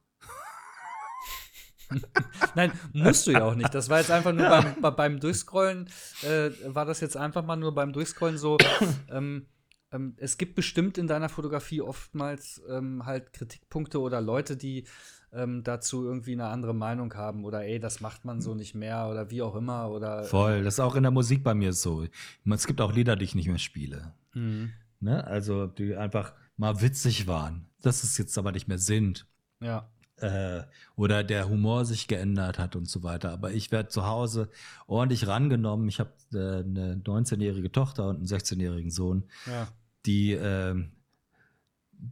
[2.54, 3.74] Nein, musst du ja auch nicht.
[3.74, 5.88] Das war jetzt einfach nur beim, beim Durchscrollen,
[6.22, 8.58] äh, war das jetzt einfach mal nur beim Durchscrollen so,
[9.10, 9.46] ähm,
[9.94, 14.84] ähm, es gibt bestimmt in deiner Fotografie oftmals ähm, halt Kritikpunkte oder Leute, die
[15.32, 19.08] ähm, dazu irgendwie eine andere Meinung haben oder ey, das macht man so nicht mehr
[19.08, 20.24] oder wie auch immer oder.
[20.24, 22.06] Voll, das ist auch in der Musik bei mir so.
[22.50, 24.12] Es gibt auch Lieder, die ich nicht mehr spiele.
[24.34, 24.72] Mhm.
[25.00, 25.24] Ne?
[25.26, 27.66] Also, die einfach mal witzig waren.
[27.82, 29.26] Das ist jetzt aber nicht mehr sind.
[29.60, 29.90] Ja.
[30.16, 30.62] Äh,
[30.94, 33.32] oder der Humor sich geändert hat und so weiter.
[33.32, 34.48] Aber ich werde zu Hause
[34.86, 35.88] ordentlich rangenommen.
[35.88, 39.24] Ich habe äh, eine 19-jährige Tochter und einen 16-jährigen Sohn.
[39.46, 39.68] Ja
[40.06, 40.74] die äh,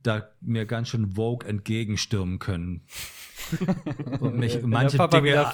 [0.02, 2.86] da mir ganz schön Vogue entgegenstürmen können.
[4.20, 5.50] und mich manche Dinge,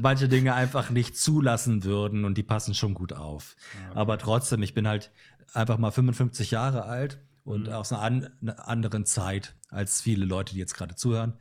[0.00, 3.56] manche Dinge einfach nicht zulassen würden und die passen schon gut auf.
[3.88, 3.98] Okay.
[3.98, 5.10] Aber trotzdem, ich bin halt
[5.52, 7.72] einfach mal 55 Jahre alt und mhm.
[7.72, 11.34] aus einer, an, einer, anderen Zeit als viele Leute, die jetzt gerade zuhören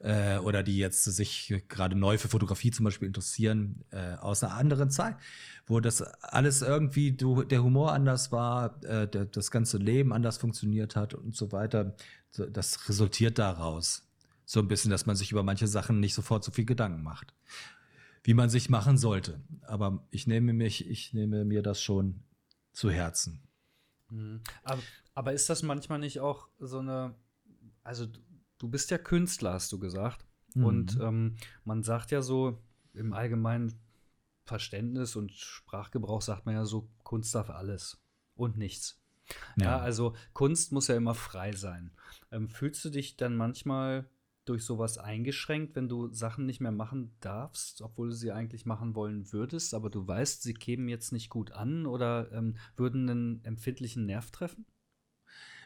[0.00, 4.54] äh, oder die jetzt sich gerade neu für Fotografie zum Beispiel interessieren, äh, aus einer
[4.54, 5.16] anderen Zeit,
[5.66, 10.38] wo das alles irgendwie, du, der Humor anders war, äh, der, das ganze Leben anders
[10.38, 11.94] funktioniert hat und so weiter.
[12.32, 14.06] Das resultiert daraus.
[14.46, 17.34] So ein bisschen, dass man sich über manche Sachen nicht sofort so viel Gedanken macht,
[18.24, 19.40] wie man sich machen sollte.
[19.62, 22.22] Aber ich nehme mich, ich nehme mir das schon
[22.72, 23.42] zu Herzen.
[24.10, 24.40] Mhm.
[24.64, 24.82] Aber,
[25.14, 27.14] aber ist das manchmal nicht auch so eine,
[27.82, 28.06] also
[28.58, 30.26] du bist ja Künstler, hast du gesagt.
[30.54, 30.64] Mhm.
[30.64, 32.58] Und ähm, man sagt ja so
[32.94, 33.78] im allgemeinen
[34.44, 38.00] Verständnis und Sprachgebrauch sagt man ja so, Kunst darf alles
[38.34, 39.00] und nichts.
[39.56, 41.92] Ja, ja also Kunst muss ja immer frei sein.
[42.32, 44.08] Ähm, fühlst du dich dann manchmal
[44.44, 48.96] durch sowas eingeschränkt, wenn du Sachen nicht mehr machen darfst, obwohl du sie eigentlich machen
[48.96, 53.44] wollen würdest, aber du weißt, sie kämen jetzt nicht gut an oder ähm, würden einen
[53.44, 54.66] empfindlichen Nerv treffen?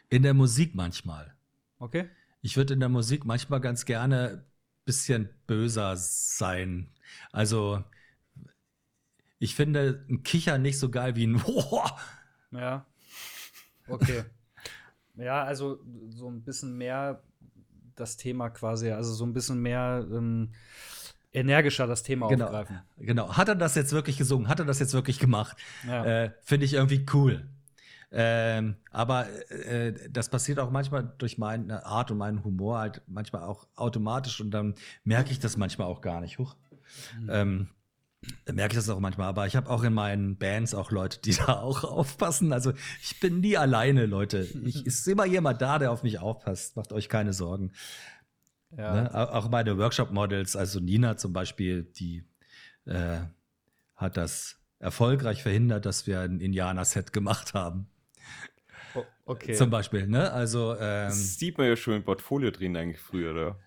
[0.09, 1.33] In der Musik manchmal.
[1.79, 2.09] Okay.
[2.41, 4.45] Ich würde in der Musik manchmal ganz gerne ein
[4.85, 6.89] bisschen böser sein.
[7.31, 7.83] Also,
[9.39, 11.43] ich finde ein Kicher nicht so geil wie ein
[12.51, 12.85] Ja.
[13.87, 14.23] Okay.
[15.15, 15.79] ja, also
[16.09, 17.21] so ein bisschen mehr
[17.95, 20.51] das Thema quasi, also so ein bisschen mehr ähm,
[21.31, 22.81] energischer das Thema genau, aufgreifen.
[22.97, 23.35] Genau.
[23.35, 24.47] Hat er das jetzt wirklich gesungen?
[24.47, 25.57] Hat er das jetzt wirklich gemacht?
[25.87, 26.05] Ja.
[26.05, 27.47] Äh, Finde ich irgendwie cool.
[28.17, 33.43] Ähm, aber äh, das passiert auch manchmal durch meine Art und meinen Humor halt manchmal
[33.43, 36.39] auch automatisch und dann merke ich das manchmal auch gar nicht.
[36.39, 36.55] Huch.
[37.19, 37.29] Mhm.
[37.29, 37.69] Ähm,
[38.53, 41.33] merke ich das auch manchmal, aber ich habe auch in meinen Bands auch Leute, die
[41.45, 42.53] da auch aufpassen.
[42.53, 42.71] Also
[43.01, 44.47] ich bin nie alleine, Leute.
[44.63, 46.77] Ich ist immer jemand da, der auf mich aufpasst.
[46.77, 47.73] Macht euch keine Sorgen.
[48.77, 48.93] Ja.
[48.93, 49.33] Ne?
[49.33, 52.23] Auch meine Workshop-Models, also Nina zum Beispiel, die
[52.85, 53.17] äh,
[53.97, 57.89] hat das erfolgreich verhindert, dass wir ein Indianer-Set gemacht haben.
[58.95, 59.53] Oh, okay.
[59.53, 60.31] Zum Beispiel, ne?
[60.31, 63.59] Also ähm, das sieht man ja schon im Portfolio drin eigentlich früher, oder?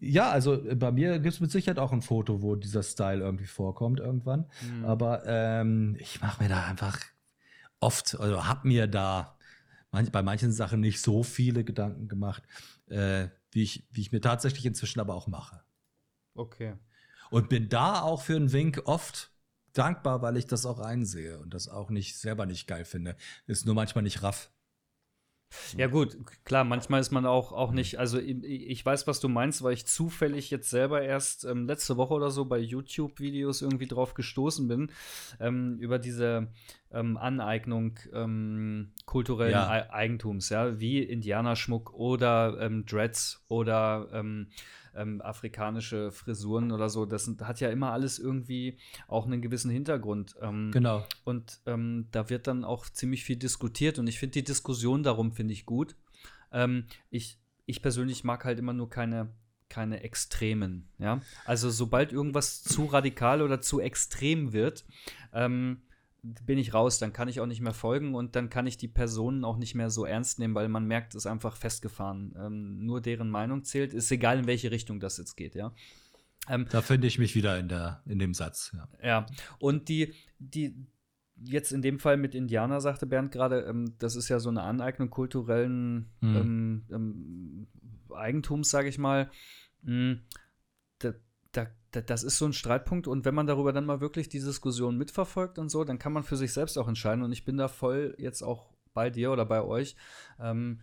[0.00, 3.20] Ja, also äh, bei mir gibt es mit Sicherheit auch ein Foto, wo dieser Style
[3.20, 4.46] irgendwie vorkommt irgendwann.
[4.60, 4.84] Mhm.
[4.84, 6.98] Aber ähm, ich mache mir da einfach
[7.80, 9.36] oft, also habe mir da
[9.90, 12.42] manch, bei manchen Sachen nicht so viele Gedanken gemacht,
[12.88, 15.62] äh, wie, ich, wie ich mir tatsächlich inzwischen aber auch mache.
[16.34, 16.74] Okay.
[17.30, 19.33] Und bin da auch für einen Wink oft
[19.74, 23.16] dankbar, weil ich das auch einsehe und das auch nicht selber nicht geil finde.
[23.46, 24.50] Ist nur manchmal nicht raff.
[25.76, 29.62] Ja, gut, klar, manchmal ist man auch, auch nicht, also ich weiß, was du meinst,
[29.62, 34.14] weil ich zufällig jetzt selber erst ähm, letzte Woche oder so bei YouTube-Videos irgendwie drauf
[34.14, 34.90] gestoßen bin,
[35.40, 36.48] ähm, über diese
[36.90, 39.90] ähm, Aneignung ähm, kulturellen ja.
[39.90, 44.08] Eigentums, ja, wie Indianerschmuck oder ähm, Dreads oder
[44.96, 47.06] ähm, afrikanische Frisuren oder so.
[47.06, 50.34] Das sind, hat ja immer alles irgendwie auch einen gewissen Hintergrund.
[50.40, 51.04] Ähm, genau.
[51.24, 55.32] Und ähm, da wird dann auch ziemlich viel diskutiert und ich finde die Diskussion darum
[55.32, 55.96] finde ich gut.
[56.52, 59.32] Ähm, ich, ich persönlich mag halt immer nur keine
[59.70, 61.20] keine Extremen, ja.
[61.44, 64.84] Also sobald irgendwas zu radikal oder zu extrem wird,
[65.32, 65.82] ähm,
[66.24, 68.88] bin ich raus, dann kann ich auch nicht mehr folgen und dann kann ich die
[68.88, 72.34] Personen auch nicht mehr so ernst nehmen, weil man merkt, es ist einfach festgefahren.
[72.38, 75.72] Ähm, nur deren Meinung zählt, ist egal, in welche Richtung das jetzt geht, ja.
[76.48, 78.88] Ähm, da finde ich mich wieder in, der, in dem Satz, ja.
[79.02, 79.26] Ja,
[79.58, 80.74] und die, die,
[81.36, 84.62] jetzt in dem Fall mit Indianer, sagte Bernd gerade, ähm, das ist ja so eine
[84.62, 86.36] Aneignung kulturellen hm.
[86.36, 87.66] ähm, ähm,
[88.14, 89.30] Eigentums, sage ich mal.
[89.84, 90.20] Hm,
[90.98, 91.12] da
[92.02, 95.58] das ist so ein Streitpunkt und wenn man darüber dann mal wirklich die Diskussion mitverfolgt
[95.58, 98.14] und so, dann kann man für sich selbst auch entscheiden und ich bin da voll
[98.18, 99.96] jetzt auch bei dir oder bei euch,
[100.40, 100.80] ähm,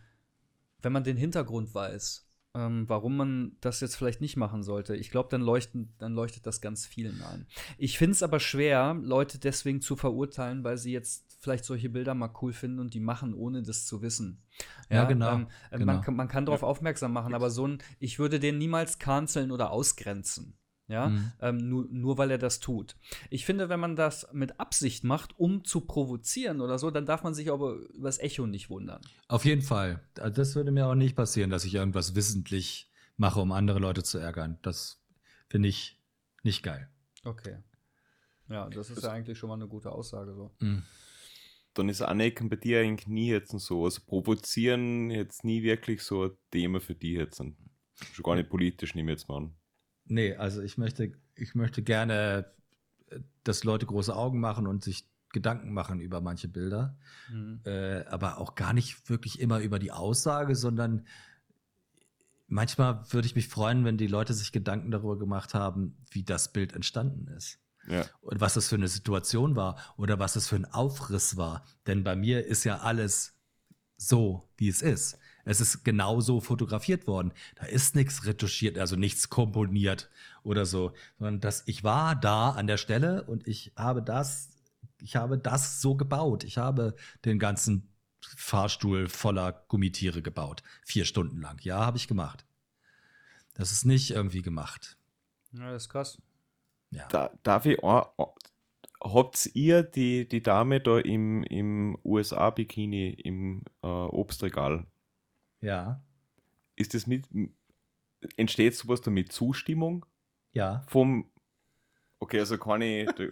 [0.81, 4.95] wenn man den Hintergrund weiß, ähm, warum man das jetzt vielleicht nicht machen sollte.
[4.95, 5.45] Ich glaube, dann,
[5.99, 7.47] dann leuchtet das ganz vielen ein.
[7.77, 12.13] Ich finde es aber schwer, Leute deswegen zu verurteilen, weil sie jetzt vielleicht solche Bilder
[12.13, 14.43] mal cool finden und die machen, ohne das zu wissen.
[14.89, 15.85] Ja, ja genau, ähm, genau.
[15.85, 16.67] Man, kann, man kann darauf ja.
[16.67, 20.57] aufmerksam machen, aber so ein, ich würde den niemals canceln oder ausgrenzen
[20.91, 21.31] ja, mhm.
[21.39, 22.97] ähm, nur, nur weil er das tut.
[23.29, 27.23] Ich finde, wenn man das mit Absicht macht, um zu provozieren oder so, dann darf
[27.23, 29.01] man sich aber über das Echo nicht wundern.
[29.29, 30.03] Auf jeden Fall.
[30.19, 34.03] Also das würde mir auch nicht passieren, dass ich irgendwas wissentlich mache, um andere Leute
[34.03, 34.59] zu ärgern.
[34.63, 35.01] Das
[35.47, 35.97] finde ich
[36.43, 36.89] nicht geil.
[37.23, 37.57] Okay.
[38.49, 40.51] Ja, das ist ja eigentlich schon mal eine gute Aussage so.
[40.59, 40.83] Mhm.
[41.73, 46.25] Dann ist Anecken bei dir eigentlich nie jetzt so, also provozieren jetzt nie wirklich so
[46.25, 47.37] ein Thema für dich jetzt.
[47.37, 49.55] Schon gar nicht politisch, nehme ich jetzt mal an.
[50.05, 52.51] Nee, also ich möchte, ich möchte gerne,
[53.43, 56.97] dass Leute große Augen machen und sich Gedanken machen über manche Bilder,
[57.29, 57.61] mhm.
[57.65, 61.05] äh, aber auch gar nicht wirklich immer über die Aussage, sondern
[62.47, 66.51] manchmal würde ich mich freuen, wenn die Leute sich Gedanken darüber gemacht haben, wie das
[66.51, 67.59] Bild entstanden ist.
[67.87, 68.05] Ja.
[68.21, 71.65] Und was das für eine Situation war oder was das für ein Aufriss war.
[71.87, 73.39] Denn bei mir ist ja alles
[73.97, 75.17] so, wie es ist.
[75.45, 77.33] Es ist genauso fotografiert worden.
[77.55, 80.09] Da ist nichts retuschiert, also nichts komponiert
[80.43, 84.49] oder so, sondern dass ich war da an der Stelle und ich habe das,
[85.01, 86.43] ich habe das so gebaut.
[86.43, 86.95] Ich habe
[87.25, 87.89] den ganzen
[88.21, 90.63] Fahrstuhl voller Gummitiere gebaut.
[90.85, 91.59] Vier Stunden lang.
[91.63, 92.45] Ja, habe ich gemacht.
[93.53, 94.97] Das ist nicht irgendwie gemacht.
[95.53, 96.21] Ja, das ist krass.
[96.91, 97.07] Ja.
[97.07, 98.33] Da, darf ich, oh, oh,
[99.03, 104.85] habt ihr die, die Dame da im, im USA-Bikini im äh, Obstregal?
[105.61, 106.01] Ja.
[106.75, 107.27] Ist das mit,
[108.37, 110.05] entsteht sowas da mit Zustimmung?
[110.53, 110.83] Ja.
[110.87, 111.29] Vom,
[112.19, 113.25] okay, also kann ich, da,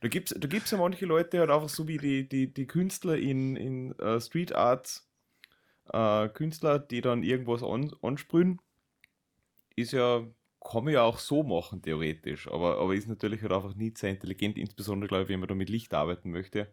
[0.00, 2.66] da gibt es da gibt's ja manche Leute halt einfach so wie die, die, die
[2.66, 5.08] Künstler in, in uh, Street Arts,
[5.94, 8.60] uh, Künstler, die dann irgendwas an, ansprühen,
[9.76, 10.26] ist ja
[10.62, 14.10] kann man ja auch so machen, theoretisch, aber, aber ist natürlich halt einfach nicht sehr
[14.10, 16.68] intelligent, insbesondere, glaube ich, wenn man da mit Licht arbeiten möchte,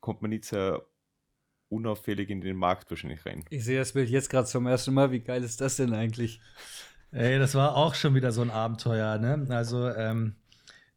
[0.00, 0.84] kommt man nicht sehr
[1.70, 3.44] unauffällig in den Markt wahrscheinlich rein.
[3.50, 5.10] Ich sehe das Bild jetzt gerade zum ersten Mal.
[5.10, 6.40] Wie geil ist das denn eigentlich?
[7.12, 9.46] Ey, das war auch schon wieder so ein Abenteuer, ne?
[9.50, 10.36] Also, ähm,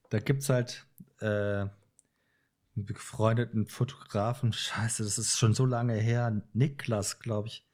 [0.09, 0.85] da gibt es halt
[1.21, 1.71] äh, einen
[2.75, 7.65] befreundeten Fotografen, scheiße, das ist schon so lange her, Niklas, glaube ich,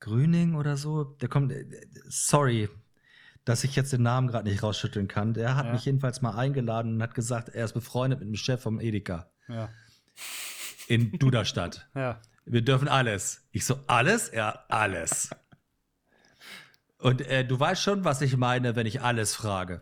[0.00, 1.66] Grüning oder so, der kommt, äh,
[2.08, 2.68] sorry,
[3.44, 5.32] dass ich jetzt den Namen gerade nicht rausschütteln kann.
[5.32, 5.72] Der hat ja.
[5.72, 9.30] mich jedenfalls mal eingeladen und hat gesagt, er ist befreundet mit dem Chef vom Edeka.
[9.48, 9.68] Ja.
[10.88, 11.88] In Duderstadt.
[11.94, 12.20] ja.
[12.44, 13.44] Wir dürfen alles.
[13.50, 14.30] Ich so, alles?
[14.32, 15.30] Ja, alles.
[16.98, 19.80] Und äh, du weißt schon, was ich meine, wenn ich alles frage.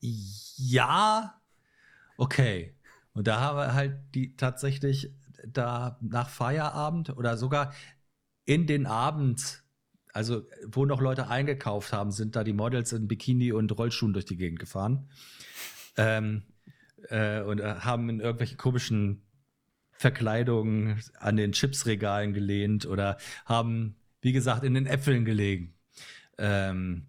[0.00, 1.40] Ja,
[2.16, 2.76] okay.
[3.14, 5.12] Und da haben wir halt die tatsächlich
[5.46, 7.74] da nach Feierabend oder sogar
[8.44, 9.62] in den Abend
[10.12, 14.26] also wo noch Leute eingekauft haben, sind da die Models in Bikini und Rollschuhen durch
[14.26, 15.08] die Gegend gefahren.
[15.96, 16.42] Ähm,
[17.08, 19.22] äh, und äh, haben in irgendwelchen komischen
[20.02, 25.74] Verkleidungen an den Chipsregalen gelehnt oder haben, wie gesagt, in den Äpfeln gelegen.
[26.38, 27.06] Ähm,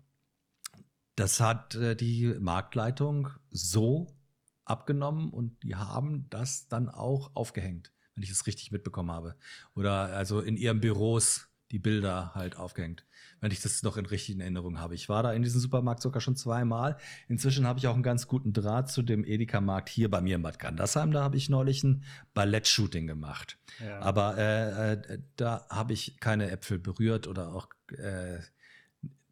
[1.16, 4.16] das hat äh, die Marktleitung so
[4.64, 9.36] abgenommen und die haben das dann auch aufgehängt, wenn ich es richtig mitbekommen habe.
[9.76, 13.06] Oder also in ihren Büros die Bilder halt aufgehängt,
[13.40, 14.94] wenn ich das noch in richtigen Erinnerungen habe.
[14.94, 16.98] Ich war da in diesem Supermarkt sogar schon zweimal.
[17.28, 20.44] Inzwischen habe ich auch einen ganz guten Draht zu dem Edeka-Markt hier bei mir in
[20.44, 21.12] Bad Gandersheim.
[21.12, 22.04] Da habe ich neulich ein
[22.34, 23.58] Ballett-Shooting gemacht.
[23.84, 24.00] Ja.
[24.02, 28.40] Aber äh, äh, da habe ich keine Äpfel berührt oder auch äh,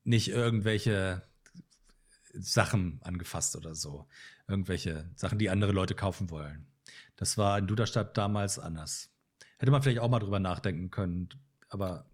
[0.04, 1.22] nicht irgendwelche
[2.34, 4.08] Sachen angefasst oder so.
[4.48, 6.66] Irgendwelche Sachen, die andere Leute kaufen wollen.
[7.16, 9.10] Das war in Duderstadt damals anders.
[9.60, 11.30] Hätte man vielleicht auch mal drüber nachdenken können,
[11.70, 12.11] aber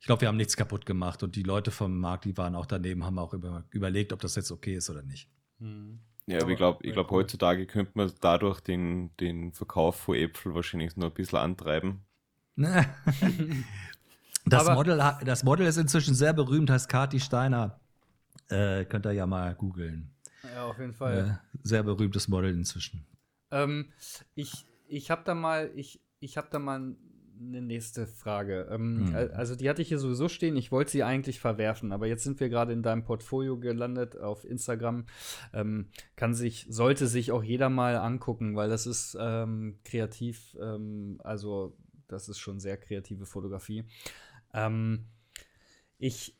[0.00, 2.66] ich glaube, wir haben nichts kaputt gemacht und die Leute vom Markt, die waren auch
[2.66, 5.28] daneben, haben auch über, überlegt, ob das jetzt okay ist oder nicht.
[5.58, 6.00] Hm.
[6.26, 10.54] Ja, aber ich glaube, ich glaub, heutzutage könnte man dadurch den, den Verkauf von Äpfel
[10.54, 12.04] wahrscheinlich nur ein bisschen antreiben.
[14.46, 17.80] das, Model, das Model ist inzwischen sehr berühmt, heißt Kati Steiner.
[18.48, 20.10] Äh, könnt ihr ja mal googeln.
[20.54, 21.40] Ja, auf jeden Fall.
[21.42, 23.06] Äh, sehr berühmtes Model inzwischen.
[23.50, 23.90] Ähm,
[24.34, 26.96] ich ich habe da mal, ich, ich habe da mal
[27.40, 28.68] eine nächste Frage.
[28.70, 29.14] Ähm, mhm.
[29.14, 30.56] Also die hatte ich hier sowieso stehen.
[30.56, 34.44] Ich wollte sie eigentlich verwerfen, aber jetzt sind wir gerade in deinem Portfolio gelandet auf
[34.44, 35.06] Instagram.
[35.52, 40.56] Ähm, kann sich, sollte sich auch jeder mal angucken, weil das ist ähm, kreativ.
[40.60, 41.76] Ähm, also
[42.08, 43.84] das ist schon sehr kreative Fotografie.
[44.52, 45.04] Ähm,
[45.98, 46.36] ich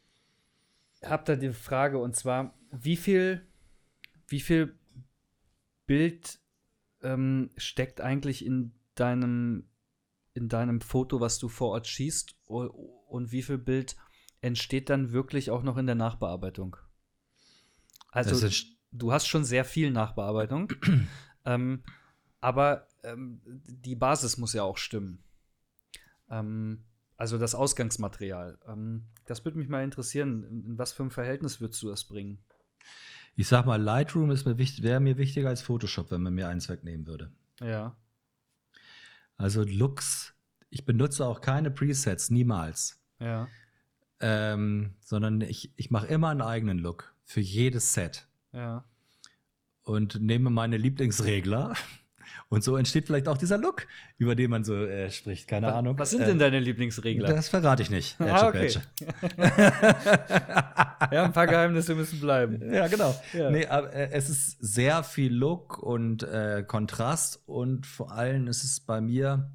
[1.05, 3.47] habe da die Frage und zwar, wie viel,
[4.27, 4.77] wie viel
[5.87, 6.41] Bild
[7.03, 9.69] ähm, steckt eigentlich in deinem
[10.39, 13.97] in deinem Foto, was du vor Ort schießt und wie viel Bild
[14.40, 16.77] entsteht dann wirklich auch noch in der Nachbearbeitung?
[18.10, 18.48] Also
[18.93, 20.73] du hast schon sehr viel Nachbearbeitung,
[21.44, 21.82] ähm,
[22.40, 25.23] aber ähm, die Basis muss ja auch stimmen.
[26.31, 26.85] Ähm,
[27.16, 28.59] also das Ausgangsmaterial.
[28.66, 30.44] Ähm, das würde mich mal interessieren.
[30.44, 32.39] In, was für ein Verhältnis würdest du das bringen?
[33.35, 37.31] Ich sag mal, Lightroom wäre mir wichtiger als Photoshop, wenn man mir eins wegnehmen würde.
[37.60, 37.97] Ja.
[39.39, 40.35] Also Looks,
[40.69, 43.01] ich benutze auch keine Presets, niemals.
[43.20, 43.48] Ja.
[44.20, 48.28] Ähm, sondern ich, ich mache immer einen eigenen Look für jedes Set.
[48.52, 48.85] Ja.
[49.82, 51.74] Und nehme meine Lieblingsregler.
[52.49, 53.87] Und so entsteht vielleicht auch dieser Look,
[54.17, 55.49] über den man so äh, spricht.
[55.49, 55.99] Keine was, Ahnung.
[55.99, 57.29] Was sind äh, denn deine Lieblingsregler?
[57.29, 58.17] Das verrate ich nicht.
[58.21, 58.75] ah, okay.
[61.11, 62.73] ja, ein paar Geheimnisse müssen bleiben.
[62.73, 63.15] Ja, genau.
[63.33, 63.51] Ja.
[63.51, 68.65] Nee, aber äh, es ist sehr viel Look und äh, Kontrast und vor allem ist
[68.65, 69.51] es bei mir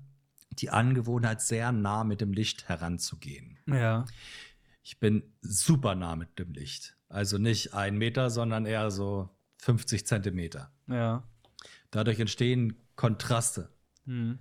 [0.59, 3.57] die Angewohnheit, sehr nah mit dem Licht heranzugehen.
[3.67, 4.05] Ja.
[4.83, 6.95] Ich bin super nah mit dem Licht.
[7.09, 9.29] Also nicht ein Meter, sondern eher so
[9.59, 10.71] 50 Zentimeter.
[10.87, 11.23] Ja.
[11.93, 13.69] Dadurch entstehen Kontraste.
[14.05, 14.39] Mhm.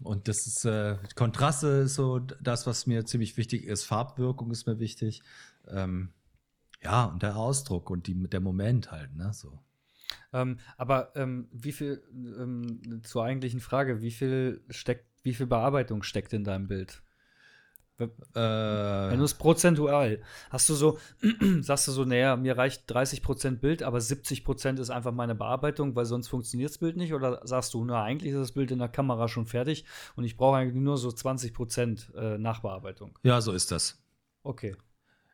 [0.00, 3.84] Und das ist, äh, Kontraste ist so das, was mir ziemlich wichtig ist.
[3.84, 5.22] Farbwirkung ist mir wichtig.
[5.66, 6.10] Ähm,
[6.82, 9.58] ja, und der Ausdruck und die, der Moment halt, ne, so.
[10.32, 16.04] Ähm, aber ähm, wie viel, ähm, zur eigentlichen Frage, wie viel steckt, wie viel Bearbeitung
[16.04, 17.02] steckt in deinem Bild?
[18.00, 18.06] Äh,
[19.10, 20.98] Wenn du es prozentual hast du so,
[21.60, 25.34] sagst du so, naja, mir reicht 30 Prozent Bild, aber 70 Prozent ist einfach meine
[25.34, 27.12] Bearbeitung, weil sonst funktioniert das Bild nicht?
[27.12, 29.84] Oder sagst du, na, eigentlich ist das Bild in der Kamera schon fertig
[30.14, 33.18] und ich brauche eigentlich nur so 20 Prozent äh, Nachbearbeitung?
[33.24, 34.00] Ja, so ist das.
[34.44, 34.76] Okay.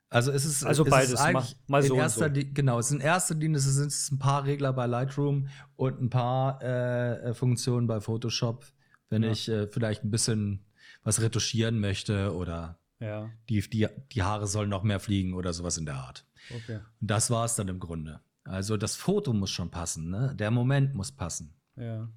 [0.09, 2.41] Also es ist also es beides ist eigentlich mal, mal so erster so.
[2.55, 6.09] genau es sind in erster Linie es sind ein paar Regler bei Lightroom und ein
[6.09, 8.65] paar äh, Funktionen bei Photoshop,
[9.11, 9.31] wenn Ja.
[9.33, 10.65] ich äh, vielleicht ein bisschen
[11.03, 15.77] was retuschieren möchte oder Ja, die, die, die Haare sollen noch mehr fliegen oder sowas
[15.79, 16.25] in der Art.
[16.55, 16.81] okay.
[17.01, 18.21] Und das war es dann im Grunde.
[18.45, 20.35] Also das Foto muss schon passen, ne?
[20.39, 21.55] Der Moment muss passen.
[21.77, 22.09] Ja.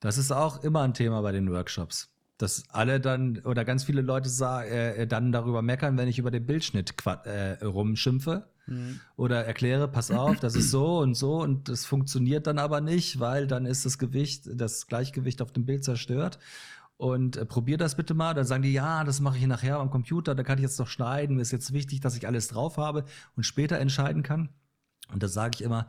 [0.00, 2.08] Das ist auch immer ein Thema bei den Workshops.
[2.38, 6.30] Dass alle dann oder ganz viele Leute sa- äh, dann darüber meckern, wenn ich über
[6.30, 6.94] den Bildschnitt
[7.24, 9.00] äh, rumschimpfe Mhm.
[9.16, 13.18] oder erkläre, pass auf, das ist so und so und das funktioniert dann aber nicht,
[13.18, 16.38] weil dann ist das Gewicht, das Gleichgewicht auf dem Bild zerstört.
[17.02, 18.32] Und äh, probier das bitte mal.
[18.32, 20.86] Dann sagen die, ja, das mache ich nachher am Computer, da kann ich jetzt noch
[20.86, 21.34] schneiden.
[21.34, 24.50] Mir ist jetzt wichtig, dass ich alles drauf habe und später entscheiden kann.
[25.12, 25.88] Und da sage ich immer,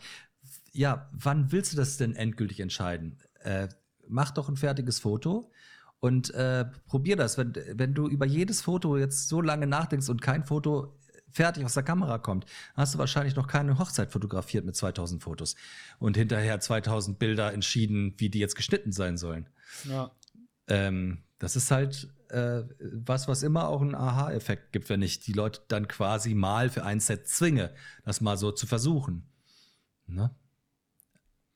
[0.72, 3.20] ja, wann willst du das denn endgültig entscheiden?
[3.42, 3.68] Äh,
[4.08, 5.52] mach doch ein fertiges Foto
[6.00, 7.38] und äh, probier das.
[7.38, 10.98] Wenn, wenn du über jedes Foto jetzt so lange nachdenkst und kein Foto
[11.30, 15.56] fertig aus der Kamera kommt, hast du wahrscheinlich noch keine Hochzeit fotografiert mit 2000 Fotos
[16.00, 19.48] und hinterher 2000 Bilder entschieden, wie die jetzt geschnitten sein sollen.
[19.84, 20.10] Ja.
[20.68, 25.34] Ähm, das ist halt äh, was, was immer auch einen Aha-Effekt gibt, wenn ich die
[25.34, 27.74] Leute dann quasi mal für ein Set zwinge,
[28.06, 29.28] das mal so zu versuchen.
[30.08, 30.34] Ne?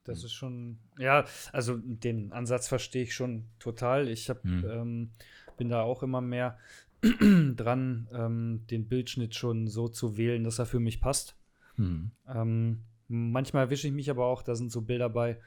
[0.04, 4.08] Das ist schon, ja, also den Ansatz verstehe ich schon total.
[4.08, 4.64] Ich hab, Hm.
[4.66, 5.10] ähm,
[5.58, 6.58] bin da auch immer mehr
[7.56, 11.36] dran, ähm, den Bildschnitt schon so zu wählen, dass er für mich passt.
[11.76, 12.10] Hm.
[12.26, 15.40] Ähm, manchmal erwische ich mich aber auch, da sind so Bilder bei.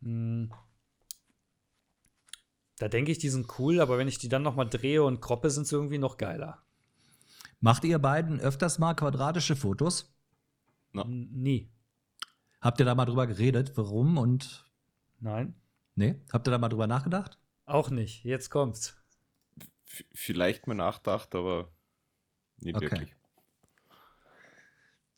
[0.00, 0.48] mh,
[2.80, 5.20] da denke ich, die sind cool, aber wenn ich die dann noch mal drehe und
[5.20, 6.62] kroppe, sind sie irgendwie noch geiler.
[7.60, 10.12] Macht ihr beiden öfters mal quadratische Fotos?
[10.94, 11.02] Ja.
[11.02, 11.70] N nie.
[12.60, 13.72] Habt ihr da mal drüber geredet?
[13.76, 14.64] Warum und
[15.20, 15.54] Nein.
[15.94, 16.20] nee?
[16.32, 17.38] Habt ihr da mal drüber nachgedacht?
[17.66, 18.24] Auch nicht.
[18.24, 18.96] Jetzt kommt's.
[19.84, 21.70] V- Vielleicht mal nachgedacht, aber
[22.60, 22.90] nicht Okay.
[22.90, 23.14] wirklich.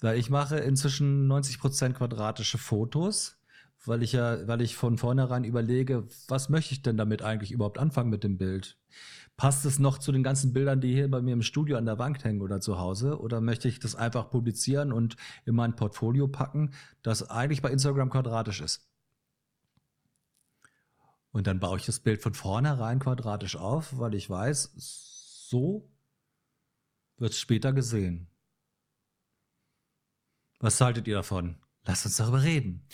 [0.01, 3.39] Weil ich mache inzwischen 90% quadratische Fotos,
[3.85, 7.79] weil ich ja, weil ich von vornherein überlege, was möchte ich denn damit eigentlich überhaupt
[7.79, 8.79] anfangen mit dem Bild?
[9.37, 11.99] Passt es noch zu den ganzen Bildern, die hier bei mir im Studio an der
[11.99, 13.19] Wand hängen oder zu Hause?
[13.19, 18.11] Oder möchte ich das einfach publizieren und in mein Portfolio packen, das eigentlich bei Instagram
[18.11, 18.89] quadratisch ist?
[21.33, 25.91] Und dann baue ich das Bild von vornherein quadratisch auf, weil ich weiß, so
[27.17, 28.29] wird es später gesehen.
[30.61, 31.57] Was haltet ihr davon?
[31.85, 32.87] Lasst uns darüber reden.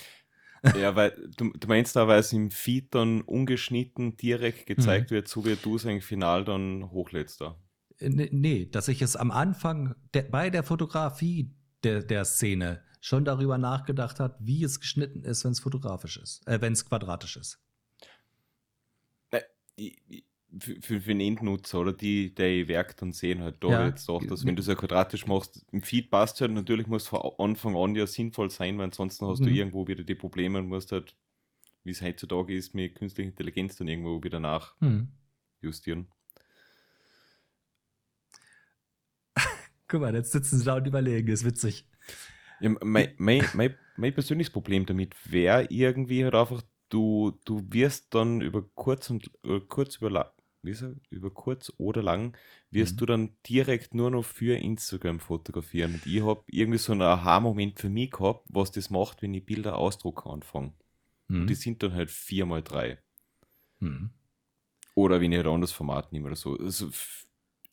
[0.79, 5.27] Ja, weil du, du meinst da, weil es im Feed dann ungeschnitten direkt gezeigt wird,
[5.27, 7.55] so wie du es eigentlich final dann hochlädst da.
[7.99, 11.53] Äh, Nee, nee, dass ich es am Anfang der, bei der Fotografie
[11.83, 16.45] der, der Szene schon darüber nachgedacht hat, wie es geschnitten ist, wenn es fotografisch ist,
[16.47, 17.59] äh, wenn es quadratisch ist.
[19.75, 20.25] Ich-
[20.57, 23.85] Für, für, für den Endnutzer oder die, die Werk dann sehen halt da Ja.
[23.85, 27.07] jetzt doch, dass wenn du es ja quadratisch machst, im Feed passt halt, natürlich muss
[27.07, 29.55] von Anfang an ja sinnvoll sein, weil ansonsten hast du Mhm.
[29.55, 31.15] irgendwo wieder die Probleme und musst halt,
[31.83, 36.11] wie es heutzutage ist, mit künstlicher Intelligenz dann irgendwo wieder nachjustieren.
[39.87, 41.85] Guck mal, jetzt sitzen sie da und überlegen, ist witzig.
[42.59, 48.13] Ja, mein, mein, mein, mein persönliches Problem damit wäre irgendwie halt einfach, du, du wirst
[48.13, 50.09] dann über kurz und äh, kurz über
[50.63, 50.95] er?
[51.09, 52.37] über kurz oder lang,
[52.71, 52.97] wirst Mhm.
[52.97, 55.95] du dann direkt nur noch für Instagram fotografieren.
[55.95, 59.45] Und ich habe irgendwie so einen Aha-Moment für mich gehabt, was das macht, wenn ich
[59.45, 60.73] Bilder ausdrucken anfange.
[61.29, 61.41] Hm.
[61.41, 62.99] Und die sind dann halt 4x3.
[63.79, 64.09] Hm.
[64.95, 66.57] Oder wenn ich halt ein anderes Format nehme oder so.
[66.57, 66.89] Also,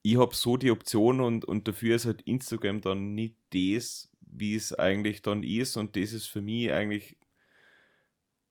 [0.02, 4.54] ich habe so die Option und, und dafür ist halt Instagram dann nicht das, wie
[4.54, 5.76] es eigentlich dann ist.
[5.76, 7.16] Und das ist für mich eigentlich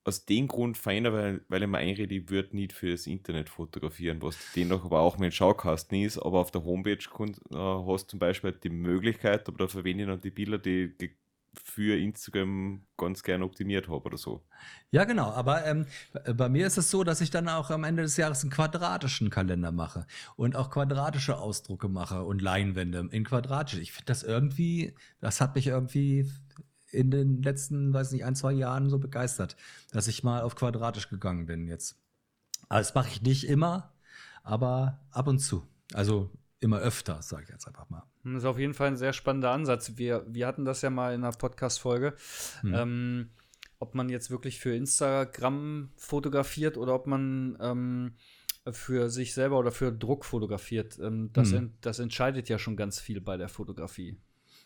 [0.06, 3.50] aus dem Grund feiner, weil, weil ich mir einrede, ich würde nicht für das Internet
[3.50, 6.20] fotografieren, was dennoch aber auch mein Schaukasten ist.
[6.20, 10.10] Aber auf der Homepage äh, hast du zum Beispiel die Möglichkeit, aber da verwende ich
[10.10, 10.94] dann die Bilder, die
[11.64, 14.44] für Instagram ganz gerne optimiert habe oder so.
[14.92, 15.32] Ja, genau.
[15.32, 15.86] Aber ähm,
[16.36, 19.30] bei mir ist es so, dass ich dann auch am Ende des Jahres einen quadratischen
[19.30, 20.06] Kalender mache
[20.36, 23.80] und auch quadratische Ausdrucke mache und Leinwände in quadratisch.
[23.80, 26.30] Ich finde das irgendwie, das hat mich irgendwie
[26.96, 29.56] in den letzten, weiß nicht, ein, zwei Jahren so begeistert,
[29.92, 31.98] dass ich mal auf quadratisch gegangen bin jetzt.
[32.70, 33.94] Aber das mache ich nicht immer,
[34.44, 35.66] aber ab und zu.
[35.94, 38.04] Also immer öfter, sage ich jetzt einfach mal.
[38.24, 39.94] Das ist auf jeden Fall ein sehr spannender Ansatz.
[39.98, 42.16] Wir, wir hatten das ja mal in einer Podcast-Folge.
[42.62, 42.74] Hm.
[42.74, 43.30] Ähm,
[43.80, 48.16] ob man jetzt wirklich für Instagram fotografiert oder ob man ähm,
[48.72, 50.98] für sich selber oder für Druck fotografiert.
[51.00, 51.58] Ähm, das, hm.
[51.58, 54.18] en das entscheidet ja schon ganz viel bei der Fotografie.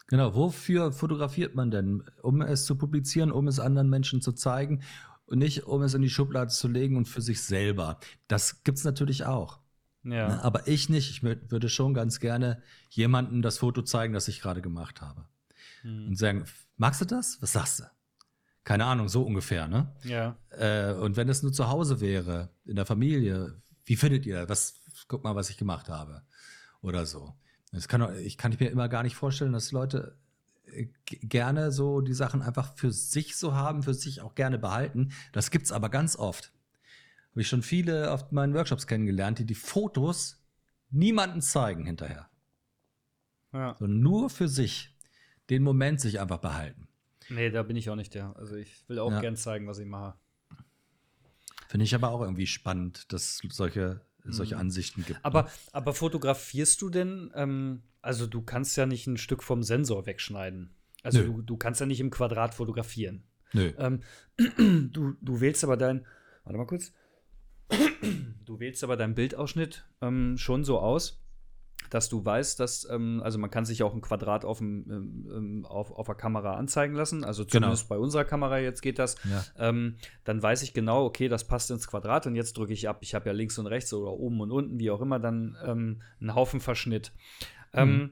[0.10, 2.04] Genau, wofür fotografiert man denn?
[2.24, 4.82] Um es zu publizieren, um es anderen Menschen zu zeigen
[5.28, 8.00] und nicht um es in die Schublade zu legen und für sich selber.
[8.28, 9.60] Das gibt es natürlich auch.
[10.04, 10.30] Ja.
[10.30, 11.12] Ne, aber ich nicht.
[11.12, 15.26] Ich würde schon ganz gerne jemandem das Foto zeigen, das ich gerade gemacht habe.
[15.82, 16.08] Hm.
[16.08, 16.46] Und sagen,
[16.78, 17.40] magst du das?
[17.42, 17.84] Was sagst du?
[18.64, 19.94] Keine Ahnung, so ungefähr, ne?
[20.04, 20.38] Ja.
[20.50, 24.82] Äh, und wenn es nur zu Hause wäre, in der Familie, wie findet ihr das?
[25.08, 26.24] Guck mal, was ich gemacht habe.
[26.82, 27.36] Oder so.
[27.72, 30.18] Das kann, ich kann ich mir immer gar nicht vorstellen, dass Leute
[30.66, 35.12] äh, gerne so die Sachen einfach für sich so haben, für sich auch gerne behalten.
[35.32, 36.52] Das gibt es aber ganz oft.
[37.32, 40.44] Habe ich schon viele auf meinen Workshops kennengelernt, die die Fotos
[40.90, 42.30] niemanden zeigen hinterher.
[43.54, 43.76] Ja.
[43.80, 44.96] So nur für sich
[45.50, 46.88] den Moment sich einfach behalten.
[47.30, 48.36] Nee, da bin ich auch nicht der.
[48.36, 49.22] Also ich will auch ja.
[49.22, 50.16] gern zeigen, was ich mache.
[51.68, 54.62] Finde ich aber auch irgendwie spannend, dass solche solche mhm.
[54.62, 55.20] Ansichten gibt.
[55.24, 55.50] Aber, ne?
[55.72, 60.76] aber fotografierst du denn, ähm, also du kannst ja nicht ein Stück vom Sensor wegschneiden.
[61.04, 63.24] Also du, du kannst ja nicht im Quadrat fotografieren.
[63.54, 63.72] Nö.
[63.78, 64.02] Ähm,
[64.92, 66.06] du, du wählst aber dein,
[66.44, 66.92] warte mal kurz,
[68.46, 71.22] du wählst aber deinen Bildausschnitt ähm, schon so aus,
[71.90, 75.32] dass du weißt, dass, ähm, also man kann sich auch ein Quadrat auf, dem, ähm,
[75.36, 77.24] ähm, auf, auf der Kamera anzeigen lassen.
[77.24, 77.52] Also genau.
[77.52, 77.98] zumindest genau.
[77.98, 79.16] bei unserer Kamera jetzt geht das.
[79.30, 79.70] Ja.
[79.70, 83.00] Ähm, dann weiß ich genau, okay, das passt ins Quadrat und jetzt drücke ich ab.
[83.02, 86.02] Ich habe ja links und rechts oder oben und unten, wie auch immer, dann ähm,
[86.20, 87.12] einen Haufen Verschnitt.
[87.74, 88.10] Ähm, mhm.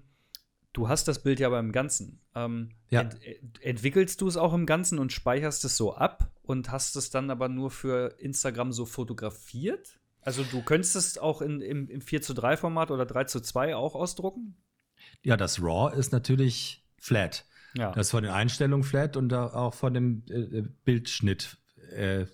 [0.74, 2.22] Du hast das Bild ja aber im Ganzen.
[2.36, 3.02] Ja.
[3.02, 3.18] Ent
[3.62, 7.32] entwickelst du es auch im Ganzen und speicherst es so ab und hast es dann
[7.32, 10.00] aber nur für Instagram so fotografiert?
[10.22, 13.40] Also du könntest es auch in, im, im 4 zu 3 Format oder 3 zu
[13.40, 14.56] 2 auch ausdrucken?
[15.24, 17.46] Ja, das RAW ist natürlich flat.
[17.76, 17.92] Ja.
[17.92, 21.58] Das ist von den Einstellungen flat und auch von dem äh, Bildschnitt
[21.96, 22.26] äh,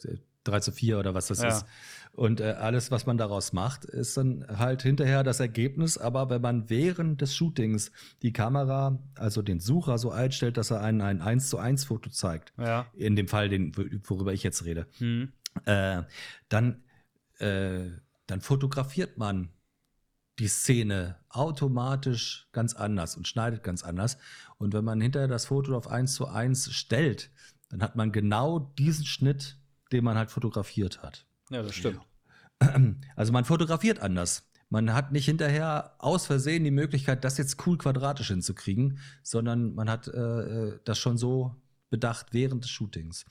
[0.43, 1.49] 3 zu 4 oder was das ja.
[1.49, 1.65] ist.
[2.11, 5.97] Und äh, alles, was man daraus macht, ist dann halt hinterher das Ergebnis.
[5.97, 7.91] Aber wenn man während des Shootings
[8.21, 12.11] die Kamera, also den Sucher so einstellt, dass er einen ein 1 zu 1 Foto
[12.11, 12.85] zeigt, ja.
[12.93, 13.75] in dem Fall, den,
[14.07, 15.31] worüber ich jetzt rede, hm.
[15.65, 16.03] äh,
[16.49, 16.83] dann
[17.39, 17.89] äh,
[18.27, 19.49] dann fotografiert man
[20.39, 24.17] die Szene automatisch ganz anders und schneidet ganz anders.
[24.57, 27.29] Und wenn man hinterher das Foto auf eins zu eins stellt,
[27.69, 29.57] dann hat man genau diesen Schnitt,
[29.91, 31.25] den man halt fotografiert hat.
[31.49, 32.01] Ja, das stimmt.
[33.17, 34.49] Also man fotografiert anders.
[34.69, 39.89] Man hat nicht hinterher aus Versehen die Möglichkeit, das jetzt cool quadratisch hinzukriegen, sondern man
[39.89, 43.25] hat äh, äh das schon so bedacht während des Shootings.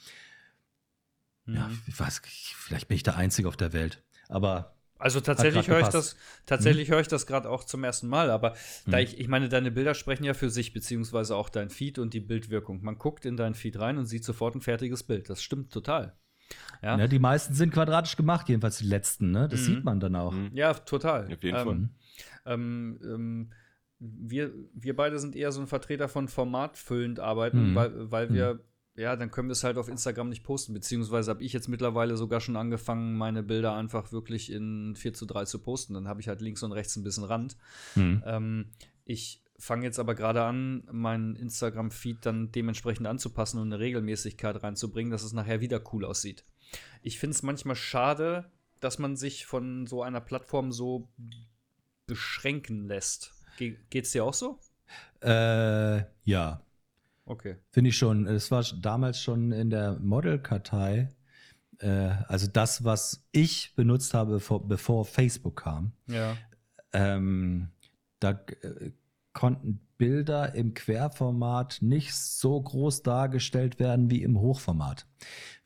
[1.45, 1.55] Mhm.
[1.55, 4.03] Ja, ich weiß, vielleicht bin ich der Einzige auf der Welt.
[4.29, 6.17] Aber also tatsächlich höre ich das,
[6.47, 6.95] tatsächlich hm?
[6.95, 8.51] höre ich das gerade auch zum ersten Mal, aber
[8.85, 8.93] hm.
[8.93, 12.15] da ich, ich meine, deine Bilder sprechen ja für sich, beziehungsweise auch dein Feed und
[12.15, 12.83] die Bildwirkung.
[12.83, 15.29] Man guckt in dein Feed rein und sieht sofort ein fertiges Bild.
[15.29, 16.17] Das stimmt total.
[16.83, 19.49] Ja, ja die meisten sind quadratisch gemacht, jedenfalls die letzten, ne?
[19.49, 19.65] Das mhm.
[19.65, 20.33] sieht man dann auch.
[20.33, 20.51] Mhm.
[20.53, 21.33] Ja, total.
[21.33, 21.89] Auf jeden ähm, Fall.
[22.55, 23.53] Ähm, ähm,
[23.99, 27.75] wir, wir beide sind eher so ein Vertreter von formatfüllend arbeiten, mhm.
[27.75, 28.61] weil, weil wir mhm
[28.95, 30.75] ja, dann können wir es halt auf Instagram nicht posten.
[30.75, 35.27] Beziehungsweise habe ich jetzt mittlerweile sogar schon angefangen, meine Bilder einfach wirklich in 4 zu
[35.27, 35.95] 3 zu posten.
[35.95, 37.57] Dann habe ich halt links und rechts ein bisschen Rand.
[37.95, 38.23] Mhm.
[38.27, 38.67] Ähm,
[39.05, 45.11] ich fange jetzt aber gerade an, meinen Instagram-Feed dann dementsprechend anzupassen und eine Regelmäßigkeit reinzubringen,
[45.11, 46.45] dass es nachher wieder cool aussieht.
[47.01, 48.51] Ich finde es manchmal schade,
[48.81, 51.09] dass man sich von so einer Plattform so
[52.07, 53.33] beschränken lässt.
[53.57, 54.59] Ge geht's dir auch so?
[55.23, 56.63] Äh, ja.
[57.25, 57.57] Okay.
[57.71, 58.27] Finde ich schon.
[58.27, 61.09] Es war damals schon in der Model-Kartei,
[61.79, 65.93] äh, also das, was ich benutzt habe, bevor, bevor Facebook kam.
[66.07, 66.37] Ja.
[66.93, 67.69] Ähm,
[68.21, 68.33] da
[68.63, 68.93] äh,
[69.33, 75.07] konnten Bilder im Querformat nicht so groß dargestellt werden wie im Hochformat,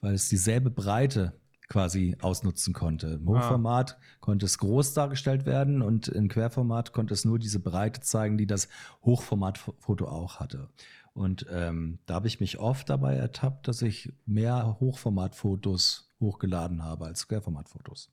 [0.01, 1.33] weil es dieselbe Breite
[1.69, 3.19] quasi ausnutzen konnte.
[3.21, 3.41] Im ah.
[3.41, 4.03] Hochformat ah.
[4.21, 8.47] konnte es groß dargestellt werden und im Querformat konnte es nur diese Breite zeigen, die
[8.47, 8.69] das
[9.03, 10.69] Hochformatfoto auch hatte.
[11.17, 17.07] Und ähm, da habe ich mich oft dabei ertappt, dass ich mehr Hochformatfotos hochgeladen habe
[17.07, 18.13] als Querformatfotos.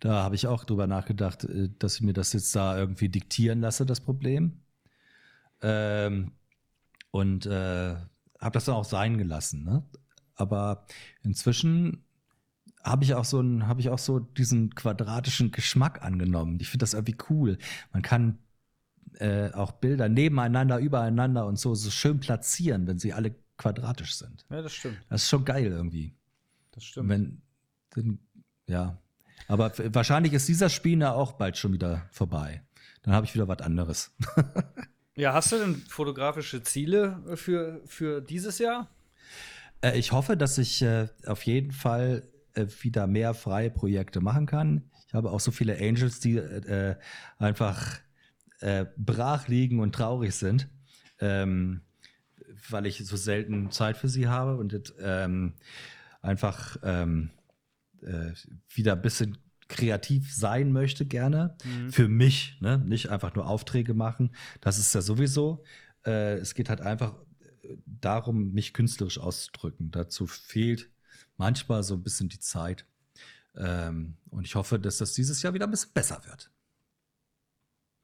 [0.00, 3.62] Da habe ich auch drüber nachgedacht, äh, dass ich mir das jetzt da irgendwie diktieren
[3.62, 4.60] lasse, das Problem.
[5.62, 6.32] Ähm,
[7.10, 7.94] und äh,
[8.38, 9.64] habe das dann auch sein gelassen.
[9.64, 9.82] Ne?
[10.34, 10.84] Aber
[11.22, 12.04] inzwischen
[12.84, 16.58] habe ich auch so ein, habe ich auch so diesen quadratischen Geschmack angenommen.
[16.60, 17.56] Ich finde das irgendwie cool.
[17.94, 18.38] Man kann
[19.18, 24.46] äh, auch Bilder nebeneinander, übereinander und so, so schön platzieren, wenn sie alle quadratisch sind.
[24.50, 24.98] Ja, das stimmt.
[25.08, 26.14] Das ist schon geil irgendwie.
[26.72, 27.08] Das stimmt.
[27.08, 27.42] Wenn,
[27.94, 28.18] wenn,
[28.66, 28.98] ja.
[29.48, 32.62] Aber wahrscheinlich ist dieser Spieler auch bald schon wieder vorbei.
[33.02, 34.12] Dann habe ich wieder was anderes.
[35.16, 38.88] ja, hast du denn fotografische Ziele für, für dieses Jahr?
[39.82, 42.22] Äh, ich hoffe, dass ich äh, auf jeden Fall
[42.54, 44.90] äh, wieder mehr freie Projekte machen kann.
[45.06, 46.96] Ich habe auch so viele Angels, die äh,
[47.38, 47.98] einfach
[48.60, 50.68] äh, brach liegen und traurig sind,
[51.18, 51.82] ähm,
[52.68, 55.54] weil ich so selten Zeit für sie habe und ähm,
[56.22, 57.30] einfach ähm,
[58.02, 58.32] äh,
[58.74, 59.38] wieder ein bisschen
[59.68, 61.56] kreativ sein möchte gerne.
[61.64, 61.92] Mhm.
[61.92, 62.78] Für mich, ne?
[62.78, 64.30] nicht einfach nur Aufträge machen.
[64.60, 65.64] Das ist ja sowieso.
[66.04, 67.14] Äh, es geht halt einfach
[67.62, 69.90] äh, darum, mich künstlerisch auszudrücken.
[69.90, 70.90] Dazu fehlt
[71.36, 72.84] manchmal so ein bisschen die Zeit.
[73.56, 76.50] Ähm, und ich hoffe, dass das dieses Jahr wieder ein bisschen besser wird.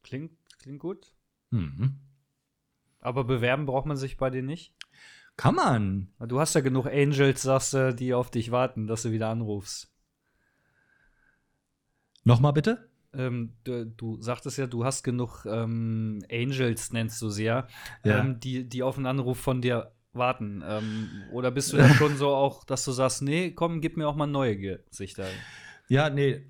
[0.02, 0.30] Klingt
[0.66, 1.12] Klingt gut.
[1.50, 2.00] Mhm.
[2.98, 4.74] Aber bewerben braucht man sich bei dir nicht?
[5.36, 6.12] Kann man.
[6.18, 9.94] Du hast ja genug Angels, sagst du, die auf dich warten, dass du wieder anrufst.
[12.24, 12.90] Nochmal bitte?
[13.12, 17.68] Ähm, du, du, sagtest ja, du hast genug ähm, Angels, nennst du sie ja,
[18.02, 18.18] ja.
[18.18, 20.64] Ähm, die, die auf einen Anruf von dir warten.
[20.66, 24.08] Ähm, oder bist du da schon so auch, dass du sagst, nee, komm, gib mir
[24.08, 25.28] auch mal neue Gesichter?
[25.88, 26.42] Ja, nee,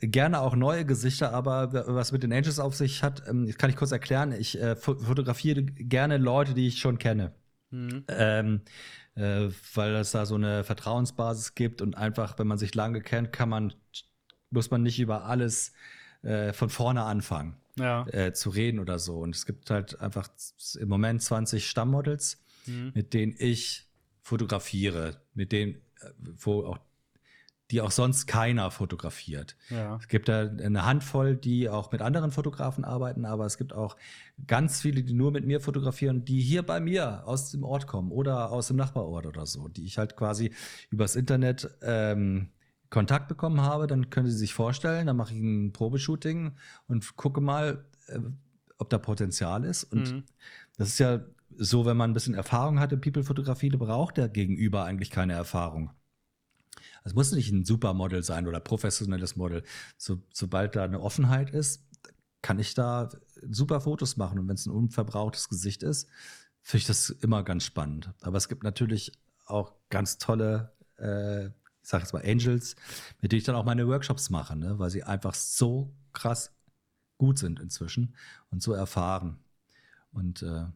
[0.00, 3.76] gerne auch neue Gesichter, aber was mit den Angels auf sich hat, ähm, kann ich
[3.76, 4.32] kurz erklären.
[4.32, 7.32] Ich äh, fotografiere gerne Leute, die ich schon kenne.
[7.70, 8.04] Mhm.
[8.08, 8.60] Ähm,
[9.16, 13.32] äh, weil es da so eine Vertrauensbasis gibt und einfach, wenn man sich lange kennt,
[13.32, 13.72] kann man,
[14.50, 15.72] muss man nicht über alles
[16.22, 18.06] äh, von vorne anfangen ja.
[18.08, 19.18] Äh, zu reden oder so.
[19.18, 20.28] Und es gibt halt einfach
[20.78, 22.92] im Moment 20 Stammmodels, mhm.
[22.94, 23.86] mit denen ich
[24.22, 26.78] fotografiere, mit denen, äh, wo auch
[27.70, 29.56] die auch sonst keiner fotografiert.
[29.70, 29.96] Ja.
[29.96, 33.96] Es gibt da eine Handvoll, die auch mit anderen Fotografen arbeiten, aber es gibt auch
[34.46, 38.12] ganz viele, die nur mit mir fotografieren, die hier bei mir aus dem Ort kommen
[38.12, 40.52] oder aus dem Nachbarort oder so, die ich halt quasi
[40.90, 42.50] übers Internet ähm,
[42.90, 43.86] Kontakt bekommen habe.
[43.86, 46.52] Dann können Sie sich vorstellen, dann mache ich ein Probeshooting
[46.86, 48.20] und gucke mal, äh,
[48.78, 49.84] ob da Potenzial ist.
[49.84, 50.24] Und mhm.
[50.76, 51.20] das ist ja
[51.58, 55.90] so, wenn man ein bisschen Erfahrung hat in People-Fotografie, braucht der Gegenüber eigentlich keine Erfahrung.
[57.06, 59.62] Es muss nicht ein Supermodel sein oder professionelles Model.
[59.96, 61.86] So, sobald da eine Offenheit ist,
[62.42, 63.08] kann ich da
[63.48, 64.40] super Fotos machen.
[64.40, 66.08] Und wenn es ein unverbrauchtes Gesicht ist,
[66.62, 68.12] finde ich das immer ganz spannend.
[68.22, 69.12] Aber es gibt natürlich
[69.44, 71.52] auch ganz tolle, äh, ich
[71.82, 72.74] sage jetzt mal Angels,
[73.20, 74.76] mit denen ich dann auch meine Workshops mache, ne?
[74.80, 76.56] weil sie einfach so krass
[77.18, 78.16] gut sind inzwischen
[78.50, 79.38] und so erfahren.
[80.10, 80.72] Und äh, ja,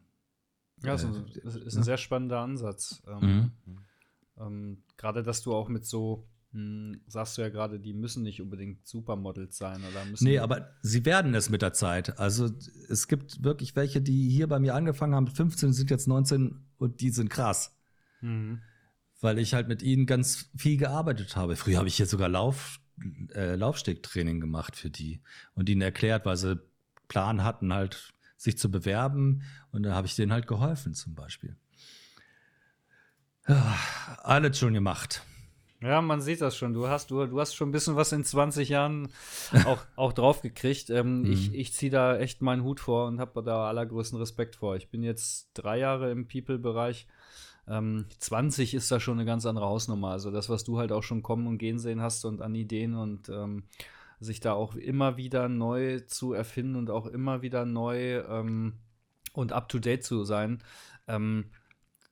[0.83, 1.83] das ist ein ne?
[1.83, 3.03] sehr spannender Ansatz.
[3.05, 3.81] Ähm, mhm.
[4.39, 8.41] Ähm, gerade, dass du auch mit so, hm, sagst du ja gerade, die müssen nicht
[8.41, 10.23] unbedingt Supermodels sein oder müssen.
[10.23, 12.19] Nee, aber sie werden es mit der Zeit.
[12.19, 12.49] Also
[12.89, 16.59] es gibt wirklich welche, die hier bei mir angefangen haben mit 15, sind jetzt 19
[16.77, 17.75] und die sind krass.
[18.21, 18.61] Mhm.
[19.19, 21.55] Weil ich halt mit ihnen ganz viel gearbeitet habe.
[21.55, 22.79] Früher habe ich hier sogar Lauf,
[23.33, 25.21] äh, Laufstegtraining gemacht für die
[25.53, 26.59] und ihnen erklärt, weil sie
[27.07, 29.43] Plan hatten, halt sich zu bewerben.
[29.71, 31.55] Und da habe ich denen halt geholfen, zum Beispiel.
[33.45, 35.23] Alles schon gemacht.
[35.81, 36.73] Ja, man sieht das schon.
[36.73, 39.09] Du hast, du, du hast schon ein bisschen was in 20 Jahren
[39.65, 40.91] auch, auch drauf gekriegt.
[40.91, 41.31] Ähm, mhm.
[41.31, 44.75] Ich, ich ziehe da echt meinen Hut vor und habe da allergrößten Respekt vor.
[44.75, 47.07] Ich bin jetzt drei Jahre im People-Bereich.
[47.67, 50.09] Ähm, 20 ist da schon eine ganz andere Hausnummer.
[50.09, 52.93] Also das, was du halt auch schon kommen und gehen sehen hast und an Ideen
[52.93, 53.63] und ähm,
[54.19, 58.73] sich da auch immer wieder neu zu erfinden und auch immer wieder neu ähm,
[59.33, 60.63] und up-to-date zu sein.
[61.07, 61.45] Ähm,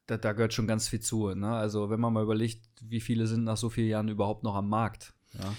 [0.10, 1.34] da, da, gehört schon ganz viel zu.
[1.34, 1.50] Ne?
[1.50, 4.70] Also wenn man mal überlegt, wie viele sind nach so vielen Jahren überhaupt noch am
[4.70, 5.14] Markt.
[5.34, 5.54] Ja,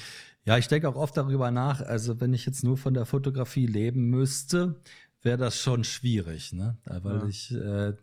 [0.45, 1.81] ja ich denke auch oft darüber nach.
[1.81, 4.81] Also wenn ich jetzt nur von der Fotografie leben müsste,
[5.23, 6.53] wäre das schon schwierig.
[6.53, 6.79] Ne?
[6.85, 7.27] Weil ja.
[7.27, 7.95] ich, äh,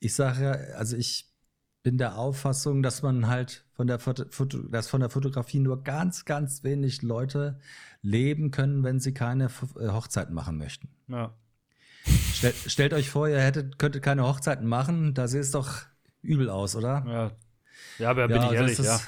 [0.00, 1.34] ich sage ja, also ich
[1.82, 4.24] bin der Auffassung, dass man halt von der, Foto,
[4.68, 7.60] dass von der Fotografie nur ganz, ganz wenig Leute
[8.00, 9.46] leben können, wenn sie keine
[9.78, 10.88] äh, Hochzeiten machen möchten.
[11.08, 11.34] Ja.
[12.34, 15.82] Stell, stellt euch vor, ihr hättet, könntet keine Hochzeiten machen, da sieht es doch
[16.22, 17.04] übel aus, oder?
[17.06, 17.32] Ja,
[17.98, 19.00] ja aber bin ja, ich ehrlich, das ist, ja.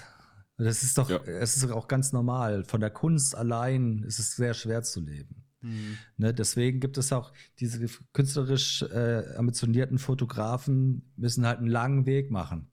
[0.59, 1.23] Das ist doch, ja.
[1.25, 2.65] es ist auch ganz normal.
[2.65, 5.45] Von der Kunst allein ist es sehr schwer zu leben.
[5.61, 5.99] Mhm.
[6.17, 12.31] Ne, deswegen gibt es auch diese künstlerisch äh, ambitionierten Fotografen, müssen halt einen langen Weg
[12.31, 12.71] machen.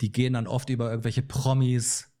[0.00, 2.11] Die gehen dann oft über irgendwelche Promis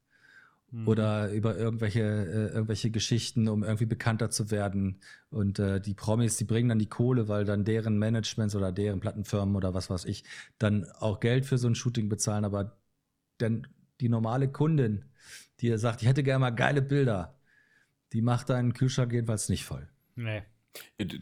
[0.72, 0.88] mhm.
[0.88, 5.00] oder über irgendwelche, äh, irgendwelche Geschichten, um irgendwie bekannter zu werden.
[5.30, 9.00] Und äh, die Promis, die bringen dann die Kohle, weil dann deren Managements oder deren
[9.00, 10.24] Plattenfirmen oder was weiß ich
[10.58, 12.44] dann auch Geld für so ein Shooting bezahlen.
[12.44, 12.76] Aber
[13.40, 13.66] denn
[14.00, 15.04] die normale Kundin,
[15.60, 17.38] die sagt, ich hätte gerne mal geile Bilder,
[18.12, 19.88] die macht deinen Kühlschrank jedenfalls nicht voll.
[20.16, 20.42] Nee.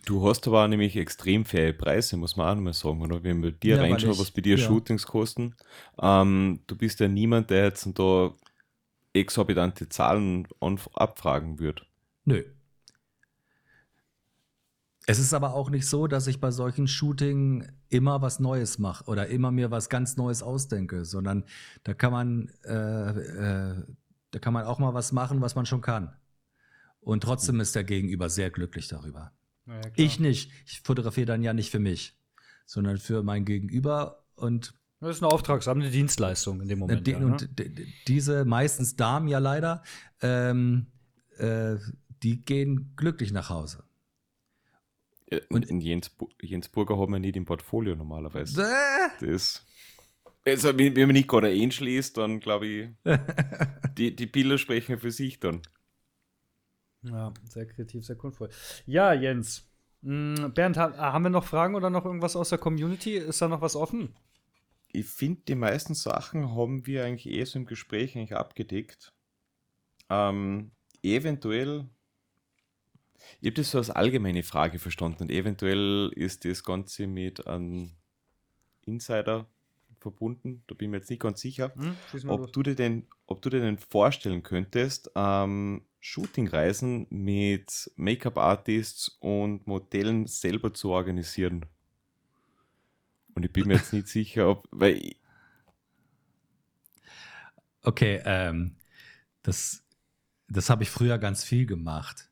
[0.04, 3.24] Du hast aber nämlich extrem faire Preise, muss man auch nochmal sagen, oder?
[3.24, 4.64] Wenn wir dir ja, reinschauen, was bei dir ja.
[4.64, 5.56] Shootings kosten,
[6.00, 8.32] ähm, du bist ja niemand, der jetzt da
[9.12, 10.46] exorbitante Zahlen
[10.94, 11.86] abfragen wird.
[12.24, 12.44] Nö.
[15.06, 19.04] Es ist aber auch nicht so, dass ich bei solchen Shooting immer was Neues mache
[19.06, 21.44] oder immer mir was ganz Neues ausdenke, sondern
[21.82, 23.84] da kann man, äh, äh,
[24.30, 26.14] da kann man auch mal was machen, was man schon kann.
[27.00, 29.32] Und trotzdem ist der Gegenüber sehr glücklich darüber.
[29.66, 30.52] Ja, ich nicht.
[30.66, 32.16] Ich fotografiere dann ja nicht für mich,
[32.66, 37.06] sondern für mein Gegenüber und das ist eine auftragsabende Dienstleistung in dem Moment.
[37.06, 37.26] Die, ja, ne?
[37.26, 37.48] Und
[38.06, 39.82] diese meistens Damen ja leider,
[40.20, 40.86] ähm,
[41.38, 41.76] äh,
[42.22, 43.84] die gehen glücklich nach Hause.
[45.48, 46.10] Und in Jens,
[46.42, 48.62] Jens Burger haben wir nicht im Portfolio normalerweise.
[48.62, 49.26] Äh?
[49.26, 49.64] Das,
[50.44, 52.88] also, wenn, wenn man nicht gerade einschließt, dann glaube ich,
[53.96, 55.62] die, die Bilder sprechen für sich dann.
[57.02, 58.50] Ja, sehr kreativ, sehr kunstvoll.
[58.86, 59.66] Ja, Jens.
[60.02, 63.16] Hm, Bernd, haben wir noch Fragen oder noch irgendwas aus der Community?
[63.16, 64.14] Ist da noch was offen?
[64.92, 69.12] Ich finde, die meisten Sachen haben wir eigentlich eh so im Gespräch eigentlich abgedeckt.
[70.08, 70.72] Ähm,
[71.02, 71.88] eventuell,
[73.40, 77.92] ich habe das so als allgemeine Frage verstanden und eventuell ist das Ganze mit einem
[78.84, 79.46] Insider
[80.00, 80.62] verbunden.
[80.66, 81.96] Da bin ich mir jetzt nicht ganz sicher, hm,
[82.28, 89.66] ob, du dir denn, ob du dir denn vorstellen könntest, ähm, Shootingreisen mit Make-up-Artists und
[89.66, 91.66] Modellen selber zu organisieren.
[93.40, 95.14] Und ich bin mir jetzt nicht sicher, ob, weil.
[97.80, 98.76] Okay, ähm,
[99.42, 99.82] das,
[100.46, 102.28] das habe ich früher ganz viel gemacht.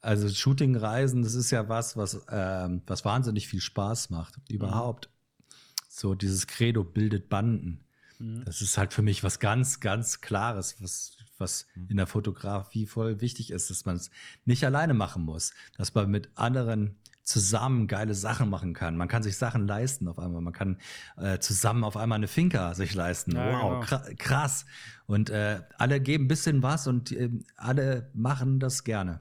[0.00, 4.40] Also Shootingreisen, das ist ja was, was, ähm, was wahnsinnig viel Spaß macht.
[4.48, 5.08] Überhaupt.
[5.08, 5.44] Mhm.
[5.88, 7.84] So dieses Credo bildet Banden.
[8.18, 8.44] Mhm.
[8.44, 11.90] Das ist halt für mich was ganz, ganz Klares, was, was mhm.
[11.90, 14.10] in der Fotografie voll wichtig ist, dass man es
[14.46, 16.96] nicht alleine machen muss, dass man mit anderen
[17.30, 18.96] zusammen geile Sachen machen kann.
[18.96, 20.42] Man kann sich Sachen leisten auf einmal.
[20.42, 20.78] Man kann
[21.16, 23.36] äh, zusammen auf einmal eine Finca sich leisten.
[23.36, 24.02] Ja, wow, genau.
[24.18, 24.66] krass.
[25.06, 29.20] Und äh, alle geben ein bisschen was und äh, alle machen das gerne.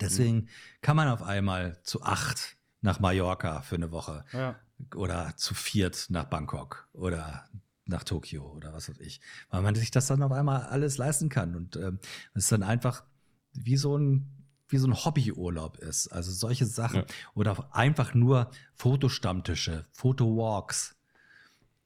[0.00, 0.48] Deswegen mhm.
[0.82, 4.56] kann man auf einmal zu acht nach Mallorca für eine Woche ja.
[4.96, 7.48] oder zu viert nach Bangkok oder
[7.84, 9.20] nach Tokio oder was weiß ich,
[9.50, 11.98] weil man sich das dann auf einmal alles leisten kann und ähm,
[12.34, 13.02] es ist dann einfach
[13.54, 14.37] wie so ein
[14.68, 16.08] wie so ein Hobbyurlaub ist.
[16.08, 17.00] Also solche Sachen.
[17.00, 17.06] Ja.
[17.34, 20.96] Oder einfach nur Fotostammtische, Fotowalks.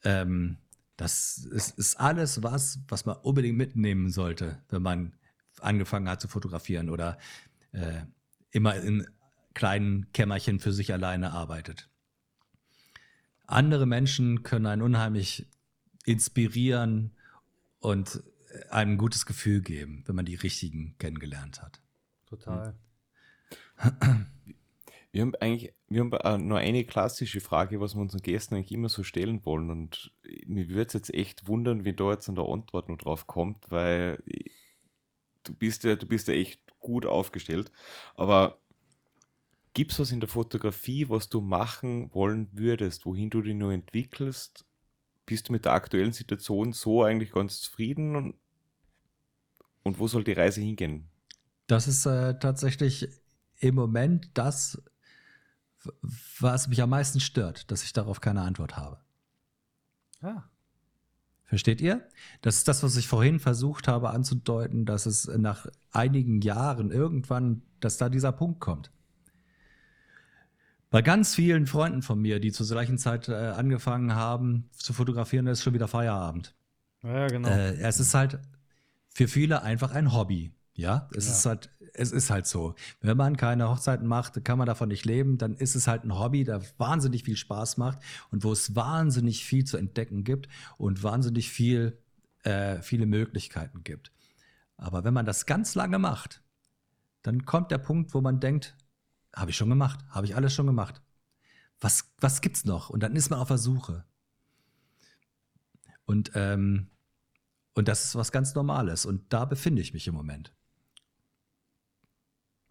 [0.04, 0.59] Ähm,
[0.96, 5.12] das ist, ist, alles was, was man unbedingt mitnehmen sollte, wenn man
[5.60, 7.18] angefangen hat zu fotografieren oder
[7.72, 8.02] äh,
[8.50, 9.06] immer in
[9.54, 11.88] kleinen Kämmerchen für sich alleine arbeitet.
[13.46, 15.46] Andere Menschen können einen unheimlich
[16.04, 17.12] inspirieren
[17.78, 18.22] und
[18.70, 21.81] einem ein gutes Gefühl geben, wenn man die richtigen kennengelernt hat.
[22.32, 22.74] Total.
[25.10, 28.88] Wir haben eigentlich, wir haben nur eine klassische Frage, was wir unseren Gästen eigentlich immer
[28.88, 29.70] so stellen wollen.
[29.70, 30.14] Und
[30.46, 33.70] mir würde es jetzt echt wundern, wie da jetzt an der Antwort noch drauf kommt,
[33.70, 34.22] weil
[35.42, 37.70] du bist ja, du bist ja echt gut aufgestellt.
[38.14, 38.59] Aber
[39.74, 43.74] gibt es was in der Fotografie, was du machen wollen würdest, wohin du dich nur
[43.74, 44.64] entwickelst?
[45.26, 48.16] Bist du mit der aktuellen Situation so eigentlich ganz zufrieden?
[48.16, 48.34] Und,
[49.82, 51.11] und wo soll die Reise hingehen?
[51.66, 53.09] Das ist äh, tatsächlich
[53.59, 54.82] im Moment das,
[56.39, 58.98] was mich am meisten stört, dass ich darauf keine Antwort habe.
[60.20, 60.44] Ah.
[61.44, 62.09] Versteht ihr?
[62.40, 67.62] Das ist das, was ich vorhin versucht habe anzudeuten, dass es nach einigen Jahren irgendwann,
[67.80, 68.90] dass da dieser Punkt kommt.
[70.90, 75.47] Bei ganz vielen Freunden von mir, die zur gleichen Zeit äh, angefangen haben zu fotografieren,
[75.47, 76.55] ist schon wieder Feierabend.
[77.02, 77.48] Ja, genau.
[77.48, 78.39] Äh, es ist halt
[79.09, 80.52] für viele einfach ein Hobby.
[80.74, 81.32] Ja, es ja.
[81.32, 82.74] ist halt, es ist halt so.
[83.01, 86.19] Wenn man keine Hochzeiten macht, kann man davon nicht leben, dann ist es halt ein
[86.19, 87.99] Hobby, der wahnsinnig viel Spaß macht
[88.31, 91.99] und wo es wahnsinnig viel zu entdecken gibt und wahnsinnig viel,
[92.44, 94.12] äh, viele Möglichkeiten gibt.
[94.77, 96.43] Aber wenn man das ganz lange macht,
[97.23, 98.77] dann kommt der Punkt, wo man denkt,
[99.35, 101.03] habe ich schon gemacht, habe ich alles schon gemacht.
[101.81, 102.90] Was, was gibt's noch?
[102.90, 104.05] Und dann ist man auf der Suche.
[106.05, 106.90] Und, ähm,
[107.74, 109.07] und das ist was ganz Normales.
[109.07, 110.55] Und da befinde ich mich im Moment.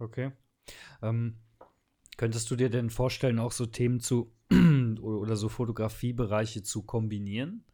[0.01, 0.31] Okay.
[1.01, 1.37] Ähm,
[2.17, 4.33] könntest du dir denn vorstellen, auch so Themen zu
[5.01, 7.65] oder so Fotografiebereiche zu kombinieren?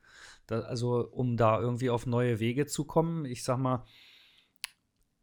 [0.45, 3.25] Da, also, um da irgendwie auf neue Wege zu kommen.
[3.25, 3.85] Ich sag mal,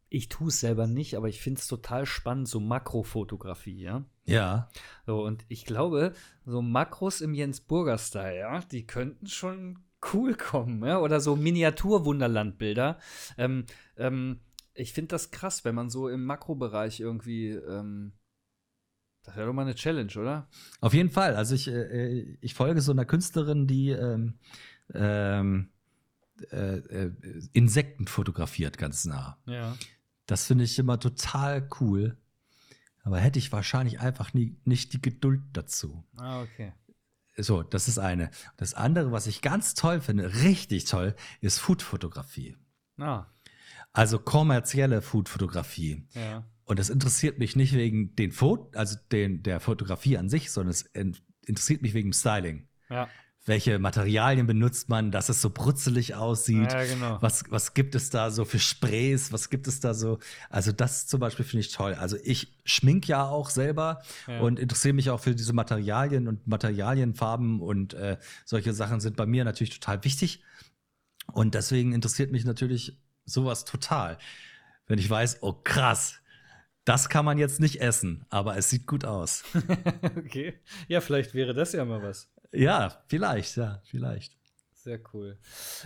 [0.09, 4.05] ich tue es selber nicht, aber ich finde es total spannend, so Makrofotografie, ja.
[4.25, 4.69] Ja.
[5.05, 6.13] So, und ich glaube,
[6.45, 9.79] so Makros im Jens Burger-Style, ja, die könnten schon
[10.13, 10.99] cool kommen, ja.
[10.99, 12.99] Oder so Miniatur-Wunderland-Bilder.
[13.37, 13.65] Ähm,
[13.97, 14.39] ähm,
[14.75, 17.49] ich finde das krass, wenn man so im Makrobereich irgendwie.
[17.49, 18.13] Ähm,
[19.23, 20.47] das wäre doch mal eine Challenge, oder?
[20.81, 21.35] Auf jeden Fall.
[21.35, 24.37] Also ich, äh, ich folge so einer Künstlerin, die ähm,
[24.93, 25.71] ähm,
[26.51, 27.11] äh, äh,
[27.53, 29.39] Insekten fotografiert ganz nah.
[29.47, 29.75] Ja.
[30.27, 32.17] Das finde ich immer total cool.
[33.03, 36.03] Aber hätte ich wahrscheinlich einfach nie, nicht die Geduld dazu.
[36.17, 36.73] Ah, okay.
[37.37, 38.31] So, das ist eine.
[38.57, 42.57] Das andere, was ich ganz toll finde, richtig toll, ist Foodfotografie.
[42.97, 43.25] Ah.
[43.95, 46.05] Also kommerzielle Foodfotografie.
[46.13, 46.45] Ja.
[46.65, 50.71] Und das interessiert mich nicht wegen den Foto, also den, der Fotografie an sich, sondern
[50.71, 50.81] es
[51.45, 52.67] interessiert mich wegen dem Styling.
[52.89, 53.07] Ja
[53.45, 56.73] welche Materialien benutzt man, dass es so brutzelig aussieht.
[56.73, 57.17] Ja, genau.
[57.21, 59.31] Was, was gibt es da so für Sprays?
[59.31, 60.17] Was gibt es da so?
[60.49, 61.93] Also, das zum Beispiel finde ich toll.
[61.93, 64.39] Also, ich schmink ja auch selber ja.
[64.39, 69.27] und interessiere mich auch für diese Materialien und Materialienfarben und äh, solche Sachen sind bei
[69.27, 70.43] mir natürlich total wichtig.
[71.31, 74.17] Und deswegen interessiert mich natürlich sowas total.
[74.87, 76.19] Wenn ich weiß, oh krass,
[76.85, 79.43] das kann man jetzt nicht essen, aber es sieht gut aus.
[80.17, 80.53] okay.
[80.87, 82.31] Ja, vielleicht wäre das ja mal was.
[82.51, 84.37] Ja, vielleicht, ja, vielleicht.
[84.73, 85.37] Sehr cool.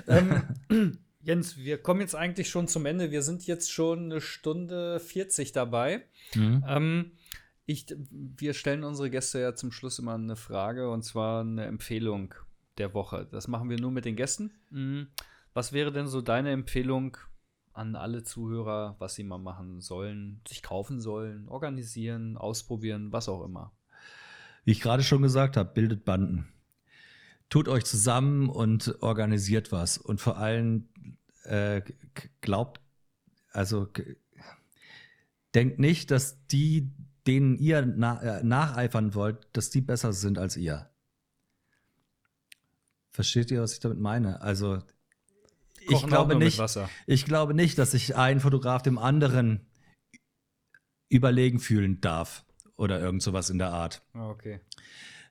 [0.08, 0.44] ähm,
[1.22, 3.12] Jens, wir kommen jetzt eigentlich schon zum Ende.
[3.12, 6.06] Wir sind jetzt schon eine Stunde 40 dabei.
[6.36, 6.64] Mhm.
[6.68, 7.12] Ähm,
[7.66, 12.34] ich, wir stellen unsere Gäste ja zum Schluss immer eine Frage und zwar eine Empfehlung
[12.78, 13.28] der Woche.
[13.32, 14.52] Das machen wir nur mit den Gästen.
[14.70, 15.08] Mhm.
[15.54, 17.18] Was wäre denn so deine Empfehlung
[17.74, 23.44] an alle Zuhörer, was sie mal machen sollen, sich kaufen sollen, organisieren, ausprobieren, was auch
[23.44, 23.72] immer?
[24.66, 26.48] Wie ich gerade schon gesagt habe, bildet Banden
[27.50, 29.98] tut euch zusammen und organisiert was.
[29.98, 30.88] Und vor allem
[31.44, 31.82] äh,
[32.42, 32.80] glaubt,
[33.52, 33.90] also
[35.56, 36.92] denkt nicht, dass die,
[37.28, 40.90] denen ihr na, äh, nacheifern wollt, dass die besser sind als ihr.
[43.10, 44.42] Versteht ihr, was ich damit meine?
[44.42, 44.82] Also
[45.90, 46.62] ich glaube nicht,
[47.08, 49.68] ich glaube nicht, dass sich ein Fotograf dem anderen
[51.10, 52.46] überlegen fühlen darf
[52.76, 54.02] oder irgend sowas in der Art.
[54.14, 54.60] Ah, okay.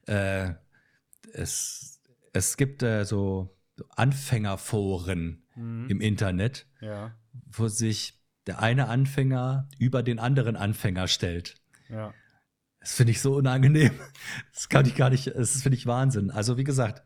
[0.06, 0.55] Äh,
[1.32, 1.98] es
[2.32, 3.56] es gibt äh, so
[3.97, 5.86] Anfängerforen mhm.
[5.89, 7.14] im Internet, ja.
[7.51, 11.56] wo sich der eine Anfänger über den anderen Anfänger stellt.
[11.89, 12.14] Ja.
[12.80, 13.93] Das finde ich so unangenehm.
[14.52, 16.30] Das kann ich gar nicht, das finde ich Wahnsinn.
[16.30, 17.02] Also, wie gesagt,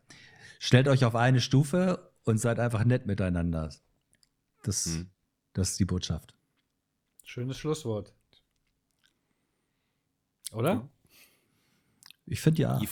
[0.59, 3.71] stellt euch auf eine Stufe und seid einfach nett miteinander.
[4.63, 5.11] Das, mhm.
[5.53, 6.35] das ist die Botschaft.
[7.25, 8.13] Schönes Schlusswort.
[10.53, 10.89] Oder?
[12.27, 12.77] Ich finde ja.
[12.77, 12.91] Ich,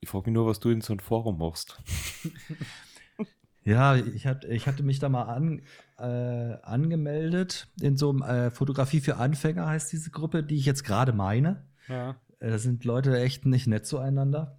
[0.00, 1.80] ich frage mich nur, was du in so einem Forum machst.
[3.64, 5.62] ja, ich, hat, ich hatte mich da mal an,
[5.98, 10.84] äh, angemeldet in so einem äh, Fotografie für Anfänger heißt diese Gruppe, die ich jetzt
[10.84, 11.66] gerade meine.
[11.88, 12.16] Ja.
[12.40, 14.58] Äh, da sind Leute echt nicht nett zueinander.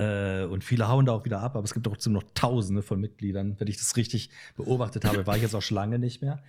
[0.00, 2.98] Äh, und viele hauen da auch wieder ab, aber es gibt trotzdem noch Tausende von
[3.00, 3.58] Mitgliedern.
[3.58, 6.42] Wenn ich das richtig beobachtet habe, war ich jetzt auch schon lange nicht mehr.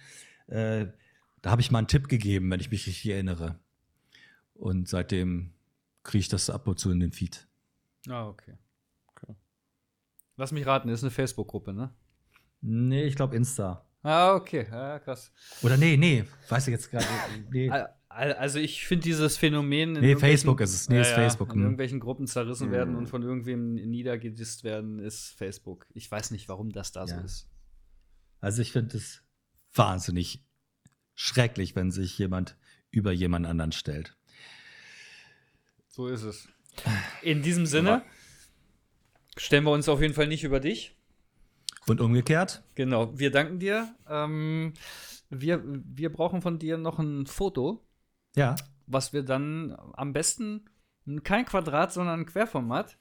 [0.47, 0.87] Äh,
[1.41, 3.59] da habe ich mal einen Tipp gegeben, wenn ich mich richtig erinnere.
[4.53, 5.53] Und seitdem
[6.03, 7.47] kriege ich das ab und zu in den Feed.
[8.07, 8.57] Ah, okay.
[9.07, 9.35] okay.
[10.37, 11.93] Lass mich raten, ist eine Facebook-Gruppe, ne?
[12.61, 13.85] Nee, ich glaube Insta.
[14.03, 14.67] Ah, okay.
[14.71, 15.31] Ja, krass.
[15.61, 17.05] Oder nee, nee, weiß ich jetzt gerade.
[17.51, 17.69] Nee.
[18.13, 19.93] Also ich finde dieses Phänomen.
[19.93, 20.89] nee, Facebook ist es.
[20.89, 21.49] Nee, ja, ist Facebook.
[21.49, 21.61] In hm.
[21.63, 22.73] irgendwelchen Gruppen zerrissen mhm.
[22.73, 25.87] werden und von irgendwem niedergedisst werden, ist Facebook.
[25.93, 27.07] Ich weiß nicht, warum das da ja.
[27.07, 27.49] so ist.
[28.39, 29.23] Also ich finde es
[29.73, 30.43] wahnsinnig
[31.15, 32.57] schrecklich, wenn sich jemand
[32.89, 34.17] über jemand anderen stellt.
[35.87, 36.47] So ist es.
[37.21, 38.03] In diesem Sinne
[39.37, 40.95] stellen wir uns auf jeden Fall nicht über dich.
[41.87, 42.63] Und umgekehrt?
[42.75, 43.17] Genau.
[43.17, 43.95] Wir danken dir.
[44.07, 44.73] Ähm,
[45.29, 47.85] wir, wir brauchen von dir noch ein Foto.
[48.35, 48.55] Ja.
[48.87, 50.65] Was wir dann am besten
[51.23, 52.97] kein Quadrat, sondern ein Querformat.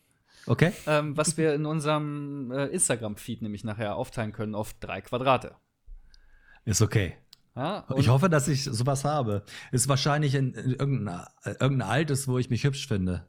[0.46, 0.72] Okay.
[0.86, 5.54] Ähm, was wir in unserem äh, Instagram-Feed nämlich nachher aufteilen können auf drei Quadrate.
[6.64, 7.16] Ist okay.
[7.56, 9.44] Ja, ich hoffe, dass ich sowas habe.
[9.72, 13.26] Ist wahrscheinlich in, in irgendein, irgendein altes, wo ich mich hübsch finde.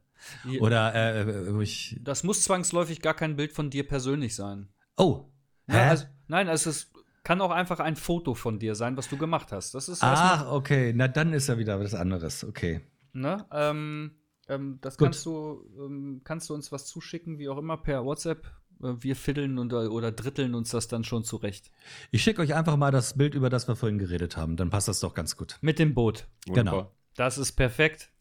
[0.59, 1.99] Oder äh, wo ich.
[2.01, 4.69] Das muss zwangsläufig gar kein Bild von dir persönlich sein.
[4.95, 5.31] Oh.
[5.67, 5.77] Hä?
[5.77, 6.91] Ja, also, nein, es
[7.23, 9.75] kann auch einfach ein Foto von dir sein, was du gemacht hast.
[9.75, 10.91] Das ist ah, okay.
[10.95, 12.43] Na, dann ist ja wieder was anderes.
[12.43, 12.81] Okay.
[13.13, 13.45] Ne?
[13.51, 14.11] Ähm,
[14.47, 18.45] ähm, das kannst du, ähm, kannst du uns was zuschicken, wie auch immer, per WhatsApp.
[18.81, 21.71] Äh, wir fiddeln und, oder dritteln uns das dann schon zurecht.
[22.11, 24.57] Ich schicke euch einfach mal das Bild, über das wir vorhin geredet haben.
[24.57, 25.57] Dann passt das doch ganz gut.
[25.61, 26.27] Mit dem Boot.
[26.47, 26.73] Wunderbar.
[26.73, 26.91] Genau.
[27.15, 28.11] Das ist perfekt.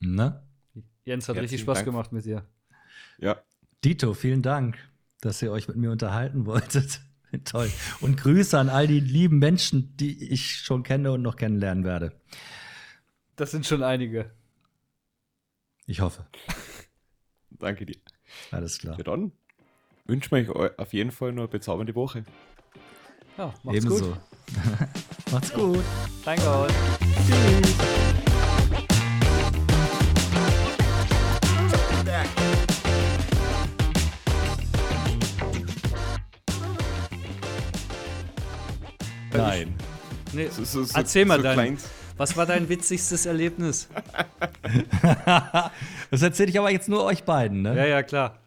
[0.00, 0.42] Ne?
[1.04, 1.86] Jens hat Herzlichen richtig Spaß Dank.
[1.86, 2.44] gemacht mit dir.
[3.18, 3.40] Ja.
[3.84, 4.76] Dito, vielen Dank,
[5.20, 7.00] dass ihr euch mit mir unterhalten wolltet.
[7.44, 7.70] Toll.
[8.00, 12.12] Und Grüße an all die lieben Menschen, die ich schon kenne und noch kennenlernen werde.
[13.36, 14.30] Das sind schon einige.
[15.86, 16.26] Ich hoffe.
[17.50, 17.96] Danke dir.
[18.50, 18.96] Alles klar.
[18.98, 19.32] Ja, dann
[20.06, 22.24] wünschen wir euch auf jeden Fall noch eine bezaubernde Woche.
[23.36, 24.06] Ja, macht's Ebenso.
[24.10, 24.18] gut.
[25.32, 25.84] Macht's gut.
[26.24, 27.94] Danke euch.
[39.42, 39.74] Nein.
[40.32, 41.88] Nee, So, so, so, Erzähl mal so dein, kleins.
[42.16, 43.88] was war dein witzigstes Erlebnis?
[46.10, 47.76] das erzähle ich aber jetzt nur euch beiden, ne?
[47.76, 48.38] Ja, ja, klar.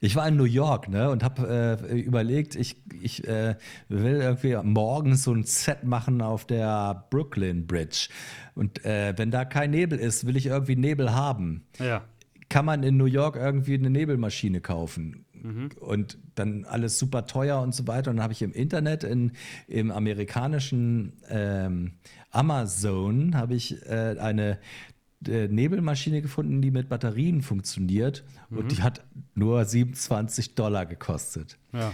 [0.00, 3.56] Ich war in New York ne, und habe äh, überlegt, ich, ich äh,
[3.88, 8.08] will irgendwie morgens so ein Set machen auf der Brooklyn Bridge.
[8.54, 11.64] Und äh, wenn da kein Nebel ist, will ich irgendwie Nebel haben.
[11.78, 12.02] Ja.
[12.50, 15.23] Kann man in New York irgendwie eine Nebelmaschine kaufen?
[15.80, 18.10] Und dann alles super teuer und so weiter.
[18.10, 19.32] Und dann habe ich im Internet, in,
[19.68, 21.92] im amerikanischen ähm,
[22.30, 24.58] Amazon, habe ich äh, eine
[25.26, 28.24] äh, Nebelmaschine gefunden, die mit Batterien funktioniert.
[28.50, 29.04] Und die hat
[29.34, 31.58] nur 27 Dollar gekostet.
[31.72, 31.92] Ja.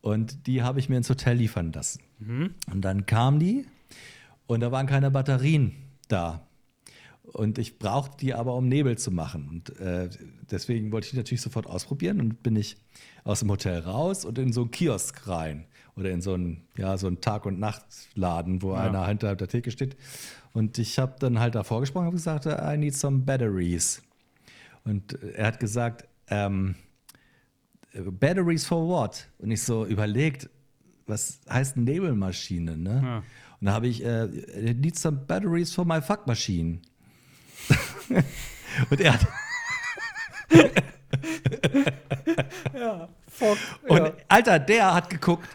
[0.00, 2.02] Und die habe ich mir ins Hotel liefern lassen.
[2.72, 3.66] Und dann kam die
[4.46, 5.72] und da waren keine Batterien
[6.08, 6.46] da.
[7.32, 9.48] Und ich brauchte die aber, um Nebel zu machen.
[9.48, 10.10] Und äh,
[10.50, 12.76] deswegen wollte ich die natürlich sofort ausprobieren und bin ich
[13.24, 15.66] aus dem Hotel raus und in so einen Kiosk rein.
[15.94, 19.70] Oder in so einen, ja, so einen Tag- und Nachtladen, wo einer hinter der Theke
[19.70, 19.96] steht.
[20.54, 24.02] Und ich habe dann halt davor gesprochen und gesagt, I need some batteries.
[24.84, 26.74] Und er hat gesagt, ähm,
[27.94, 29.28] Batteries for what?
[29.38, 30.48] Und ich so überlegt,
[31.06, 33.00] was heißt Nebelmaschine, ne?
[33.04, 33.16] Ja.
[33.60, 34.24] Und da habe ich, äh,
[34.70, 36.80] I need some batteries for my fuck machine.
[38.90, 39.26] Und er hat,
[43.28, 43.58] Fuck.
[43.88, 45.48] und Alter, der hat geguckt.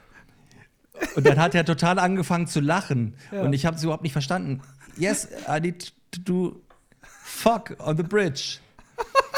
[1.15, 3.15] Und dann hat er total angefangen zu lachen.
[3.31, 4.61] Und ich habe es überhaupt nicht verstanden.
[4.97, 6.61] Yes, I need to do
[7.01, 8.59] fuck on the bridge.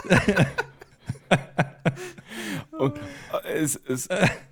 [2.72, 2.96] Und
[3.46, 4.08] äh, es, es,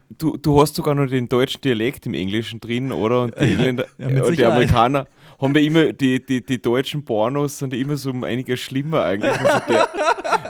[0.10, 3.24] du, du hast sogar noch den deutschen Dialekt im Englischen drin, oder?
[3.24, 4.46] Und die Engländer ja, mit und die.
[4.46, 5.08] Amerikaner
[5.40, 9.32] haben ja immer, die, die, die deutschen Pornos sind immer so um einiges schlimmer eigentlich.
[9.40, 9.88] Also der,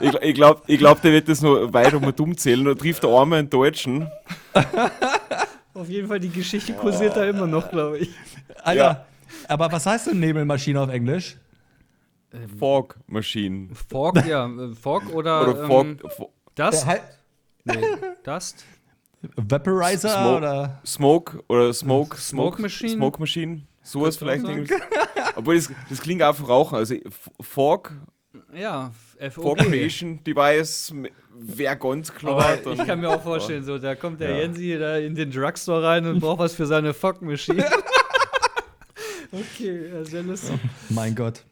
[0.00, 3.02] ich ich glaube, ich glaub, der wird das noch weit um und umzählen und trifft
[3.02, 4.08] der Arme einen Deutschen.
[5.74, 8.10] Auf jeden Fall, die Geschichte kursiert da immer noch, glaube ich.
[8.64, 9.04] Alter, Ja.
[9.46, 11.36] aber was heißt denn Nebelmaschine auf Englisch?
[12.58, 13.68] Fog Machine.
[13.88, 14.46] Fork, ja.
[14.46, 15.98] äh, Fork oder, Oder Fog, ähm,
[16.54, 16.86] Dust?
[17.64, 17.74] Nee,
[18.24, 18.64] Dust?
[19.36, 20.36] Vaporizer Smoke.
[20.36, 20.80] oder?
[20.86, 22.92] Smoke oder Smoke, Smoke Smoke Machine?
[22.92, 23.62] Smoke Machine.
[23.90, 24.44] Sowas vielleicht.
[24.44, 24.74] auch irgendwie.
[25.36, 26.76] Obwohl das, das klingt auch für Rauchen.
[26.76, 26.94] Also
[27.40, 27.92] Fog,
[28.54, 28.92] Ja,
[29.30, 29.58] Fog.
[29.58, 30.92] Creation Device
[31.40, 32.34] wäre ganz klar.
[32.34, 34.36] Aber dann- ich kann mir auch vorstellen, so, da kommt der Ja.
[34.38, 37.64] Jensi da in den Drugstore rein und braucht was für seine Fuck-Machine.
[39.32, 40.58] okay, sehr lustig.
[40.88, 41.44] Mein Gott.